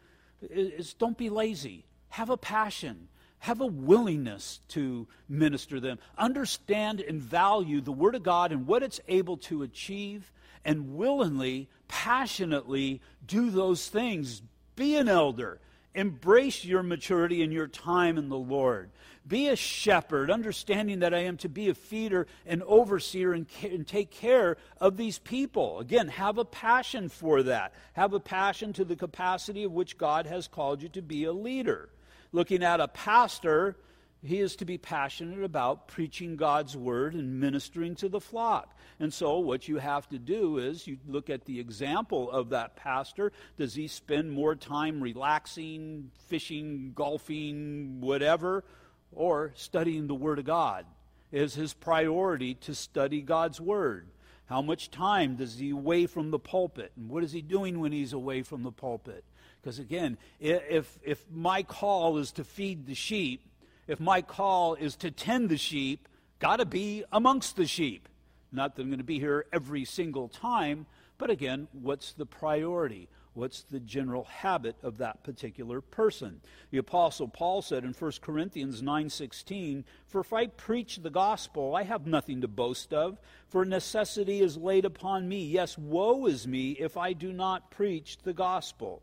is 0.41 0.93
don't 0.93 1.17
be 1.17 1.29
lazy. 1.29 1.85
Have 2.09 2.29
a 2.29 2.37
passion. 2.37 3.07
Have 3.39 3.61
a 3.61 3.65
willingness 3.67 4.59
to 4.69 5.07
minister 5.29 5.79
them. 5.79 5.99
Understand 6.17 6.99
and 6.99 7.21
value 7.21 7.79
the 7.79 7.91
Word 7.91 8.15
of 8.15 8.23
God 8.23 8.51
and 8.51 8.67
what 8.67 8.83
it's 8.83 8.99
able 9.07 9.37
to 9.37 9.63
achieve, 9.63 10.31
and 10.65 10.95
willingly, 10.95 11.69
passionately 11.87 13.01
do 13.25 13.49
those 13.49 13.87
things. 13.87 14.41
Be 14.75 14.97
an 14.97 15.07
elder. 15.07 15.61
Embrace 15.99 16.63
your 16.63 16.81
maturity 16.81 17.43
and 17.43 17.51
your 17.51 17.67
time 17.67 18.17
in 18.17 18.29
the 18.29 18.37
Lord. 18.37 18.89
Be 19.27 19.49
a 19.49 19.57
shepherd, 19.57 20.31
understanding 20.31 20.99
that 20.99 21.13
I 21.13 21.23
am 21.23 21.35
to 21.37 21.49
be 21.49 21.67
a 21.67 21.73
feeder 21.73 22.25
and 22.45 22.63
overseer 22.63 23.33
and, 23.33 23.45
and, 23.61 23.85
take 23.85 24.09
care 24.09 24.55
of 24.79 24.95
these 24.95 25.19
people. 25.19 25.79
Again, 25.79 26.07
have 26.07 26.37
a 26.37 26.45
passion 26.45 27.09
for 27.09 27.43
that. 27.43 27.73
Have 27.93 28.13
a 28.13 28.19
passion 28.21 28.71
to 28.73 28.85
the 28.85 28.95
capacity 28.95 29.65
of 29.65 29.73
which 29.73 29.97
God 29.97 30.25
has 30.25 30.47
called 30.47 30.81
you 30.81 30.87
to 30.87 31.01
be 31.01 31.25
a 31.25 31.33
leader. 31.33 31.89
Looking 32.31 32.63
at 32.63 32.79
a 32.79 32.87
pastor, 32.87 33.75
he 34.23 34.39
is 34.39 34.55
to 34.57 34.65
be 34.65 34.77
passionate 34.77 35.43
about 35.43 35.87
preaching 35.87 36.35
God's 36.35 36.75
word 36.75 37.13
and 37.13 37.39
ministering 37.39 37.95
to 37.95 38.09
the 38.09 38.19
flock. 38.19 38.75
And 38.99 39.13
so, 39.13 39.39
what 39.39 39.67
you 39.67 39.77
have 39.77 40.09
to 40.09 40.19
do 40.19 40.57
is 40.57 40.87
you 40.87 40.97
look 41.07 41.29
at 41.29 41.45
the 41.45 41.59
example 41.59 42.29
of 42.29 42.49
that 42.49 42.75
pastor. 42.75 43.31
Does 43.57 43.75
he 43.75 43.87
spend 43.87 44.31
more 44.31 44.55
time 44.55 45.01
relaxing, 45.01 46.11
fishing, 46.27 46.91
golfing, 46.95 48.01
whatever? 48.01 48.63
or 49.11 49.51
studying 49.55 50.07
the 50.07 50.15
Word 50.15 50.39
of 50.39 50.45
God? 50.45 50.85
Is 51.31 51.53
his 51.53 51.73
priority 51.73 52.55
to 52.55 52.75
study 52.75 53.21
God's 53.21 53.61
Word? 53.61 54.07
How 54.45 54.61
much 54.61 54.89
time 54.89 55.35
does 55.35 55.59
he 55.59 55.69
away 55.69 56.07
from 56.07 56.31
the 56.31 56.39
pulpit? 56.39 56.91
And 56.95 57.09
what 57.09 57.23
is 57.23 57.31
he 57.31 57.41
doing 57.41 57.79
when 57.79 57.91
he's 57.91 58.13
away 58.13 58.41
from 58.41 58.63
the 58.63 58.71
pulpit? 58.71 59.23
Because 59.61 59.77
again, 59.77 60.17
if, 60.39 60.97
if 61.03 61.23
my 61.31 61.61
call 61.61 62.17
is 62.17 62.31
to 62.33 62.43
feed 62.43 62.87
the 62.87 62.95
sheep, 62.95 63.41
if 63.89 63.99
my 63.99 64.21
call 64.21 64.75
is 64.75 64.95
to 64.95 65.09
tend 65.09 65.49
the 65.49 65.57
sheep, 65.57 66.07
got 66.37 66.57
to 66.57 66.65
be 66.65 67.03
amongst 67.11 67.55
the 67.55 67.65
sheep. 67.65 68.07
Not 68.51 68.75
that 68.75 68.83
I'm 68.83 68.89
going 68.89 68.99
to 68.99 69.03
be 69.03 69.19
here 69.19 69.47
every 69.51 69.83
single 69.83 70.27
time, 70.27 70.85
but 71.17 71.31
again, 71.31 71.67
what's 71.73 72.13
the 72.13 72.27
priority? 72.27 73.09
What's 73.33 73.63
the 73.63 73.79
general 73.79 74.25
habit 74.25 74.75
of 74.83 74.99
that 74.99 75.23
particular 75.23 75.81
person? 75.81 76.39
The 76.69 76.77
apostle 76.77 77.27
Paul 77.27 77.63
said 77.63 77.83
in 77.83 77.93
1 77.93 78.21
Corinthians 78.21 78.83
9:16, 78.83 79.85
"For 80.05 80.21
if 80.21 80.33
I 80.33 80.45
preach 80.47 80.97
the 80.97 81.09
gospel, 81.09 81.75
I 81.75 81.81
have 81.81 82.05
nothing 82.05 82.41
to 82.41 82.47
boast 82.47 82.93
of, 82.93 83.17
for 83.47 83.65
necessity 83.65 84.39
is 84.41 84.55
laid 84.55 84.85
upon 84.85 85.27
me. 85.27 85.43
Yes, 85.43 85.79
woe 85.79 86.27
is 86.27 86.47
me 86.47 86.73
if 86.73 86.95
I 86.95 87.13
do 87.13 87.33
not 87.33 87.71
preach 87.71 88.19
the 88.19 88.33
gospel." 88.33 89.01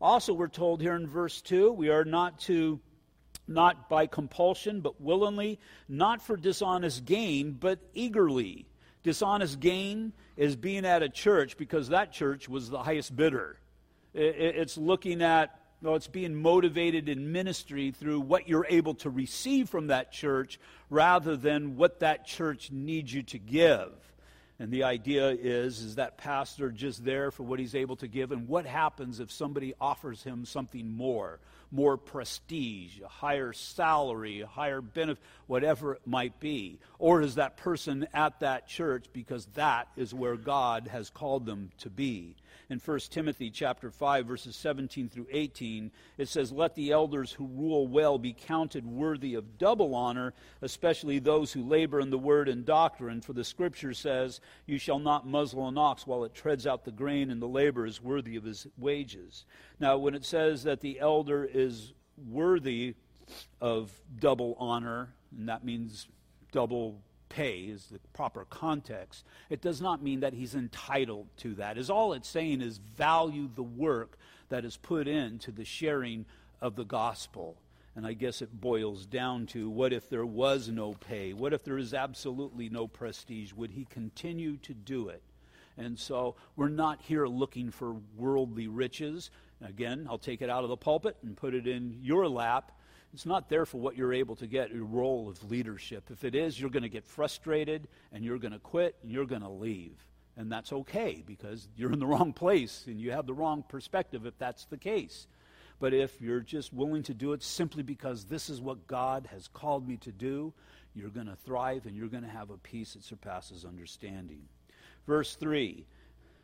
Also 0.00 0.32
we're 0.32 0.46
told 0.46 0.80
here 0.80 0.94
in 0.94 1.06
verse 1.08 1.42
2, 1.42 1.72
we 1.72 1.88
are 1.88 2.04
not 2.04 2.38
to 2.40 2.80
not 3.46 3.88
by 3.88 4.06
compulsion, 4.06 4.80
but 4.80 5.00
willingly, 5.00 5.58
not 5.88 6.22
for 6.22 6.36
dishonest 6.36 7.04
gain, 7.04 7.52
but 7.52 7.78
eagerly 7.94 8.66
Dishonest 9.04 9.60
gain 9.60 10.12
is 10.36 10.56
being 10.56 10.84
at 10.84 11.02
a 11.02 11.08
church 11.08 11.56
because 11.56 11.90
that 11.90 12.10
church 12.10 12.48
was 12.48 12.70
the 12.70 12.82
highest 12.82 13.14
bidder. 13.14 13.58
It's 14.14 14.78
looking 14.78 15.20
at, 15.22 15.60
well, 15.82 15.94
it's 15.94 16.08
being 16.08 16.34
motivated 16.34 17.08
in 17.08 17.30
ministry 17.30 17.90
through 17.90 18.20
what 18.20 18.48
you're 18.48 18.66
able 18.68 18.94
to 18.94 19.10
receive 19.10 19.68
from 19.68 19.88
that 19.88 20.10
church 20.10 20.58
rather 20.88 21.36
than 21.36 21.76
what 21.76 22.00
that 22.00 22.26
church 22.26 22.70
needs 22.72 23.12
you 23.12 23.22
to 23.24 23.38
give. 23.38 23.92
And 24.64 24.72
the 24.72 24.84
idea 24.84 25.28
is, 25.28 25.80
is 25.80 25.96
that 25.96 26.16
pastor 26.16 26.70
just 26.70 27.04
there 27.04 27.30
for 27.30 27.42
what 27.42 27.58
he's 27.58 27.74
able 27.74 27.96
to 27.96 28.08
give. 28.08 28.32
And 28.32 28.48
what 28.48 28.64
happens 28.64 29.20
if 29.20 29.30
somebody 29.30 29.74
offers 29.78 30.22
him 30.22 30.46
something 30.46 30.90
more? 30.90 31.38
more 31.70 31.96
prestige, 31.96 33.00
a 33.04 33.08
higher 33.08 33.52
salary, 33.52 34.42
a 34.42 34.46
higher 34.46 34.80
benefit, 34.80 35.22
whatever 35.48 35.94
it 35.94 36.06
might 36.06 36.38
be? 36.38 36.78
Or 37.00 37.20
is 37.20 37.34
that 37.34 37.56
person 37.56 38.06
at 38.14 38.40
that 38.40 38.68
church 38.68 39.06
because 39.12 39.46
that 39.54 39.88
is 39.96 40.14
where 40.14 40.36
God 40.36 40.86
has 40.86 41.10
called 41.10 41.46
them 41.46 41.70
to 41.78 41.90
be? 41.90 42.36
In 42.70 42.78
1 42.78 42.98
Timothy 43.10 43.50
chapter 43.50 43.90
5 43.90 44.26
verses 44.26 44.56
17 44.56 45.08
through 45.08 45.26
18 45.30 45.90
it 46.18 46.28
says 46.28 46.52
let 46.52 46.74
the 46.74 46.92
elders 46.92 47.32
who 47.32 47.46
rule 47.46 47.86
well 47.86 48.18
be 48.18 48.32
counted 48.32 48.86
worthy 48.86 49.34
of 49.34 49.58
double 49.58 49.94
honor 49.94 50.32
especially 50.62 51.18
those 51.18 51.52
who 51.52 51.62
labor 51.62 52.00
in 52.00 52.10
the 52.10 52.18
word 52.18 52.48
and 52.48 52.64
doctrine. 52.64 53.20
For 53.20 53.32
the 53.32 53.44
scripture 53.44 53.94
says 53.94 54.40
you 54.66 54.78
shall 54.78 54.98
not 54.98 55.26
muzzle 55.26 55.68
an 55.68 55.78
ox 55.78 56.06
while 56.06 56.24
it 56.24 56.34
treads 56.34 56.66
out 56.66 56.84
the 56.84 56.90
grain 56.92 57.30
and 57.30 57.40
the 57.40 57.48
labor 57.48 57.86
is 57.86 58.02
worthy 58.02 58.36
of 58.36 58.44
his 58.44 58.66
wages 58.78 59.44
now 59.80 59.96
when 59.96 60.14
it 60.14 60.24
says 60.24 60.64
that 60.64 60.80
the 60.80 61.00
elder 61.00 61.44
is 61.44 61.92
worthy 62.28 62.94
of 63.60 63.92
double 64.18 64.56
honor 64.58 65.14
and 65.36 65.48
that 65.48 65.64
means 65.64 66.08
double 66.52 67.00
pay 67.34 67.62
is 67.62 67.86
the 67.86 67.98
proper 68.12 68.44
context. 68.44 69.24
It 69.50 69.60
does 69.60 69.80
not 69.80 70.02
mean 70.02 70.20
that 70.20 70.34
he's 70.34 70.54
entitled 70.54 71.26
to 71.38 71.54
that. 71.54 71.76
Is 71.76 71.90
all 71.90 72.12
it's 72.12 72.28
saying 72.28 72.60
is 72.60 72.78
value 72.78 73.50
the 73.52 73.62
work 73.62 74.18
that 74.50 74.64
is 74.64 74.76
put 74.76 75.08
into 75.08 75.50
the 75.50 75.64
sharing 75.64 76.26
of 76.60 76.76
the 76.76 76.84
gospel. 76.84 77.56
And 77.96 78.06
I 78.06 78.12
guess 78.12 78.40
it 78.40 78.60
boils 78.60 79.04
down 79.04 79.46
to 79.48 79.68
what 79.68 79.92
if 79.92 80.08
there 80.08 80.26
was 80.26 80.68
no 80.68 80.92
pay? 80.92 81.32
What 81.32 81.52
if 81.52 81.64
there 81.64 81.78
is 81.78 81.92
absolutely 81.92 82.68
no 82.68 82.86
prestige? 82.86 83.52
Would 83.52 83.72
he 83.72 83.84
continue 83.84 84.56
to 84.58 84.72
do 84.72 85.08
it? 85.08 85.22
And 85.76 85.98
so 85.98 86.36
we're 86.54 86.68
not 86.68 87.00
here 87.02 87.26
looking 87.26 87.72
for 87.72 87.96
worldly 88.16 88.68
riches. 88.68 89.30
Again, 89.64 90.06
I'll 90.08 90.18
take 90.18 90.40
it 90.40 90.50
out 90.50 90.62
of 90.62 90.70
the 90.70 90.76
pulpit 90.76 91.16
and 91.22 91.36
put 91.36 91.54
it 91.54 91.66
in 91.66 91.98
your 92.00 92.28
lap. 92.28 92.70
It's 93.14 93.26
not 93.26 93.48
there 93.48 93.64
for 93.64 93.78
what 93.78 93.96
you're 93.96 94.12
able 94.12 94.34
to 94.36 94.46
get, 94.48 94.74
your 94.74 94.84
role 94.84 95.28
of 95.28 95.48
leadership. 95.48 96.10
If 96.10 96.24
it 96.24 96.34
is, 96.34 96.60
you're 96.60 96.68
going 96.68 96.82
to 96.82 96.88
get 96.88 97.06
frustrated 97.06 97.86
and 98.12 98.24
you're 98.24 98.40
going 98.40 98.54
to 98.54 98.58
quit 98.58 98.96
and 99.02 99.12
you're 99.12 99.24
going 99.24 99.42
to 99.42 99.48
leave. 99.48 99.94
And 100.36 100.50
that's 100.50 100.72
okay 100.72 101.22
because 101.24 101.68
you're 101.76 101.92
in 101.92 102.00
the 102.00 102.08
wrong 102.08 102.32
place 102.32 102.82
and 102.88 103.00
you 103.00 103.12
have 103.12 103.26
the 103.26 103.32
wrong 103.32 103.62
perspective 103.68 104.26
if 104.26 104.36
that's 104.38 104.64
the 104.64 104.76
case. 104.76 105.28
But 105.78 105.94
if 105.94 106.20
you're 106.20 106.40
just 106.40 106.72
willing 106.72 107.04
to 107.04 107.14
do 107.14 107.34
it 107.34 107.44
simply 107.44 107.84
because 107.84 108.24
this 108.24 108.50
is 108.50 108.60
what 108.60 108.88
God 108.88 109.28
has 109.30 109.46
called 109.46 109.86
me 109.86 109.96
to 109.98 110.10
do, 110.10 110.52
you're 110.92 111.08
going 111.08 111.28
to 111.28 111.36
thrive 111.36 111.86
and 111.86 111.94
you're 111.94 112.08
going 112.08 112.24
to 112.24 112.28
have 112.28 112.50
a 112.50 112.58
peace 112.58 112.94
that 112.94 113.04
surpasses 113.04 113.64
understanding. 113.64 114.42
Verse 115.06 115.36
3 115.36 115.86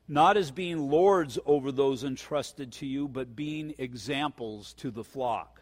Not 0.06 0.36
as 0.36 0.52
being 0.52 0.88
lords 0.88 1.36
over 1.46 1.72
those 1.72 2.04
entrusted 2.04 2.70
to 2.74 2.86
you, 2.86 3.08
but 3.08 3.34
being 3.34 3.74
examples 3.78 4.72
to 4.74 4.92
the 4.92 5.02
flock 5.02 5.60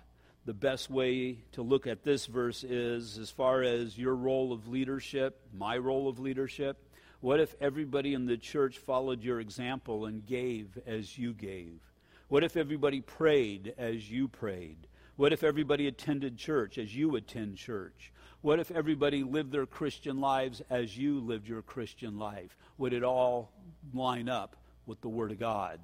the 0.49 0.55
best 0.55 0.89
way 0.89 1.37
to 1.53 1.61
look 1.61 1.87
at 1.87 2.05
this 2.05 2.25
verse 2.25 2.65
is 2.65 3.19
as 3.19 3.29
far 3.29 3.63
as 3.63 3.99
your 3.99 4.15
role 4.17 4.51
of 4.51 4.67
leadership, 4.67 5.39
my 5.53 5.77
role 5.77 6.09
of 6.09 6.19
leadership, 6.19 6.79
What 7.21 7.39
if 7.39 7.55
everybody 7.61 8.15
in 8.15 8.25
the 8.25 8.39
church 8.39 8.79
followed 8.79 9.23
your 9.23 9.41
example 9.41 10.07
and 10.07 10.25
gave 10.25 10.79
as 10.87 11.19
you 11.19 11.35
gave? 11.35 11.81
What 12.29 12.45
if 12.45 12.57
everybody 12.57 13.03
prayed 13.03 13.75
as 13.77 14.11
you 14.11 14.27
prayed? 14.27 14.87
What 15.17 15.35
if 15.35 15.45
everybody 15.45 15.87
attended 15.87 16.39
church 16.39 16.79
as 16.79 16.97
you 16.97 17.15
attend 17.17 17.59
church? 17.59 18.11
What 18.41 18.59
if 18.59 18.71
everybody 18.71 19.25
lived 19.25 19.53
their 19.53 19.67
Christian 19.67 20.19
lives 20.19 20.63
as 20.71 20.97
you 20.97 21.21
lived 21.21 21.47
your 21.47 21.61
Christian 21.61 22.19
life? 22.19 22.57
Would 22.79 22.95
it 22.95 23.05
all 23.05 23.53
line 23.93 24.31
up 24.31 24.57
with 24.87 25.03
the 25.03 25.11
Word 25.11 25.31
of 25.31 25.39
God? 25.39 25.79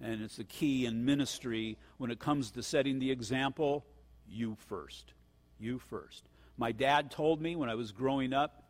And 0.00 0.22
it's 0.22 0.38
the 0.38 0.44
key 0.44 0.86
in 0.86 1.04
ministry 1.04 1.78
when 1.98 2.10
it 2.10 2.18
comes 2.18 2.50
to 2.52 2.64
setting 2.64 2.98
the 2.98 3.12
example 3.12 3.84
you 4.30 4.56
first. 4.68 5.12
You 5.58 5.78
first. 5.78 6.24
My 6.56 6.72
dad 6.72 7.10
told 7.10 7.40
me 7.40 7.56
when 7.56 7.70
I 7.70 7.74
was 7.74 7.92
growing 7.92 8.32
up, 8.32 8.64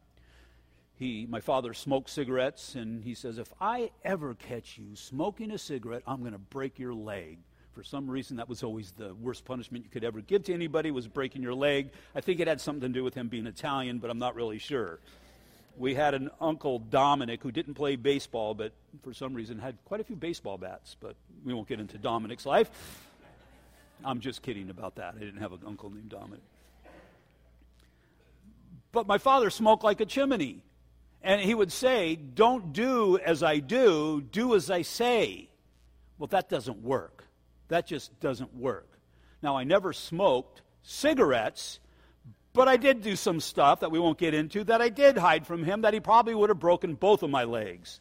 he, 0.98 1.26
my 1.28 1.40
father 1.40 1.74
smoked 1.74 2.10
cigarettes, 2.10 2.74
and 2.74 3.04
he 3.04 3.14
says, 3.14 3.38
If 3.38 3.52
I 3.60 3.90
ever 4.04 4.34
catch 4.34 4.78
you 4.78 4.96
smoking 4.96 5.52
a 5.52 5.58
cigarette, 5.58 6.02
I'm 6.06 6.20
going 6.20 6.32
to 6.32 6.38
break 6.38 6.78
your 6.78 6.92
leg. 6.92 7.38
For 7.72 7.84
some 7.84 8.10
reason, 8.10 8.38
that 8.38 8.48
was 8.48 8.64
always 8.64 8.90
the 8.90 9.14
worst 9.14 9.44
punishment 9.44 9.84
you 9.84 9.90
could 9.90 10.02
ever 10.02 10.20
give 10.20 10.42
to 10.44 10.54
anybody 10.54 10.90
was 10.90 11.06
breaking 11.06 11.42
your 11.42 11.54
leg. 11.54 11.90
I 12.16 12.20
think 12.20 12.40
it 12.40 12.48
had 12.48 12.60
something 12.60 12.92
to 12.92 12.98
do 12.98 13.04
with 13.04 13.14
him 13.14 13.28
being 13.28 13.46
Italian, 13.46 13.98
but 13.98 14.10
I'm 14.10 14.18
not 14.18 14.34
really 14.34 14.58
sure. 14.58 14.98
We 15.76 15.94
had 15.94 16.14
an 16.14 16.30
uncle, 16.40 16.80
Dominic, 16.80 17.40
who 17.40 17.52
didn't 17.52 17.74
play 17.74 17.94
baseball, 17.94 18.54
but 18.54 18.72
for 19.04 19.14
some 19.14 19.32
reason 19.32 19.60
had 19.60 19.76
quite 19.84 20.00
a 20.00 20.04
few 20.04 20.16
baseball 20.16 20.58
bats. 20.58 20.96
But 20.98 21.14
we 21.44 21.54
won't 21.54 21.68
get 21.68 21.78
into 21.78 21.98
Dominic's 21.98 22.44
life. 22.44 23.07
I'm 24.04 24.20
just 24.20 24.42
kidding 24.42 24.70
about 24.70 24.96
that. 24.96 25.14
I 25.16 25.18
didn't 25.18 25.40
have 25.40 25.52
an 25.52 25.60
uncle 25.66 25.90
named 25.90 26.10
Dominic. 26.10 26.40
But 28.92 29.06
my 29.06 29.18
father 29.18 29.50
smoked 29.50 29.84
like 29.84 30.00
a 30.00 30.06
chimney. 30.06 30.62
And 31.22 31.40
he 31.40 31.54
would 31.54 31.72
say, 31.72 32.16
Don't 32.16 32.72
do 32.72 33.18
as 33.18 33.42
I 33.42 33.58
do, 33.58 34.20
do 34.20 34.54
as 34.54 34.70
I 34.70 34.82
say. 34.82 35.48
Well, 36.18 36.28
that 36.28 36.48
doesn't 36.48 36.82
work. 36.82 37.24
That 37.68 37.86
just 37.86 38.18
doesn't 38.20 38.54
work. 38.56 38.88
Now, 39.42 39.56
I 39.56 39.64
never 39.64 39.92
smoked 39.92 40.62
cigarettes, 40.82 41.80
but 42.52 42.66
I 42.66 42.76
did 42.76 43.02
do 43.02 43.14
some 43.14 43.40
stuff 43.40 43.80
that 43.80 43.90
we 43.90 43.98
won't 43.98 44.18
get 44.18 44.34
into 44.34 44.64
that 44.64 44.80
I 44.80 44.88
did 44.88 45.16
hide 45.16 45.46
from 45.46 45.62
him 45.64 45.82
that 45.82 45.94
he 45.94 46.00
probably 46.00 46.34
would 46.34 46.50
have 46.50 46.58
broken 46.58 46.94
both 46.94 47.22
of 47.22 47.30
my 47.30 47.44
legs. 47.44 48.00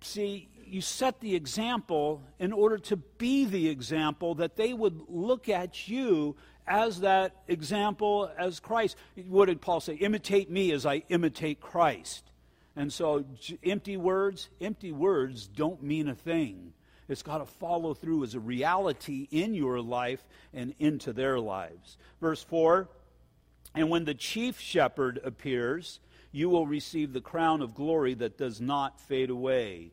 See, 0.00 0.48
you 0.72 0.80
set 0.80 1.20
the 1.20 1.34
example 1.34 2.22
in 2.38 2.52
order 2.52 2.78
to 2.78 2.96
be 2.96 3.44
the 3.44 3.68
example 3.68 4.36
that 4.36 4.56
they 4.56 4.72
would 4.72 5.02
look 5.08 5.48
at 5.48 5.88
you 5.88 6.36
as 6.66 7.00
that 7.00 7.36
example 7.48 8.30
as 8.38 8.60
Christ. 8.60 8.96
What 9.26 9.46
did 9.46 9.60
Paul 9.60 9.80
say? 9.80 9.94
Imitate 9.94 10.50
me 10.50 10.72
as 10.72 10.86
I 10.86 11.02
imitate 11.08 11.60
Christ. 11.60 12.30
And 12.74 12.92
so, 12.92 13.24
empty 13.62 13.96
words, 13.96 14.48
empty 14.60 14.92
words 14.92 15.46
don't 15.46 15.82
mean 15.82 16.08
a 16.08 16.14
thing. 16.14 16.72
It's 17.08 17.22
got 17.22 17.38
to 17.38 17.44
follow 17.44 17.92
through 17.92 18.24
as 18.24 18.34
a 18.34 18.40
reality 18.40 19.28
in 19.30 19.54
your 19.54 19.80
life 19.80 20.24
and 20.54 20.74
into 20.78 21.12
their 21.12 21.38
lives. 21.38 21.98
Verse 22.20 22.42
4 22.42 22.88
And 23.74 23.90
when 23.90 24.06
the 24.06 24.14
chief 24.14 24.58
shepherd 24.58 25.20
appears, 25.22 26.00
you 26.30 26.48
will 26.48 26.66
receive 26.66 27.12
the 27.12 27.20
crown 27.20 27.60
of 27.60 27.74
glory 27.74 28.14
that 28.14 28.38
does 28.38 28.60
not 28.60 28.98
fade 28.98 29.28
away. 29.28 29.92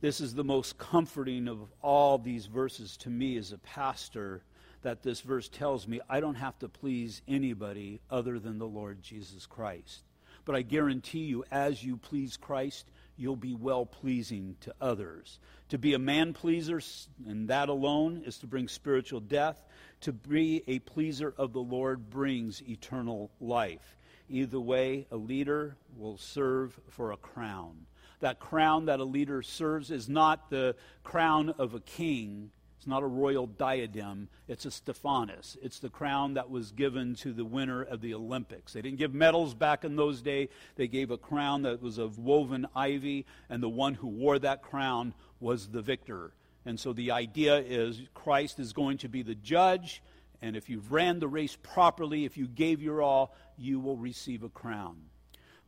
This 0.00 0.20
is 0.20 0.34
the 0.34 0.44
most 0.44 0.76
comforting 0.76 1.48
of 1.48 1.58
all 1.80 2.18
these 2.18 2.46
verses 2.46 2.98
to 2.98 3.10
me 3.10 3.38
as 3.38 3.52
a 3.52 3.58
pastor 3.58 4.42
that 4.82 5.02
this 5.02 5.22
verse 5.22 5.48
tells 5.48 5.88
me 5.88 6.00
I 6.08 6.20
don't 6.20 6.34
have 6.34 6.58
to 6.58 6.68
please 6.68 7.22
anybody 7.26 8.00
other 8.10 8.38
than 8.38 8.58
the 8.58 8.66
Lord 8.66 9.02
Jesus 9.02 9.46
Christ. 9.46 10.02
But 10.44 10.54
I 10.54 10.62
guarantee 10.62 11.24
you, 11.24 11.44
as 11.50 11.82
you 11.82 11.96
please 11.96 12.36
Christ, 12.36 12.86
you'll 13.16 13.36
be 13.36 13.54
well 13.54 13.86
pleasing 13.86 14.56
to 14.60 14.74
others. 14.82 15.40
To 15.70 15.78
be 15.78 15.94
a 15.94 15.98
man 15.98 16.34
pleaser, 16.34 16.80
and 17.26 17.48
that 17.48 17.70
alone 17.70 18.22
is 18.26 18.38
to 18.38 18.46
bring 18.46 18.68
spiritual 18.68 19.20
death. 19.20 19.64
To 20.02 20.12
be 20.12 20.62
a 20.66 20.78
pleaser 20.80 21.34
of 21.38 21.54
the 21.54 21.62
Lord 21.62 22.10
brings 22.10 22.62
eternal 22.68 23.30
life. 23.40 23.96
Either 24.28 24.60
way, 24.60 25.06
a 25.10 25.16
leader 25.16 25.76
will 25.96 26.18
serve 26.18 26.78
for 26.90 27.12
a 27.12 27.16
crown. 27.16 27.86
That 28.20 28.40
crown 28.40 28.86
that 28.86 29.00
a 29.00 29.04
leader 29.04 29.42
serves 29.42 29.90
is 29.90 30.08
not 30.08 30.50
the 30.50 30.74
crown 31.04 31.50
of 31.58 31.74
a 31.74 31.80
king, 31.80 32.50
it's 32.78 32.86
not 32.86 33.02
a 33.02 33.06
royal 33.06 33.46
diadem, 33.46 34.28
it's 34.46 34.64
a 34.64 34.70
stephanos. 34.70 35.56
It's 35.60 35.80
the 35.80 35.88
crown 35.88 36.34
that 36.34 36.50
was 36.50 36.70
given 36.70 37.14
to 37.16 37.32
the 37.32 37.44
winner 37.44 37.82
of 37.82 38.00
the 38.00 38.14
Olympics. 38.14 38.72
They 38.72 38.80
didn't 38.80 38.98
give 38.98 39.12
medals 39.12 39.54
back 39.54 39.84
in 39.84 39.96
those 39.96 40.22
days, 40.22 40.48
they 40.76 40.86
gave 40.86 41.10
a 41.10 41.18
crown 41.18 41.62
that 41.62 41.82
was 41.82 41.98
of 41.98 42.18
woven 42.18 42.66
ivy, 42.76 43.26
and 43.50 43.62
the 43.62 43.68
one 43.68 43.94
who 43.94 44.06
wore 44.06 44.38
that 44.38 44.62
crown 44.62 45.14
was 45.40 45.68
the 45.68 45.82
victor. 45.82 46.32
And 46.64 46.78
so 46.78 46.92
the 46.92 47.10
idea 47.10 47.58
is 47.58 48.00
Christ 48.14 48.58
is 48.60 48.72
going 48.72 48.98
to 48.98 49.08
be 49.08 49.22
the 49.22 49.34
judge, 49.34 50.02
and 50.40 50.56
if 50.56 50.68
you've 50.68 50.92
ran 50.92 51.18
the 51.18 51.28
race 51.28 51.56
properly, 51.60 52.24
if 52.24 52.36
you 52.36 52.46
gave 52.46 52.82
your 52.82 53.02
all, 53.02 53.34
you 53.56 53.80
will 53.80 53.96
receive 53.96 54.42
a 54.42 54.48
crown. 54.48 54.96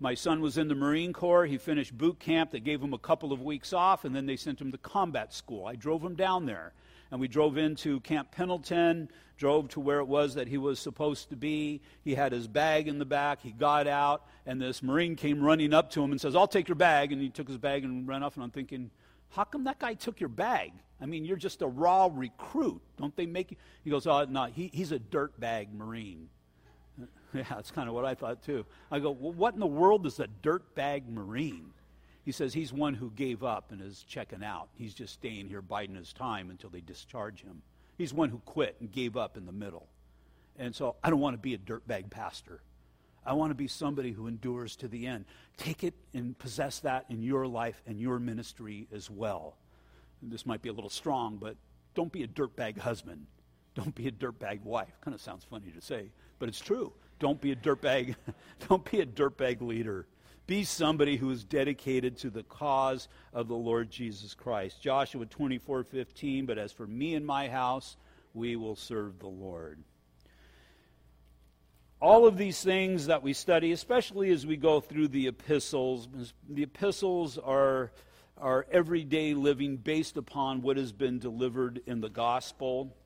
My 0.00 0.14
son 0.14 0.40
was 0.40 0.58
in 0.58 0.68
the 0.68 0.74
Marine 0.74 1.12
Corps. 1.12 1.46
He 1.46 1.58
finished 1.58 1.96
boot 1.96 2.20
camp. 2.20 2.50
They 2.52 2.60
gave 2.60 2.80
him 2.80 2.94
a 2.94 2.98
couple 2.98 3.32
of 3.32 3.42
weeks 3.42 3.72
off, 3.72 4.04
and 4.04 4.14
then 4.14 4.26
they 4.26 4.36
sent 4.36 4.60
him 4.60 4.70
to 4.72 4.78
combat 4.78 5.34
school. 5.34 5.66
I 5.66 5.74
drove 5.74 6.02
him 6.02 6.14
down 6.14 6.46
there 6.46 6.72
and 7.10 7.20
we 7.20 7.28
drove 7.28 7.56
into 7.56 8.00
Camp 8.00 8.30
Pendleton, 8.30 9.10
drove 9.36 9.68
to 9.70 9.80
where 9.80 10.00
it 10.00 10.06
was 10.06 10.34
that 10.34 10.48
he 10.48 10.58
was 10.58 10.78
supposed 10.78 11.30
to 11.30 11.36
be. 11.36 11.80
He 12.02 12.14
had 12.14 12.32
his 12.32 12.46
bag 12.46 12.88
in 12.88 12.98
the 12.98 13.04
back. 13.04 13.40
He 13.40 13.52
got 13.52 13.86
out, 13.86 14.26
and 14.46 14.60
this 14.60 14.82
Marine 14.82 15.16
came 15.16 15.42
running 15.42 15.72
up 15.72 15.90
to 15.92 16.02
him 16.02 16.10
and 16.10 16.20
says, 16.20 16.36
I'll 16.36 16.48
take 16.48 16.68
your 16.68 16.74
bag. 16.74 17.12
And 17.12 17.22
he 17.22 17.30
took 17.30 17.48
his 17.48 17.58
bag 17.58 17.84
and 17.84 18.06
ran 18.06 18.22
off, 18.22 18.34
and 18.34 18.44
I'm 18.44 18.50
thinking, 18.50 18.90
how 19.30 19.44
come 19.44 19.64
that 19.64 19.78
guy 19.78 19.94
took 19.94 20.20
your 20.20 20.28
bag? 20.28 20.72
I 21.00 21.06
mean, 21.06 21.24
you're 21.24 21.36
just 21.36 21.62
a 21.62 21.66
raw 21.66 22.10
recruit. 22.12 22.82
Don't 22.96 23.14
they 23.16 23.26
make 23.26 23.52
you? 23.52 23.56
He 23.84 23.90
goes, 23.90 24.06
oh, 24.06 24.24
no, 24.24 24.44
he, 24.46 24.70
he's 24.72 24.92
a 24.92 24.98
dirtbag 24.98 25.72
Marine. 25.72 26.28
yeah, 27.34 27.44
that's 27.50 27.70
kind 27.70 27.88
of 27.88 27.94
what 27.94 28.04
I 28.04 28.14
thought, 28.14 28.42
too. 28.42 28.64
I 28.90 28.98
go, 28.98 29.10
well, 29.10 29.32
what 29.32 29.54
in 29.54 29.60
the 29.60 29.66
world 29.66 30.06
is 30.06 30.20
a 30.20 30.28
dirtbag 30.42 31.08
Marine? 31.08 31.72
He 32.24 32.32
says 32.32 32.52
he's 32.52 32.72
one 32.72 32.94
who 32.94 33.10
gave 33.10 33.42
up 33.42 33.72
and 33.72 33.80
is 33.80 34.04
checking 34.06 34.44
out. 34.44 34.68
He's 34.74 34.94
just 34.94 35.14
staying 35.14 35.48
here 35.48 35.62
biding 35.62 35.96
his 35.96 36.12
time 36.12 36.50
until 36.50 36.68
they 36.70 36.80
discharge 36.80 37.42
him. 37.42 37.62
He's 37.96 38.12
one 38.12 38.28
who 38.28 38.38
quit 38.44 38.76
and 38.80 38.92
gave 38.92 39.16
up 39.16 39.36
in 39.36 39.46
the 39.46 39.52
middle. 39.52 39.88
And 40.58 40.74
so 40.74 40.96
I 41.02 41.10
don't 41.10 41.20
want 41.20 41.34
to 41.34 41.38
be 41.38 41.54
a 41.54 41.58
dirtbag 41.58 42.10
pastor. 42.10 42.60
I 43.24 43.32
want 43.32 43.50
to 43.50 43.54
be 43.54 43.68
somebody 43.68 44.12
who 44.12 44.26
endures 44.26 44.76
to 44.76 44.88
the 44.88 45.06
end. 45.06 45.24
Take 45.56 45.84
it 45.84 45.94
and 46.14 46.38
possess 46.38 46.80
that 46.80 47.06
in 47.08 47.22
your 47.22 47.46
life 47.46 47.82
and 47.86 47.98
your 47.98 48.18
ministry 48.18 48.88
as 48.92 49.10
well. 49.10 49.56
This 50.22 50.46
might 50.46 50.62
be 50.62 50.68
a 50.68 50.72
little 50.72 50.90
strong, 50.90 51.36
but 51.36 51.56
don't 51.94 52.12
be 52.12 52.24
a 52.24 52.28
dirtbag 52.28 52.78
husband. 52.78 53.26
Don't 53.74 53.94
be 53.94 54.08
a 54.08 54.12
dirtbag 54.12 54.62
wife. 54.64 55.00
Kind 55.00 55.14
of 55.14 55.20
sounds 55.20 55.44
funny 55.44 55.70
to 55.70 55.80
say, 55.80 56.10
but 56.38 56.48
it's 56.48 56.60
true. 56.60 56.92
Don't 57.18 57.40
be 57.40 57.52
a 57.52 57.56
dirtbag. 57.56 58.16
don't 58.68 58.88
be 58.90 59.00
a 59.00 59.06
dirtbag 59.06 59.60
leader. 59.60 60.06
Be 60.46 60.64
somebody 60.64 61.16
who 61.16 61.30
is 61.30 61.44
dedicated 61.44 62.16
to 62.18 62.30
the 62.30 62.42
cause 62.42 63.08
of 63.34 63.48
the 63.48 63.54
Lord 63.54 63.90
Jesus 63.90 64.34
Christ. 64.34 64.80
Joshua 64.80 65.26
24 65.26 65.84
15, 65.84 66.46
but 66.46 66.56
as 66.56 66.72
for 66.72 66.86
me 66.86 67.14
and 67.14 67.26
my 67.26 67.48
house, 67.48 67.96
we 68.32 68.56
will 68.56 68.76
serve 68.76 69.18
the 69.18 69.26
Lord. 69.26 69.78
All 72.00 72.26
of 72.26 72.38
these 72.38 72.62
things 72.62 73.06
that 73.06 73.22
we 73.22 73.32
study, 73.32 73.72
especially 73.72 74.30
as 74.30 74.46
we 74.46 74.56
go 74.56 74.80
through 74.80 75.08
the 75.08 75.26
epistles, 75.26 76.08
the 76.48 76.62
epistles 76.62 77.36
are, 77.38 77.90
are 78.36 78.66
everyday 78.70 79.34
living 79.34 79.76
based 79.76 80.16
upon 80.16 80.62
what 80.62 80.76
has 80.76 80.92
been 80.92 81.18
delivered 81.18 81.80
in 81.86 82.00
the 82.00 82.08
gospel. 82.08 82.96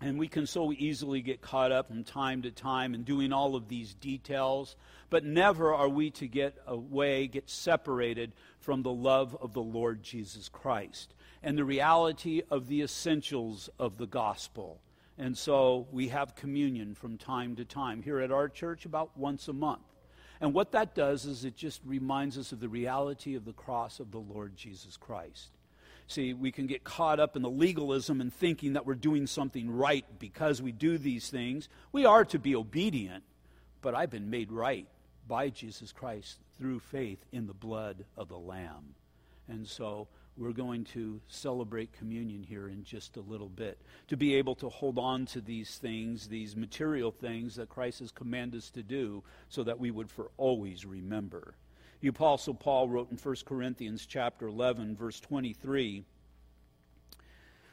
And 0.00 0.18
we 0.18 0.28
can 0.28 0.46
so 0.46 0.72
easily 0.72 1.22
get 1.22 1.40
caught 1.40 1.72
up 1.72 1.88
from 1.88 2.04
time 2.04 2.42
to 2.42 2.52
time 2.52 2.94
in 2.94 3.02
doing 3.02 3.32
all 3.32 3.56
of 3.56 3.68
these 3.68 3.94
details, 3.94 4.76
but 5.10 5.24
never 5.24 5.74
are 5.74 5.88
we 5.88 6.10
to 6.12 6.28
get 6.28 6.56
away, 6.66 7.26
get 7.26 7.50
separated 7.50 8.32
from 8.60 8.82
the 8.82 8.92
love 8.92 9.36
of 9.40 9.54
the 9.54 9.62
Lord 9.62 10.02
Jesus 10.02 10.48
Christ 10.48 11.14
and 11.42 11.56
the 11.56 11.64
reality 11.64 12.42
of 12.50 12.68
the 12.68 12.82
essentials 12.82 13.70
of 13.78 13.98
the 13.98 14.06
gospel. 14.06 14.80
And 15.16 15.36
so 15.36 15.88
we 15.90 16.08
have 16.08 16.36
communion 16.36 16.94
from 16.94 17.18
time 17.18 17.56
to 17.56 17.64
time 17.64 18.02
here 18.02 18.20
at 18.20 18.30
our 18.30 18.48
church 18.48 18.84
about 18.84 19.16
once 19.16 19.48
a 19.48 19.52
month. 19.52 19.82
And 20.40 20.54
what 20.54 20.72
that 20.72 20.94
does 20.94 21.24
is 21.26 21.44
it 21.44 21.56
just 21.56 21.80
reminds 21.84 22.38
us 22.38 22.52
of 22.52 22.60
the 22.60 22.68
reality 22.68 23.34
of 23.34 23.44
the 23.44 23.52
cross 23.52 23.98
of 23.98 24.12
the 24.12 24.20
Lord 24.20 24.56
Jesus 24.56 24.96
Christ. 24.96 25.57
See, 26.08 26.32
we 26.32 26.50
can 26.50 26.66
get 26.66 26.84
caught 26.84 27.20
up 27.20 27.36
in 27.36 27.42
the 27.42 27.50
legalism 27.50 28.22
and 28.22 28.32
thinking 28.32 28.72
that 28.72 28.86
we're 28.86 28.94
doing 28.94 29.26
something 29.26 29.70
right 29.70 30.06
because 30.18 30.62
we 30.62 30.72
do 30.72 30.96
these 30.96 31.28
things. 31.28 31.68
We 31.92 32.06
are 32.06 32.24
to 32.26 32.38
be 32.38 32.56
obedient, 32.56 33.24
but 33.82 33.94
I've 33.94 34.10
been 34.10 34.30
made 34.30 34.50
right 34.50 34.86
by 35.28 35.50
Jesus 35.50 35.92
Christ 35.92 36.38
through 36.58 36.80
faith 36.80 37.18
in 37.30 37.46
the 37.46 37.52
blood 37.52 38.06
of 38.16 38.28
the 38.28 38.38
Lamb. 38.38 38.94
And 39.48 39.66
so 39.68 40.08
we're 40.38 40.52
going 40.52 40.84
to 40.84 41.20
celebrate 41.28 41.92
communion 41.92 42.42
here 42.42 42.68
in 42.68 42.84
just 42.84 43.18
a 43.18 43.20
little 43.20 43.50
bit. 43.50 43.78
To 44.06 44.16
be 44.16 44.34
able 44.36 44.54
to 44.56 44.70
hold 44.70 44.98
on 44.98 45.26
to 45.26 45.42
these 45.42 45.76
things, 45.76 46.28
these 46.28 46.56
material 46.56 47.10
things 47.10 47.56
that 47.56 47.68
Christ 47.68 47.98
has 47.98 48.12
commanded 48.12 48.58
us 48.58 48.70
to 48.70 48.82
do, 48.82 49.22
so 49.50 49.62
that 49.64 49.78
we 49.78 49.90
would 49.90 50.10
for 50.10 50.30
always 50.38 50.86
remember. 50.86 51.54
The 52.00 52.08
apostle 52.08 52.54
Paul 52.54 52.88
wrote 52.88 53.10
in 53.10 53.16
1 53.16 53.36
Corinthians 53.44 54.06
chapter 54.06 54.46
11 54.46 54.94
verse 54.94 55.18
23, 55.18 56.04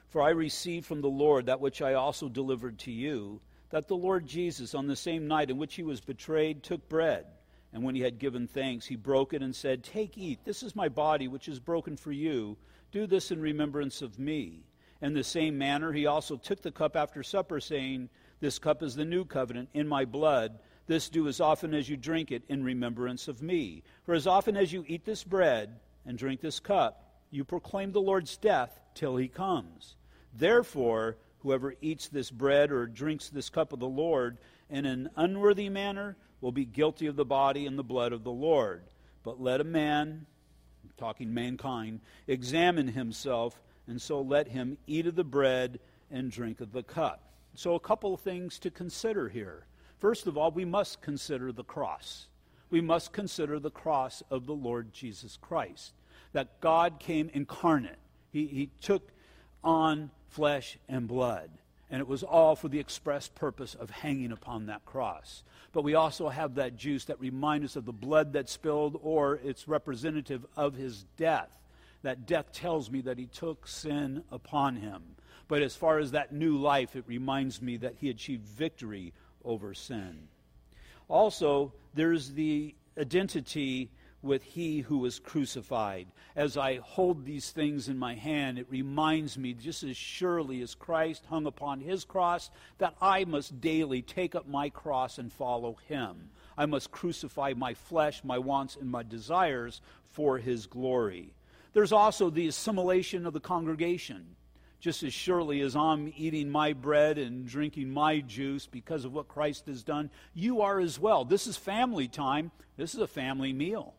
"For 0.08 0.22
I 0.22 0.30
received 0.30 0.88
from 0.88 1.02
the 1.02 1.10
Lord 1.10 1.46
that 1.46 1.62
which 1.62 1.80
I 1.80 1.94
also 1.94 2.28
delivered 2.28 2.80
to 2.80 2.92
you, 2.92 3.42
that 3.70 3.88
the 3.88 3.96
Lord 3.96 4.26
Jesus 4.26 4.74
on 4.74 4.88
the 4.88 4.96
same 4.96 5.28
night 5.28 5.52
in 5.52 5.58
which 5.58 5.76
he 5.76 5.84
was 5.84 6.02
betrayed 6.02 6.64
took 6.64 6.90
bread, 6.90 7.28
and 7.72 7.84
when 7.84 7.94
he 7.94 8.02
had 8.02 8.18
given 8.18 8.48
thanks, 8.48 8.88
he 8.88 8.96
broke 8.96 9.32
it 9.32 9.44
and 9.44 9.56
said, 9.56 9.84
"Take, 9.84 10.18
eat. 10.18 10.44
This 10.44 10.64
is 10.64 10.76
my 10.76 10.90
body 10.90 11.28
which 11.28 11.48
is 11.48 11.60
broken 11.60 11.96
for 11.96 12.12
you. 12.12 12.58
Do 12.92 13.06
this 13.06 13.30
in 13.30 13.40
remembrance 13.40 14.02
of 14.02 14.18
me." 14.18 14.64
In 15.02 15.14
the 15.14 15.24
same 15.24 15.58
manner, 15.58 15.92
he 15.92 16.08
also 16.08 16.36
took 16.36 16.62
the 16.62 16.72
cup 16.72 16.96
after 16.96 17.22
supper, 17.22 17.60
saying, 17.60 18.10
This 18.40 18.58
cup 18.58 18.82
is 18.82 18.96
the 18.96 19.06
new 19.06 19.26
covenant 19.26 19.70
in 19.74 19.88
my 19.88 20.06
blood. 20.06 20.60
This 20.88 21.10
do 21.10 21.28
as 21.28 21.42
often 21.42 21.74
as 21.74 21.90
you 21.90 21.98
drink 21.98 22.32
it 22.32 22.44
in 22.48 22.64
remembrance 22.64 23.28
of 23.28 23.42
me. 23.42 23.84
For 24.04 24.14
as 24.14 24.28
often 24.28 24.56
as 24.56 24.72
you 24.72 24.86
eat 24.88 25.06
this 25.06 25.24
bread 25.24 25.80
and 26.06 26.18
drink 26.18 26.42
this 26.42 26.60
cup, 26.60 27.02
you 27.32 27.44
proclaim 27.44 27.92
the 27.92 28.02
Lord's 28.02 28.38
death 28.38 28.80
till 28.94 29.18
he 29.18 29.28
comes. 29.28 29.96
Therefore, 30.34 31.18
whoever 31.40 31.76
eats 31.82 32.08
this 32.08 32.30
bread 32.30 32.72
or 32.72 32.86
drinks 32.86 33.30
this 33.30 33.50
cup 33.50 33.74
of 33.74 33.80
the 33.80 33.88
Lord 33.88 34.38
in 34.70 34.86
an 34.86 35.10
unworthy 35.16 35.70
manner 35.70 36.18
will 36.42 36.52
be 36.52 36.66
guilty 36.66 37.08
of 37.08 37.16
the 37.16 37.26
body 37.26 37.66
and 37.66 37.78
the 37.78 37.84
blood 37.84 38.14
of 38.14 38.24
the 38.24 38.32
Lord. 38.32 38.84
But 39.24 39.42
let 39.42 39.62
a 39.62 39.66
man, 39.66 40.26
talking 40.98 41.34
mankind, 41.34 42.02
examine 42.28 42.88
himself, 42.88 43.60
and 43.88 44.02
so 44.02 44.22
let 44.22 44.48
him 44.48 44.78
eat 44.86 45.08
of 45.08 45.16
the 45.16 45.24
bread 45.24 45.80
and 46.12 46.32
drink 46.32 46.62
of 46.62 46.72
the 46.72 46.84
cup. 46.84 47.22
So, 47.56 47.76
a 47.76 47.80
couple 47.80 48.14
of 48.14 48.20
things 48.20 48.60
to 48.60 48.70
consider 48.70 49.30
here. 49.30 49.66
First 50.00 50.28
of 50.28 50.38
all, 50.38 50.52
we 50.52 50.66
must 50.66 51.02
consider 51.02 51.52
the 51.52 51.64
cross. 51.64 52.28
We 52.70 52.82
must 52.82 53.14
consider 53.14 53.60
the 53.60 53.72
cross 53.72 54.24
of 54.30 54.46
the 54.46 54.54
Lord 54.54 54.93
Jesus 54.93 55.38
Christ. 55.38 55.93
That 56.34 56.60
God 56.60 57.00
came 57.00 57.30
incarnate. 57.34 58.00
He, 58.32 58.48
he 58.48 58.70
took 58.82 59.12
on 59.64 60.12
flesh 60.30 60.78
and 60.89 61.08
blood. 61.08 61.50
And 61.89 62.02
it 62.02 62.08
was 62.08 62.24
all 62.24 62.56
for 62.56 62.68
the 62.68 62.80
express 62.80 63.28
purpose 63.28 63.76
of 63.76 63.89
hanging 63.89 64.32
upon 64.32 64.66
that 64.66 64.86
cross. 64.86 65.43
But 65.72 65.84
we 65.84 65.93
also 65.93 66.30
have 66.30 66.56
that 66.56 66.76
juice 66.76 67.06
that 67.06 67.20
reminds 67.20 67.72
us 67.72 67.76
of 67.76 67.86
the 67.86 67.93
blood 67.93 68.34
that 68.34 68.50
spilled, 68.50 69.00
or 69.02 69.39
it's 69.43 69.68
representative 69.68 70.46
of 70.58 70.74
his 70.74 71.06
death. 71.16 71.50
That 72.02 72.26
death 72.26 72.52
tells 72.52 72.89
me 72.89 73.02
that 73.02 73.18
he 73.18 73.28
took 73.28 73.68
sin 73.68 74.24
upon 74.32 74.76
him. 74.76 75.04
But 75.48 75.62
as 75.62 75.76
far 75.76 76.00
as 76.00 76.12
that 76.12 76.34
new 76.34 76.58
life, 76.58 76.96
it 76.96 77.04
reminds 77.08 77.62
me 77.62 77.78
that 77.78 77.96
he 78.00 78.10
achieved 78.10 78.48
victory 78.48 79.14
over 79.46 79.74
sin. 79.74 80.28
Also, 81.08 81.72
there's 81.93 82.32
the 82.34 82.76
identity 82.98 83.89
with 84.22 84.43
he 84.43 84.80
who 84.80 84.98
was 84.98 85.20
crucified. 85.20 86.08
As 86.36 86.58
I 86.58 86.78
hold 86.78 87.24
these 87.26 87.52
things 87.52 87.88
in 87.88 87.98
my 87.98 88.16
hand, 88.16 88.58
it 88.58 88.66
reminds 88.70 89.38
me, 89.38 89.54
just 89.54 89.84
as 89.84 89.96
surely 89.96 90.62
as 90.62 90.74
Christ 90.74 91.26
hung 91.28 91.46
upon 91.46 91.80
his 91.80 92.04
cross, 92.04 92.50
that 92.80 92.96
I 93.00 93.26
must 93.26 93.62
daily 93.62 94.02
take 94.02 94.34
up 94.34 94.48
my 94.48 94.70
cross 94.70 95.20
and 95.20 95.32
follow 95.32 95.78
him. 95.88 96.32
I 96.58 96.66
must 96.66 96.91
crucify 96.91 97.54
my 97.56 97.76
flesh, 97.76 98.24
my 98.24 98.39
wants, 98.39 98.76
and 98.76 98.89
my 98.89 99.04
desires 99.04 99.82
for 100.14 100.39
his 100.39 100.66
glory. 100.66 101.34
There's 101.74 101.91
also 101.91 102.30
the 102.30 102.48
assimilation 102.48 103.28
of 103.28 103.34
the 103.34 103.39
congregation 103.39 104.36
just 104.86 105.02
as 105.02 105.16
surely 105.16 105.62
as 105.62 105.76
I'm 105.76 106.14
eating 106.16 106.48
my 106.48 106.74
bread 106.74 107.18
and 107.18 107.48
drinking 107.48 107.90
my 107.90 108.20
juice 108.20 108.68
because 108.68 109.04
of 109.04 109.14
what 109.14 109.28
Christ 109.28 109.66
has 109.66 109.82
done, 109.82 110.12
you 110.36 110.62
are 110.62 110.80
as 110.80 111.00
well. 111.00 111.26
This 111.26 111.48
is 111.48 111.58
family 111.58 112.08
time. 112.08 112.52
This 112.78 112.94
is 112.94 113.00
a 113.02 113.08
family 113.08 113.52
meal. 113.52 113.96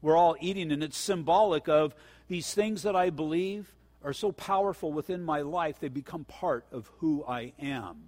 We're 0.00 0.16
all 0.16 0.36
eating, 0.40 0.72
and 0.72 0.82
it's 0.82 0.96
symbolic 0.96 1.68
of 1.68 1.94
these 2.28 2.54
things 2.54 2.84
that 2.84 2.96
I 2.96 3.10
believe 3.10 3.70
are 4.02 4.14
so 4.14 4.32
powerful 4.32 4.94
within 4.94 5.22
my 5.22 5.42
life, 5.42 5.78
they 5.78 5.88
become 5.88 6.24
part 6.24 6.64
of 6.72 6.90
who 7.00 7.22
I 7.28 7.52
am. 7.60 8.04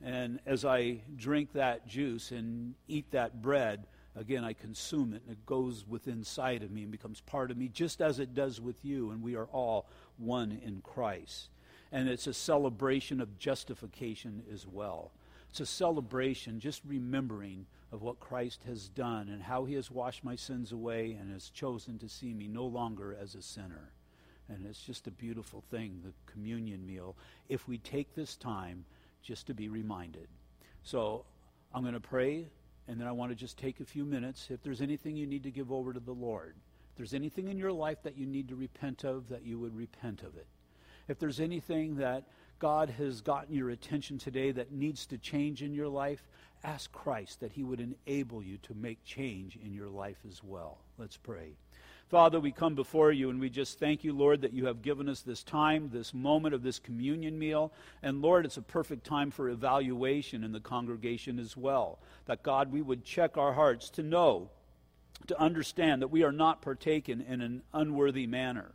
And 0.00 0.38
as 0.46 0.64
I 0.64 1.02
drink 1.16 1.54
that 1.54 1.84
juice 1.84 2.30
and 2.30 2.76
eat 2.86 3.10
that 3.10 3.42
bread, 3.42 3.88
again, 4.14 4.44
I 4.44 4.52
consume 4.52 5.14
it 5.14 5.22
and 5.26 5.32
it 5.32 5.46
goes 5.46 5.84
within 5.88 6.18
inside 6.18 6.62
of 6.62 6.70
me 6.70 6.82
and 6.82 6.92
becomes 6.92 7.20
part 7.20 7.50
of 7.50 7.56
me, 7.56 7.68
just 7.68 8.00
as 8.00 8.20
it 8.20 8.34
does 8.34 8.60
with 8.60 8.84
you. 8.84 9.10
And 9.10 9.20
we 9.20 9.34
are 9.34 9.46
all 9.46 9.88
one 10.20 10.60
in 10.64 10.80
Christ. 10.82 11.48
And 11.92 12.08
it's 12.08 12.26
a 12.26 12.34
celebration 12.34 13.20
of 13.20 13.38
justification 13.38 14.42
as 14.52 14.66
well. 14.66 15.10
It's 15.50 15.60
a 15.60 15.66
celebration, 15.66 16.60
just 16.60 16.82
remembering 16.86 17.66
of 17.90 18.02
what 18.02 18.20
Christ 18.20 18.62
has 18.66 18.88
done 18.88 19.28
and 19.28 19.42
how 19.42 19.64
he 19.64 19.74
has 19.74 19.90
washed 19.90 20.22
my 20.22 20.36
sins 20.36 20.70
away 20.70 21.16
and 21.20 21.32
has 21.32 21.50
chosen 21.50 21.98
to 21.98 22.08
see 22.08 22.32
me 22.32 22.46
no 22.46 22.64
longer 22.64 23.16
as 23.20 23.34
a 23.34 23.42
sinner. 23.42 23.90
And 24.48 24.64
it's 24.66 24.82
just 24.82 25.08
a 25.08 25.12
beautiful 25.12 25.64
thing, 25.70 26.00
the 26.04 26.12
communion 26.32 26.86
meal, 26.86 27.16
if 27.48 27.66
we 27.66 27.78
take 27.78 28.14
this 28.14 28.36
time 28.36 28.84
just 29.22 29.46
to 29.48 29.54
be 29.54 29.68
reminded. 29.68 30.28
So 30.84 31.24
I'm 31.74 31.82
going 31.82 31.94
to 31.94 32.00
pray, 32.00 32.46
and 32.86 33.00
then 33.00 33.06
I 33.08 33.12
want 33.12 33.32
to 33.32 33.36
just 33.36 33.58
take 33.58 33.80
a 33.80 33.84
few 33.84 34.04
minutes. 34.04 34.48
If 34.50 34.62
there's 34.62 34.80
anything 34.80 35.16
you 35.16 35.26
need 35.26 35.42
to 35.42 35.50
give 35.50 35.72
over 35.72 35.92
to 35.92 36.00
the 36.00 36.12
Lord, 36.12 36.54
there's 37.00 37.14
anything 37.14 37.48
in 37.48 37.56
your 37.56 37.72
life 37.72 38.02
that 38.02 38.18
you 38.18 38.26
need 38.26 38.46
to 38.48 38.54
repent 38.54 39.04
of, 39.04 39.30
that 39.30 39.42
you 39.42 39.58
would 39.58 39.74
repent 39.74 40.22
of 40.22 40.36
it. 40.36 40.46
If 41.08 41.18
there's 41.18 41.40
anything 41.40 41.96
that 41.96 42.24
God 42.58 42.90
has 42.90 43.22
gotten 43.22 43.54
your 43.54 43.70
attention 43.70 44.18
today 44.18 44.50
that 44.50 44.70
needs 44.70 45.06
to 45.06 45.16
change 45.16 45.62
in 45.62 45.72
your 45.72 45.88
life, 45.88 46.22
ask 46.62 46.92
Christ 46.92 47.40
that 47.40 47.52
He 47.52 47.62
would 47.62 47.80
enable 47.80 48.42
you 48.42 48.58
to 48.58 48.74
make 48.74 49.02
change 49.02 49.56
in 49.64 49.72
your 49.72 49.88
life 49.88 50.18
as 50.28 50.44
well. 50.44 50.76
Let's 50.98 51.16
pray. 51.16 51.54
Father, 52.10 52.38
we 52.38 52.52
come 52.52 52.74
before 52.74 53.12
you 53.12 53.30
and 53.30 53.40
we 53.40 53.48
just 53.48 53.78
thank 53.78 54.04
you, 54.04 54.12
Lord, 54.12 54.42
that 54.42 54.52
you 54.52 54.66
have 54.66 54.82
given 54.82 55.08
us 55.08 55.22
this 55.22 55.42
time, 55.42 55.88
this 55.90 56.12
moment 56.12 56.54
of 56.54 56.62
this 56.62 56.78
communion 56.78 57.38
meal. 57.38 57.72
And 58.02 58.20
Lord, 58.20 58.44
it's 58.44 58.58
a 58.58 58.62
perfect 58.62 59.06
time 59.06 59.30
for 59.30 59.48
evaluation 59.48 60.44
in 60.44 60.52
the 60.52 60.60
congregation 60.60 61.38
as 61.38 61.56
well. 61.56 61.98
That 62.26 62.42
God, 62.42 62.70
we 62.70 62.82
would 62.82 63.06
check 63.06 63.38
our 63.38 63.54
hearts 63.54 63.88
to 63.92 64.02
know 64.02 64.50
to 65.26 65.40
understand 65.40 66.02
that 66.02 66.08
we 66.08 66.22
are 66.22 66.32
not 66.32 66.62
partaken 66.62 67.20
in 67.20 67.40
an 67.40 67.62
unworthy 67.72 68.26
manner. 68.26 68.72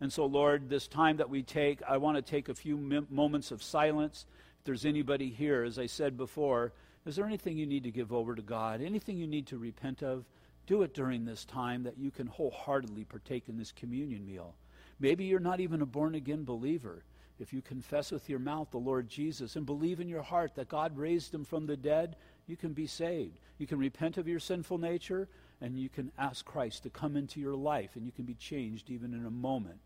And 0.00 0.12
so, 0.12 0.26
Lord, 0.26 0.68
this 0.68 0.86
time 0.86 1.16
that 1.16 1.30
we 1.30 1.42
take, 1.42 1.82
I 1.82 1.96
want 1.96 2.16
to 2.16 2.22
take 2.22 2.48
a 2.48 2.54
few 2.54 2.76
moments 3.10 3.50
of 3.50 3.62
silence. 3.62 4.26
If 4.58 4.64
there's 4.64 4.84
anybody 4.84 5.30
here, 5.30 5.64
as 5.64 5.78
I 5.78 5.86
said 5.86 6.16
before, 6.16 6.72
is 7.04 7.16
there 7.16 7.26
anything 7.26 7.56
you 7.56 7.66
need 7.66 7.84
to 7.84 7.90
give 7.90 8.12
over 8.12 8.34
to 8.34 8.42
God? 8.42 8.80
Anything 8.80 9.16
you 9.16 9.26
need 9.26 9.46
to 9.48 9.58
repent 9.58 10.02
of? 10.02 10.24
Do 10.66 10.82
it 10.82 10.94
during 10.94 11.24
this 11.24 11.44
time 11.44 11.82
that 11.84 11.98
you 11.98 12.10
can 12.10 12.26
wholeheartedly 12.26 13.04
partake 13.04 13.48
in 13.48 13.56
this 13.56 13.72
communion 13.72 14.26
meal. 14.26 14.54
Maybe 15.00 15.24
you're 15.24 15.40
not 15.40 15.60
even 15.60 15.80
a 15.80 15.86
born 15.86 16.14
again 16.14 16.44
believer. 16.44 17.04
If 17.38 17.52
you 17.52 17.62
confess 17.62 18.10
with 18.10 18.28
your 18.28 18.40
mouth 18.40 18.70
the 18.70 18.78
Lord 18.78 19.08
Jesus 19.08 19.56
and 19.56 19.64
believe 19.64 20.00
in 20.00 20.08
your 20.08 20.22
heart 20.22 20.54
that 20.56 20.68
God 20.68 20.96
raised 20.96 21.32
him 21.32 21.44
from 21.44 21.66
the 21.66 21.76
dead, 21.76 22.16
you 22.46 22.56
can 22.56 22.72
be 22.72 22.86
saved. 22.86 23.38
You 23.58 23.66
can 23.66 23.78
repent 23.78 24.18
of 24.18 24.28
your 24.28 24.40
sinful 24.40 24.78
nature 24.78 25.28
and 25.60 25.78
you 25.78 25.88
can 25.88 26.12
ask 26.18 26.44
Christ 26.44 26.84
to 26.84 26.90
come 26.90 27.16
into 27.16 27.40
your 27.40 27.54
life 27.54 27.96
and 27.96 28.04
you 28.06 28.12
can 28.12 28.24
be 28.24 28.34
changed 28.34 28.90
even 28.90 29.14
in 29.14 29.26
a 29.26 29.30
moment. 29.30 29.78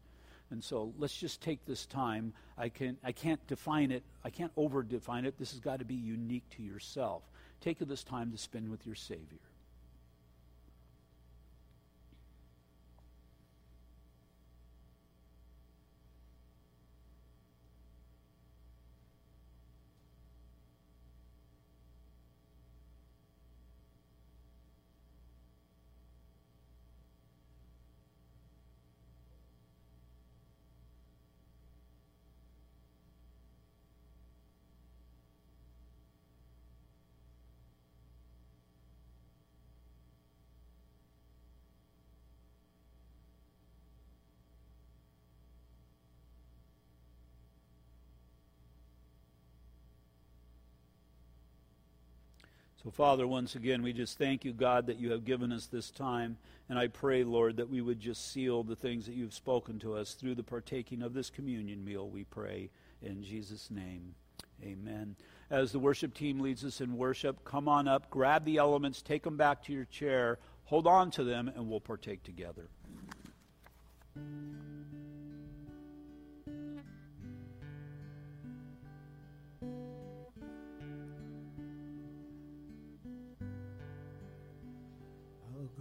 And 0.50 0.62
so 0.62 0.92
let's 0.98 1.16
just 1.16 1.40
take 1.40 1.64
this 1.64 1.86
time. 1.86 2.34
I, 2.58 2.68
can, 2.68 2.98
I 3.02 3.12
can't 3.12 3.44
define 3.46 3.90
it, 3.90 4.02
I 4.22 4.30
can't 4.30 4.52
over 4.56 4.82
define 4.82 5.24
it. 5.24 5.38
This 5.38 5.52
has 5.52 5.60
got 5.60 5.78
to 5.78 5.84
be 5.84 5.94
unique 5.94 6.48
to 6.56 6.62
yourself. 6.62 7.22
Take 7.60 7.78
this 7.78 8.04
time 8.04 8.30
to 8.32 8.38
spend 8.38 8.70
with 8.70 8.84
your 8.84 8.94
Savior. 8.94 9.38
So, 52.82 52.90
Father, 52.90 53.26
once 53.26 53.54
again, 53.54 53.82
we 53.82 53.92
just 53.92 54.18
thank 54.18 54.44
you, 54.44 54.52
God, 54.52 54.86
that 54.86 54.98
you 54.98 55.12
have 55.12 55.24
given 55.24 55.52
us 55.52 55.66
this 55.66 55.90
time. 55.90 56.36
And 56.68 56.78
I 56.78 56.88
pray, 56.88 57.22
Lord, 57.22 57.56
that 57.58 57.70
we 57.70 57.80
would 57.80 58.00
just 58.00 58.32
seal 58.32 58.64
the 58.64 58.74
things 58.74 59.06
that 59.06 59.14
you've 59.14 59.34
spoken 59.34 59.78
to 59.80 59.94
us 59.94 60.14
through 60.14 60.34
the 60.34 60.42
partaking 60.42 61.02
of 61.02 61.14
this 61.14 61.30
communion 61.30 61.84
meal, 61.84 62.08
we 62.08 62.24
pray. 62.24 62.70
In 63.00 63.22
Jesus' 63.22 63.70
name, 63.70 64.14
amen. 64.64 65.16
As 65.50 65.70
the 65.70 65.78
worship 65.78 66.14
team 66.14 66.40
leads 66.40 66.64
us 66.64 66.80
in 66.80 66.96
worship, 66.96 67.44
come 67.44 67.68
on 67.68 67.86
up, 67.86 68.10
grab 68.10 68.44
the 68.44 68.56
elements, 68.56 69.02
take 69.02 69.22
them 69.22 69.36
back 69.36 69.62
to 69.64 69.72
your 69.72 69.84
chair, 69.84 70.38
Hold 70.72 70.86
on 70.86 71.10
to 71.12 71.22
them, 71.22 71.52
and 71.54 71.68
we'll 71.68 71.80
partake 71.80 72.22
together. 72.22 72.68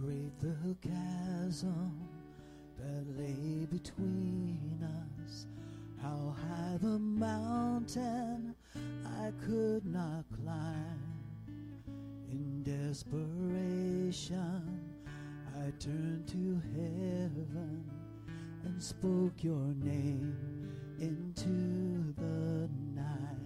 Great 0.04 0.40
the 0.40 0.76
chasm 0.82 1.92
that 2.76 3.06
lay 3.16 3.66
between 3.66 4.80
us. 4.82 5.46
How 6.02 6.34
high 6.36 6.76
the 6.80 6.98
mountain 6.98 8.56
I 8.74 9.30
could 9.46 9.86
not 9.86 10.24
climb. 10.42 10.98
In 12.32 12.64
desperation, 12.64 13.12
I 15.06 15.70
turned 15.78 16.26
to 16.28 16.60
heaven 16.74 17.84
and 18.64 18.82
spoke 18.82 19.44
your 19.44 19.72
name 19.84 20.36
into 20.98 22.12
the 22.18 22.68
night. 22.92 23.36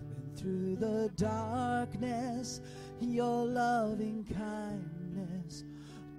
And 0.00 0.38
through 0.38 0.76
the 0.76 1.10
darkness, 1.16 2.62
your 3.10 3.44
loving 3.46 4.21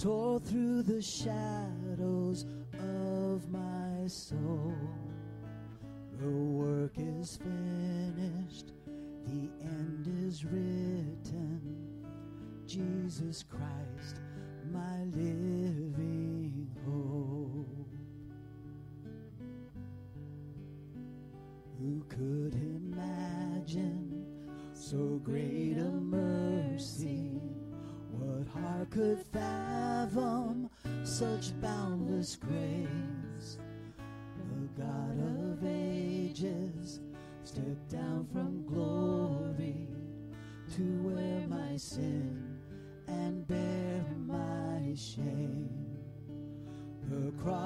tore 0.04 0.38
through 0.38 0.84
the 0.84 1.02
shadows 1.02 2.46
of 2.74 3.50
my 3.50 4.06
soul. 4.06 4.76
The 6.20 6.28
work 6.30 6.92
is 6.98 7.38
finished, 7.38 7.73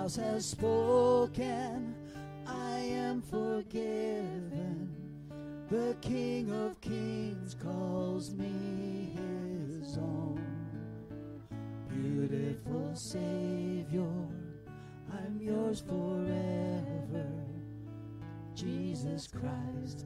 Cross 0.08 0.16
has 0.16 0.46
spoken, 0.46 1.94
I 2.48 2.80
am 2.80 3.22
forgiven. 3.22 4.90
The 5.70 5.98
King 6.00 6.50
of 6.50 6.80
Kings 6.80 7.58
calls 7.62 8.32
me 8.32 9.12
his 9.14 9.98
own. 9.98 10.42
Beautiful 11.90 12.96
Savior, 12.96 14.08
I'm 15.12 15.42
yours 15.42 15.82
forever. 15.82 17.28
Jesus 18.56 19.28
Christ, 19.28 20.06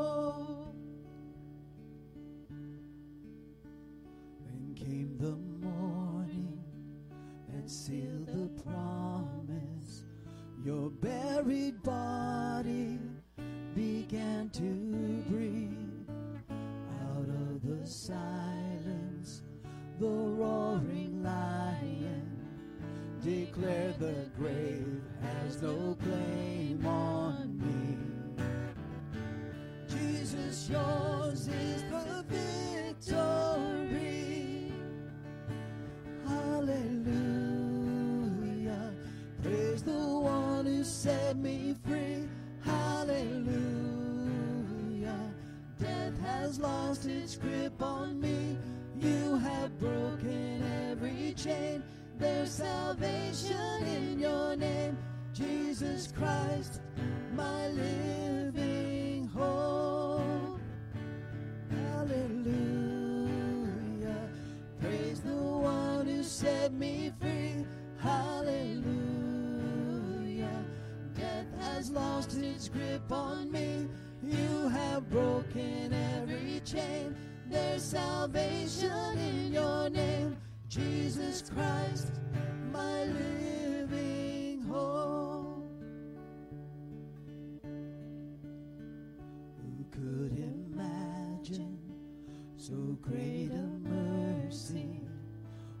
Great 93.01 93.49
a 93.51 93.89
mercy? 93.89 95.01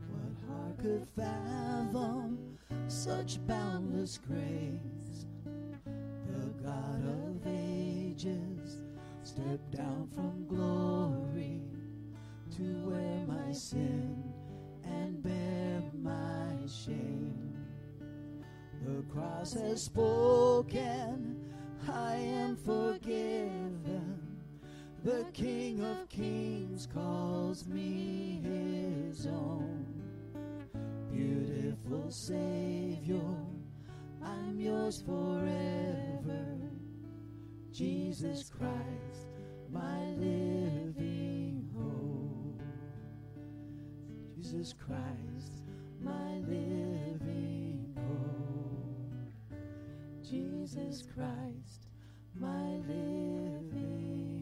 What 0.09 0.49
heart 0.49 0.79
could 0.79 1.07
fathom 1.15 2.57
such 2.87 3.45
boundless 3.47 4.19
grace? 4.27 5.25
The 5.85 6.47
God 6.63 7.03
of 7.05 7.41
ages 7.47 8.81
stepped 9.23 9.71
down 9.71 10.09
from 10.15 10.45
glory 10.47 11.61
to 12.57 12.89
wear 12.89 13.25
my 13.27 13.51
sin 13.51 14.23
and 14.83 15.21
bear 15.21 15.83
my 16.01 16.67
shame. 16.67 17.55
The 18.85 19.03
cross 19.13 19.53
has 19.53 19.83
spoken, 19.83 21.39
I 21.87 22.15
am 22.15 22.55
forgiven. 22.57 24.19
The 25.03 25.25
King 25.33 25.83
of 25.83 26.09
Kings 26.09 26.40
calls 26.87 27.65
me 27.67 28.41
his 28.43 29.27
own. 29.27 29.85
Beautiful 31.11 32.09
Savior, 32.09 33.35
I'm 34.23 34.59
yours 34.59 35.03
forever. 35.05 36.57
Jesus 37.71 38.49
Christ, 38.49 39.27
my 39.71 40.05
living 40.17 41.69
hope. 41.75 42.61
Jesus 44.35 44.73
Christ, 44.73 45.63
my 46.01 46.35
living 46.47 47.95
hope. 47.97 49.59
Jesus 50.23 51.03
Christ, 51.13 51.87
my 52.39 52.77
living 52.87 54.40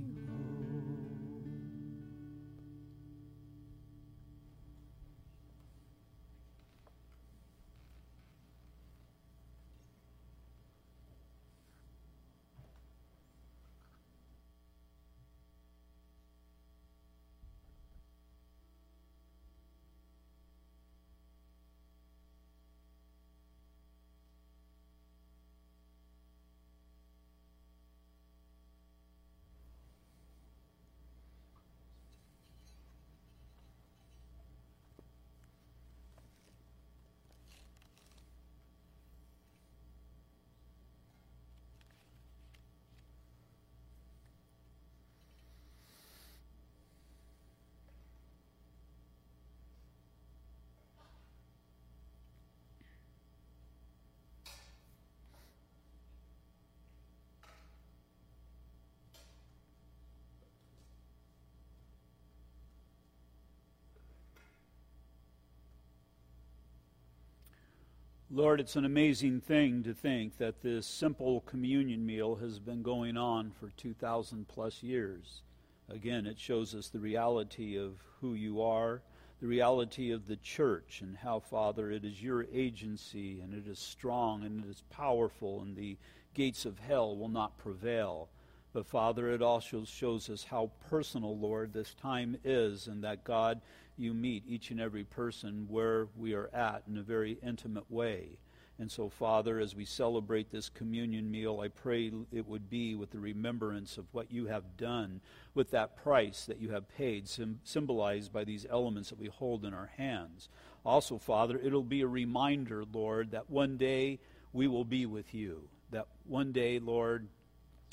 Lord, 68.32 68.60
it's 68.60 68.76
an 68.76 68.86
amazing 68.86 69.42
thing 69.42 69.82
to 69.82 69.94
think 69.96 70.38
that 70.38 70.62
this 70.62 70.86
simple 70.86 71.42
communion 71.42 72.06
meal 72.06 72.36
has 72.36 72.60
been 72.60 72.84
going 72.84 73.18
on 73.18 73.50
for 73.50 73.72
2,000 73.76 74.48
plus 74.48 74.84
years. 74.84 75.42
Again, 75.90 76.28
it 76.28 76.38
shows 76.38 76.76
us 76.76 76.90
the 76.90 77.00
reality 77.00 77.76
of 77.76 77.94
who 78.22 78.36
you 78.36 78.62
are, 78.62 79.02
the 79.42 79.48
reality 79.48 80.12
of 80.12 80.28
the 80.28 80.36
church, 80.36 81.02
and 81.02 81.18
how, 81.18 81.40
Father, 81.40 81.90
it 81.90 82.06
is 82.06 82.22
your 82.22 82.46
agency, 82.54 83.40
and 83.40 83.52
it 83.52 83.68
is 83.68 83.80
strong, 83.80 84.44
and 84.44 84.64
it 84.64 84.70
is 84.70 84.84
powerful, 84.92 85.62
and 85.62 85.76
the 85.76 85.98
gates 86.36 86.66
of 86.66 86.78
hell 86.78 87.18
will 87.18 87.30
not 87.30 87.58
prevail. 87.58 88.30
But, 88.74 88.86
Father, 88.86 89.32
it 89.32 89.42
also 89.42 89.86
shows 89.86 90.30
us 90.30 90.44
how 90.44 90.70
personal, 90.88 91.36
Lord, 91.36 91.74
this 91.74 91.96
time 91.96 92.38
is, 92.44 92.86
and 92.86 93.04
that, 93.04 93.24
God, 93.24 93.62
you 94.00 94.14
meet 94.14 94.43
each 94.47 94.72
and 94.72 94.80
every 94.80 95.04
person 95.04 95.68
where 95.70 96.08
we 96.18 96.34
are 96.34 96.50
at 96.54 96.84
in 96.88 96.97
a 96.97 97.04
very 97.04 97.38
intimate 97.43 97.91
way. 97.91 98.39
And 98.80 98.89
so, 98.89 99.10
Father, 99.10 99.60
as 99.60 99.76
we 99.76 99.84
celebrate 99.84 100.52
this 100.52 100.70
communion 100.70 101.30
meal, 101.30 101.60
I 101.62 101.68
pray 101.68 102.14
it 102.32 102.47
would 102.47 102.70
be 102.70 102.95
with 102.95 103.12
the 103.12 103.20
remembrance 103.20 103.97
of 103.97 104.06
what 104.14 104.32
you 104.32 104.45
have 104.45 104.78
done 104.78 105.20
with 105.54 105.72
that 105.72 105.97
price 105.97 106.45
that 106.45 106.62
you 106.62 106.70
have 106.70 106.88
paid, 106.95 107.28
symbolized 107.66 108.32
by 108.32 108.45
these 108.45 108.66
elements 108.72 109.10
that 109.10 109.20
we 109.20 109.28
hold 109.28 109.66
in 109.66 109.74
our 109.74 109.91
hands. 109.97 110.47
Also, 110.86 111.18
Father, 111.18 111.60
it'll 111.62 111.84
be 111.84 112.02
a 112.02 112.08
reminder, 112.08 112.86
Lord, 112.93 113.32
that 113.32 113.50
one 113.50 113.76
day 113.76 114.20
we 114.54 114.68
will 114.68 114.86
be 114.86 115.06
with 115.06 115.34
you. 115.34 115.68
That 115.91 116.08
one 116.26 116.54
day, 116.54 116.80
Lord, 116.80 117.28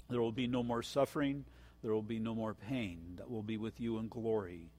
there 0.09 0.21
will 0.21 0.31
be 0.31 0.47
no 0.47 0.63
more 0.63 0.85
suffering, 0.85 1.45
there 1.83 1.93
will 1.93 2.01
be 2.01 2.21
no 2.21 2.33
more 2.33 2.55
pain, 2.55 3.15
that 3.17 3.29
we'll 3.29 3.43
be 3.43 3.57
with 3.57 3.81
you 3.81 3.99
in 3.99 4.07
glory. 4.07 4.71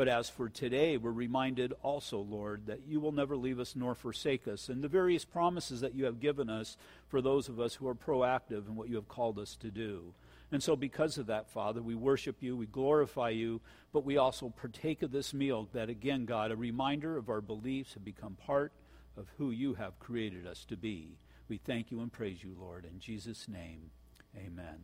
But 0.00 0.08
as 0.08 0.30
for 0.30 0.48
today, 0.48 0.96
we're 0.96 1.10
reminded 1.10 1.74
also, 1.82 2.20
Lord, 2.20 2.68
that 2.68 2.86
you 2.88 3.00
will 3.00 3.12
never 3.12 3.36
leave 3.36 3.60
us 3.60 3.76
nor 3.76 3.94
forsake 3.94 4.48
us, 4.48 4.70
and 4.70 4.82
the 4.82 4.88
various 4.88 5.26
promises 5.26 5.82
that 5.82 5.94
you 5.94 6.06
have 6.06 6.20
given 6.20 6.48
us 6.48 6.78
for 7.08 7.20
those 7.20 7.50
of 7.50 7.60
us 7.60 7.74
who 7.74 7.86
are 7.86 7.94
proactive 7.94 8.66
in 8.66 8.76
what 8.76 8.88
you 8.88 8.94
have 8.94 9.08
called 9.08 9.38
us 9.38 9.56
to 9.56 9.70
do. 9.70 10.14
And 10.52 10.62
so, 10.62 10.74
because 10.74 11.18
of 11.18 11.26
that, 11.26 11.50
Father, 11.50 11.82
we 11.82 11.94
worship 11.94 12.36
you, 12.40 12.56
we 12.56 12.64
glorify 12.64 13.28
you, 13.28 13.60
but 13.92 14.06
we 14.06 14.16
also 14.16 14.48
partake 14.48 15.02
of 15.02 15.12
this 15.12 15.34
meal 15.34 15.68
that, 15.74 15.90
again, 15.90 16.24
God, 16.24 16.50
a 16.50 16.56
reminder 16.56 17.18
of 17.18 17.28
our 17.28 17.42
beliefs 17.42 17.92
have 17.92 18.02
become 18.02 18.36
part 18.36 18.72
of 19.18 19.28
who 19.36 19.50
you 19.50 19.74
have 19.74 19.98
created 19.98 20.46
us 20.46 20.64
to 20.70 20.78
be. 20.78 21.18
We 21.50 21.58
thank 21.58 21.90
you 21.90 22.00
and 22.00 22.10
praise 22.10 22.42
you, 22.42 22.56
Lord. 22.58 22.86
In 22.90 23.00
Jesus' 23.00 23.48
name, 23.48 23.90
amen. 24.34 24.78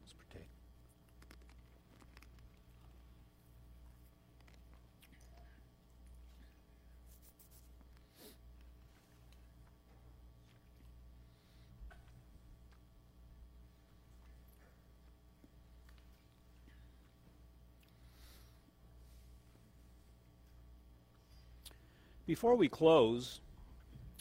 Before 22.27 22.57
we 22.57 22.69
close, 22.69 23.41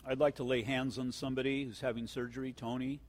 I'd 0.05 0.19
like 0.19 0.35
to 0.35 0.43
lay 0.43 0.61
hands 0.61 0.99
on 0.99 1.11
somebody 1.11 1.63
who's 1.63 1.81
having 1.81 2.05
surgery, 2.05 2.53
Tony. 2.53 2.99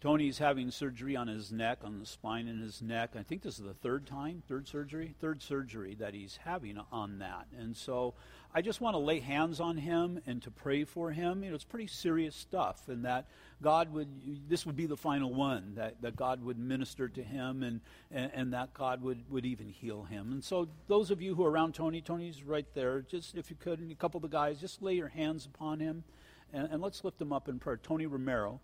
Tony's 0.00 0.36
having 0.36 0.70
surgery 0.70 1.16
on 1.16 1.26
his 1.26 1.50
neck, 1.50 1.78
on 1.82 1.98
the 1.98 2.06
spine 2.06 2.48
in 2.48 2.60
his 2.60 2.82
neck. 2.82 3.12
I 3.18 3.22
think 3.22 3.42
this 3.42 3.58
is 3.58 3.64
the 3.64 3.72
third 3.72 4.06
time, 4.06 4.42
third 4.46 4.68
surgery, 4.68 5.14
third 5.20 5.42
surgery 5.42 5.94
that 5.98 6.12
he's 6.12 6.38
having 6.44 6.78
on 6.92 7.18
that. 7.20 7.46
And 7.58 7.74
so 7.74 8.12
I 8.54 8.60
just 8.60 8.82
want 8.82 8.92
to 8.92 8.98
lay 8.98 9.20
hands 9.20 9.58
on 9.58 9.78
him 9.78 10.20
and 10.26 10.42
to 10.42 10.50
pray 10.50 10.84
for 10.84 11.12
him. 11.12 11.42
You 11.42 11.48
know, 11.48 11.54
it's 11.54 11.64
pretty 11.64 11.86
serious 11.86 12.36
stuff, 12.36 12.88
and 12.88 13.06
that 13.06 13.26
God 13.62 13.90
would, 13.94 14.48
this 14.50 14.66
would 14.66 14.76
be 14.76 14.84
the 14.84 14.98
final 14.98 15.32
one, 15.32 15.72
that, 15.76 16.02
that 16.02 16.14
God 16.14 16.44
would 16.44 16.58
minister 16.58 17.08
to 17.08 17.22
him 17.22 17.62
and, 17.62 17.80
and, 18.10 18.30
and 18.34 18.52
that 18.52 18.74
God 18.74 19.02
would, 19.02 19.30
would 19.30 19.46
even 19.46 19.70
heal 19.70 20.02
him. 20.04 20.30
And 20.30 20.44
so 20.44 20.68
those 20.88 21.10
of 21.10 21.22
you 21.22 21.34
who 21.34 21.44
are 21.44 21.50
around 21.50 21.74
Tony, 21.74 22.02
Tony's 22.02 22.42
right 22.42 22.66
there, 22.74 23.00
just 23.00 23.34
if 23.34 23.48
you 23.48 23.56
could, 23.58 23.78
and 23.78 23.90
a 23.90 23.94
couple 23.94 24.18
of 24.18 24.22
the 24.22 24.28
guys, 24.28 24.60
just 24.60 24.82
lay 24.82 24.92
your 24.92 25.08
hands 25.08 25.46
upon 25.46 25.80
him. 25.80 26.04
And, 26.52 26.68
and 26.70 26.82
let's 26.82 27.02
lift 27.02 27.20
him 27.20 27.32
up 27.32 27.48
in 27.48 27.58
prayer. 27.58 27.76
Tony 27.76 28.06
Romero, 28.06 28.60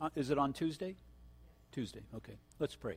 Uh, 0.00 0.10
is 0.14 0.30
it 0.30 0.38
on 0.38 0.52
Tuesday? 0.52 0.94
Tuesday. 1.72 2.02
Okay. 2.14 2.34
Let's 2.58 2.74
pray. 2.74 2.96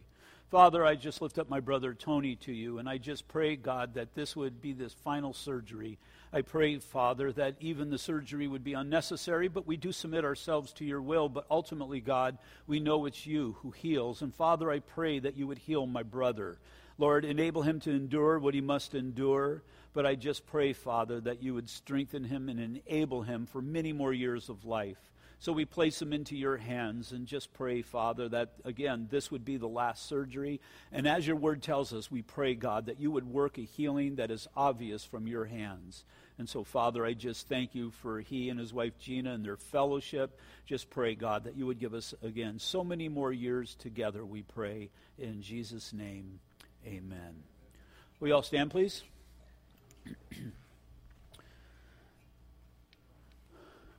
Father, 0.50 0.84
I 0.84 0.96
just 0.96 1.22
lift 1.22 1.38
up 1.38 1.48
my 1.48 1.60
brother 1.60 1.94
Tony 1.94 2.36
to 2.38 2.52
you, 2.52 2.80
and 2.80 2.90
I 2.90 2.98
just 2.98 3.28
pray, 3.28 3.56
God, 3.56 3.94
that 3.94 4.16
this 4.16 4.36
would 4.36 4.62
be 4.62 4.74
this 4.74 4.94
final 4.94 5.32
surgery. 5.32 6.00
I 6.34 6.42
pray, 6.42 6.80
Father, 6.80 7.32
that 7.34 7.56
even 7.60 7.90
the 7.90 8.00
surgery 8.00 8.48
would 8.48 8.64
be 8.64 8.74
unnecessary, 8.74 9.48
but 9.48 9.68
we 9.68 9.78
do 9.78 9.92
submit 9.92 10.26
ourselves 10.26 10.74
to 10.74 10.86
your 10.86 11.02
will. 11.02 11.30
But 11.30 11.46
ultimately, 11.52 12.02
God, 12.02 12.38
we 12.68 12.80
know 12.80 13.06
it's 13.06 13.28
you 13.28 13.58
who 13.62 13.72
heals. 13.72 14.22
And 14.22 14.34
Father, 14.34 14.72
I 14.72 14.80
pray 14.80 15.20
that 15.20 15.38
you 15.38 15.46
would 15.48 15.60
heal 15.60 15.86
my 15.86 16.04
brother. 16.04 16.58
Lord, 16.98 17.26
enable 17.26 17.62
him 17.62 17.80
to 17.82 17.92
endure 17.92 18.40
what 18.40 18.54
he 18.56 18.62
must 18.62 18.96
endure. 18.96 19.64
But 19.94 20.06
I 20.06 20.16
just 20.16 20.46
pray, 20.48 20.74
Father, 20.74 21.20
that 21.22 21.44
you 21.44 21.54
would 21.54 21.70
strengthen 21.70 22.24
him 22.24 22.50
and 22.50 22.60
enable 22.60 23.22
him 23.22 23.46
for 23.46 23.62
many 23.62 23.94
more 23.94 24.14
years 24.14 24.50
of 24.50 24.66
life. 24.66 25.09
So 25.42 25.54
we 25.54 25.64
place 25.64 26.00
them 26.00 26.12
into 26.12 26.36
your 26.36 26.58
hands 26.58 27.14
and 27.14 27.26
just 27.26 27.54
pray, 27.54 27.82
Father, 27.82 28.28
that 28.30 28.56
again, 28.66 29.08
this 29.10 29.32
would 29.32 29.46
be 29.46 29.56
the 29.56 29.70
last 29.70 30.06
surgery. 30.06 30.60
And 30.92 31.08
as 31.08 31.26
your 31.26 31.38
word 31.38 31.64
tells 31.64 31.94
us, 31.94 32.12
we 32.12 32.22
pray, 32.22 32.56
God, 32.56 32.88
that 32.88 33.00
you 33.00 33.10
would 33.12 33.26
work 33.26 33.58
a 33.58 33.62
healing 33.62 34.16
that 34.16 34.32
is 34.32 34.50
obvious 34.58 35.06
from 35.06 35.28
your 35.28 35.46
hands. 35.46 36.04
And 36.38 36.48
so, 36.48 36.66
Father, 36.66 37.06
I 37.06 37.14
just 37.14 37.48
thank 37.48 37.74
you 37.74 37.92
for 37.92 38.20
he 38.20 38.50
and 38.50 38.60
his 38.60 38.74
wife 38.74 39.00
Gina 39.00 39.34
and 39.34 39.46
their 39.46 39.56
fellowship. 39.56 40.38
Just 40.66 40.90
pray, 40.90 41.16
God, 41.16 41.46
that 41.46 41.56
you 41.56 41.66
would 41.66 41.80
give 41.80 41.94
us, 41.94 42.14
again, 42.22 42.60
so 42.60 42.84
many 42.84 43.08
more 43.08 43.32
years 43.32 43.76
together, 43.76 44.26
we 44.26 44.42
pray. 44.42 44.90
In 45.18 45.42
Jesus' 45.42 45.94
name, 45.94 46.40
amen. 46.86 47.44
We 48.20 48.32
all 48.32 48.44
stand, 48.44 48.72
please? 48.72 49.04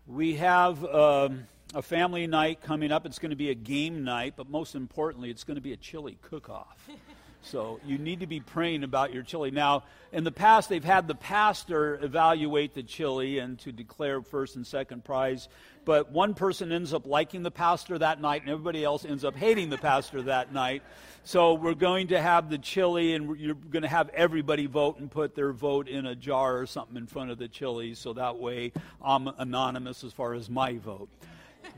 We 0.06 0.34
have 0.36 0.84
um, 0.84 1.46
a 1.74 1.82
family 1.82 2.26
night 2.26 2.60
coming 2.62 2.90
up. 2.90 3.06
It's 3.06 3.18
going 3.18 3.30
to 3.30 3.36
be 3.36 3.50
a 3.50 3.54
game 3.54 4.02
night, 4.02 4.34
but 4.36 4.48
most 4.48 4.74
importantly, 4.74 5.30
it's 5.30 5.44
going 5.44 5.56
to 5.56 5.60
be 5.60 5.72
a 5.72 5.76
chili 5.76 6.18
cook 6.22 6.48
off. 6.48 6.88
So 7.42 7.80
you 7.86 7.98
need 7.98 8.20
to 8.20 8.26
be 8.26 8.40
praying 8.40 8.84
about 8.84 9.14
your 9.14 9.22
chili. 9.22 9.50
Now, 9.50 9.84
in 10.12 10.24
the 10.24 10.32
past, 10.32 10.68
they've 10.68 10.84
had 10.84 11.08
the 11.08 11.14
pastor 11.14 11.98
evaluate 12.02 12.74
the 12.74 12.82
chili 12.82 13.38
and 13.38 13.58
to 13.60 13.72
declare 13.72 14.20
first 14.22 14.56
and 14.56 14.66
second 14.66 15.04
prize. 15.04 15.48
But 15.84 16.12
one 16.12 16.34
person 16.34 16.70
ends 16.70 16.92
up 16.92 17.06
liking 17.06 17.42
the 17.42 17.50
pastor 17.50 17.98
that 17.98 18.20
night, 18.20 18.42
and 18.42 18.50
everybody 18.50 18.84
else 18.84 19.04
ends 19.04 19.24
up 19.24 19.34
hating 19.34 19.70
the 19.70 19.78
pastor 19.78 20.22
that 20.22 20.52
night. 20.52 20.82
So 21.24 21.54
we're 21.54 21.74
going 21.74 22.08
to 22.08 22.20
have 22.20 22.50
the 22.50 22.58
chili, 22.58 23.14
and 23.14 23.38
you're 23.38 23.54
going 23.54 23.82
to 23.82 23.88
have 23.88 24.10
everybody 24.10 24.66
vote 24.66 24.98
and 24.98 25.10
put 25.10 25.34
their 25.34 25.52
vote 25.52 25.88
in 25.88 26.04
a 26.06 26.14
jar 26.14 26.58
or 26.58 26.66
something 26.66 26.96
in 26.96 27.06
front 27.06 27.30
of 27.30 27.38
the 27.38 27.48
chili, 27.48 27.94
so 27.94 28.12
that 28.12 28.38
way 28.38 28.72
I'm 29.02 29.28
anonymous 29.28 30.04
as 30.04 30.12
far 30.12 30.34
as 30.34 30.50
my 30.50 30.76
vote. 30.76 31.08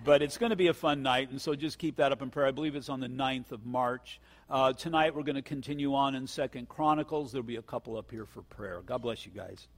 But 0.05 0.23
it's 0.23 0.37
going 0.37 0.51
to 0.51 0.57
be 0.57 0.67
a 0.67 0.75
fun 0.75 1.03
night, 1.03 1.31
and 1.31 1.41
so 1.41 1.55
just 1.55 1.79
keep 1.79 1.97
that 1.97 2.13
up 2.13 2.23
in 2.23 2.31
prayer. 2.31 2.47
I 2.47 2.51
believe 2.51 2.75
it's 2.75 2.89
on 2.89 3.01
the 3.01 3.09
9th 3.09 3.53
of 3.53 3.65
March. 3.65 4.21
Uh, 4.51 4.73
tonight 4.73 5.15
we're 5.15 5.23
going 5.23 5.37
to 5.37 5.43
continue 5.43 5.95
on 5.95 6.15
in 6.15 6.27
Second 6.27 6.69
Chronicles. 6.69 7.33
There'll 7.33 7.47
be 7.47 7.57
a 7.57 7.63
couple 7.63 7.97
up 7.97 8.11
here 8.11 8.27
for 8.27 8.43
prayer. 8.43 8.83
God 8.85 9.03
bless 9.03 9.25
you 9.25 9.33
guys. 9.33 9.69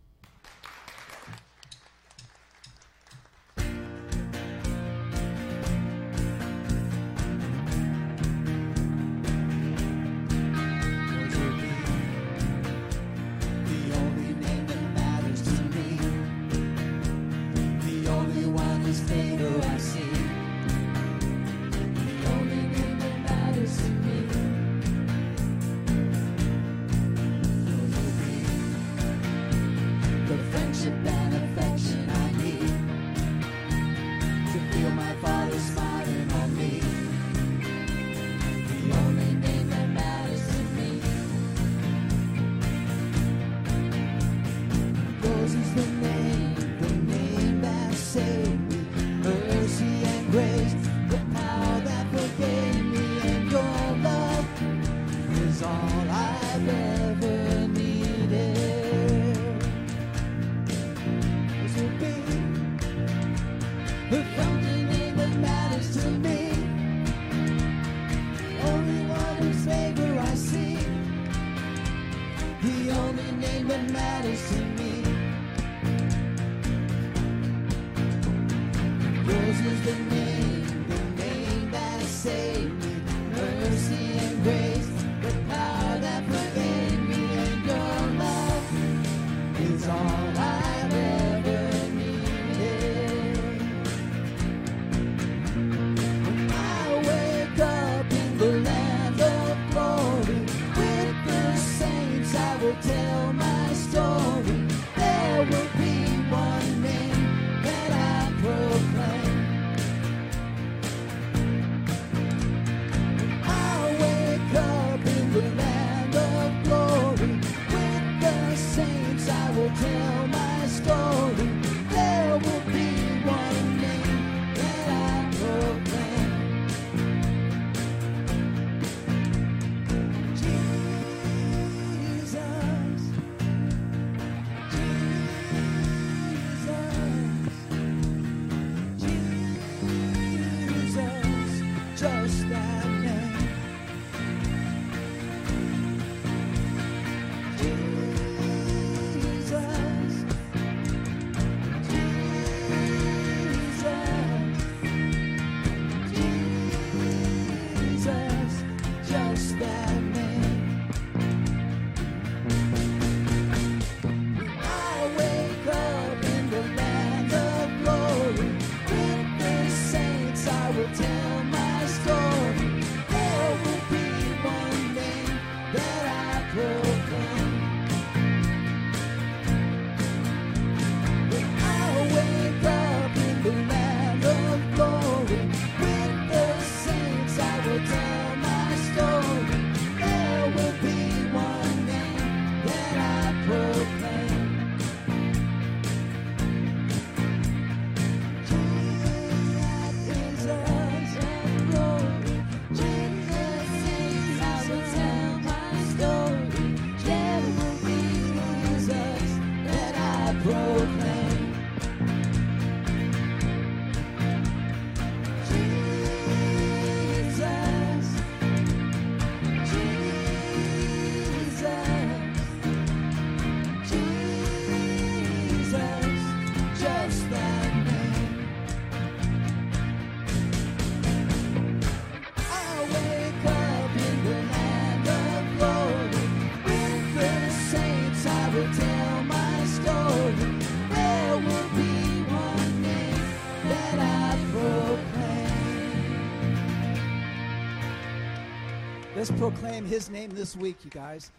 Proclaim 249.50 249.84
his 249.84 250.08
name 250.08 250.30
this 250.30 250.56
week, 250.56 250.74
you 250.84 250.90
guys. 250.90 251.30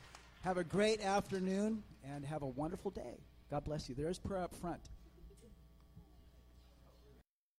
Have 0.43 0.59
a 0.59 0.63
great 0.63 1.01
afternoon 1.01 1.81
and 2.03 2.23
have 2.23 2.43
a 2.43 2.47
wonderful 2.49 2.91
day. 2.91 3.17
God 3.49 3.63
bless 3.63 3.89
you. 3.89 3.95
There's 3.95 4.19
prayer 4.19 4.43
up 4.43 4.53
front. 4.53 4.79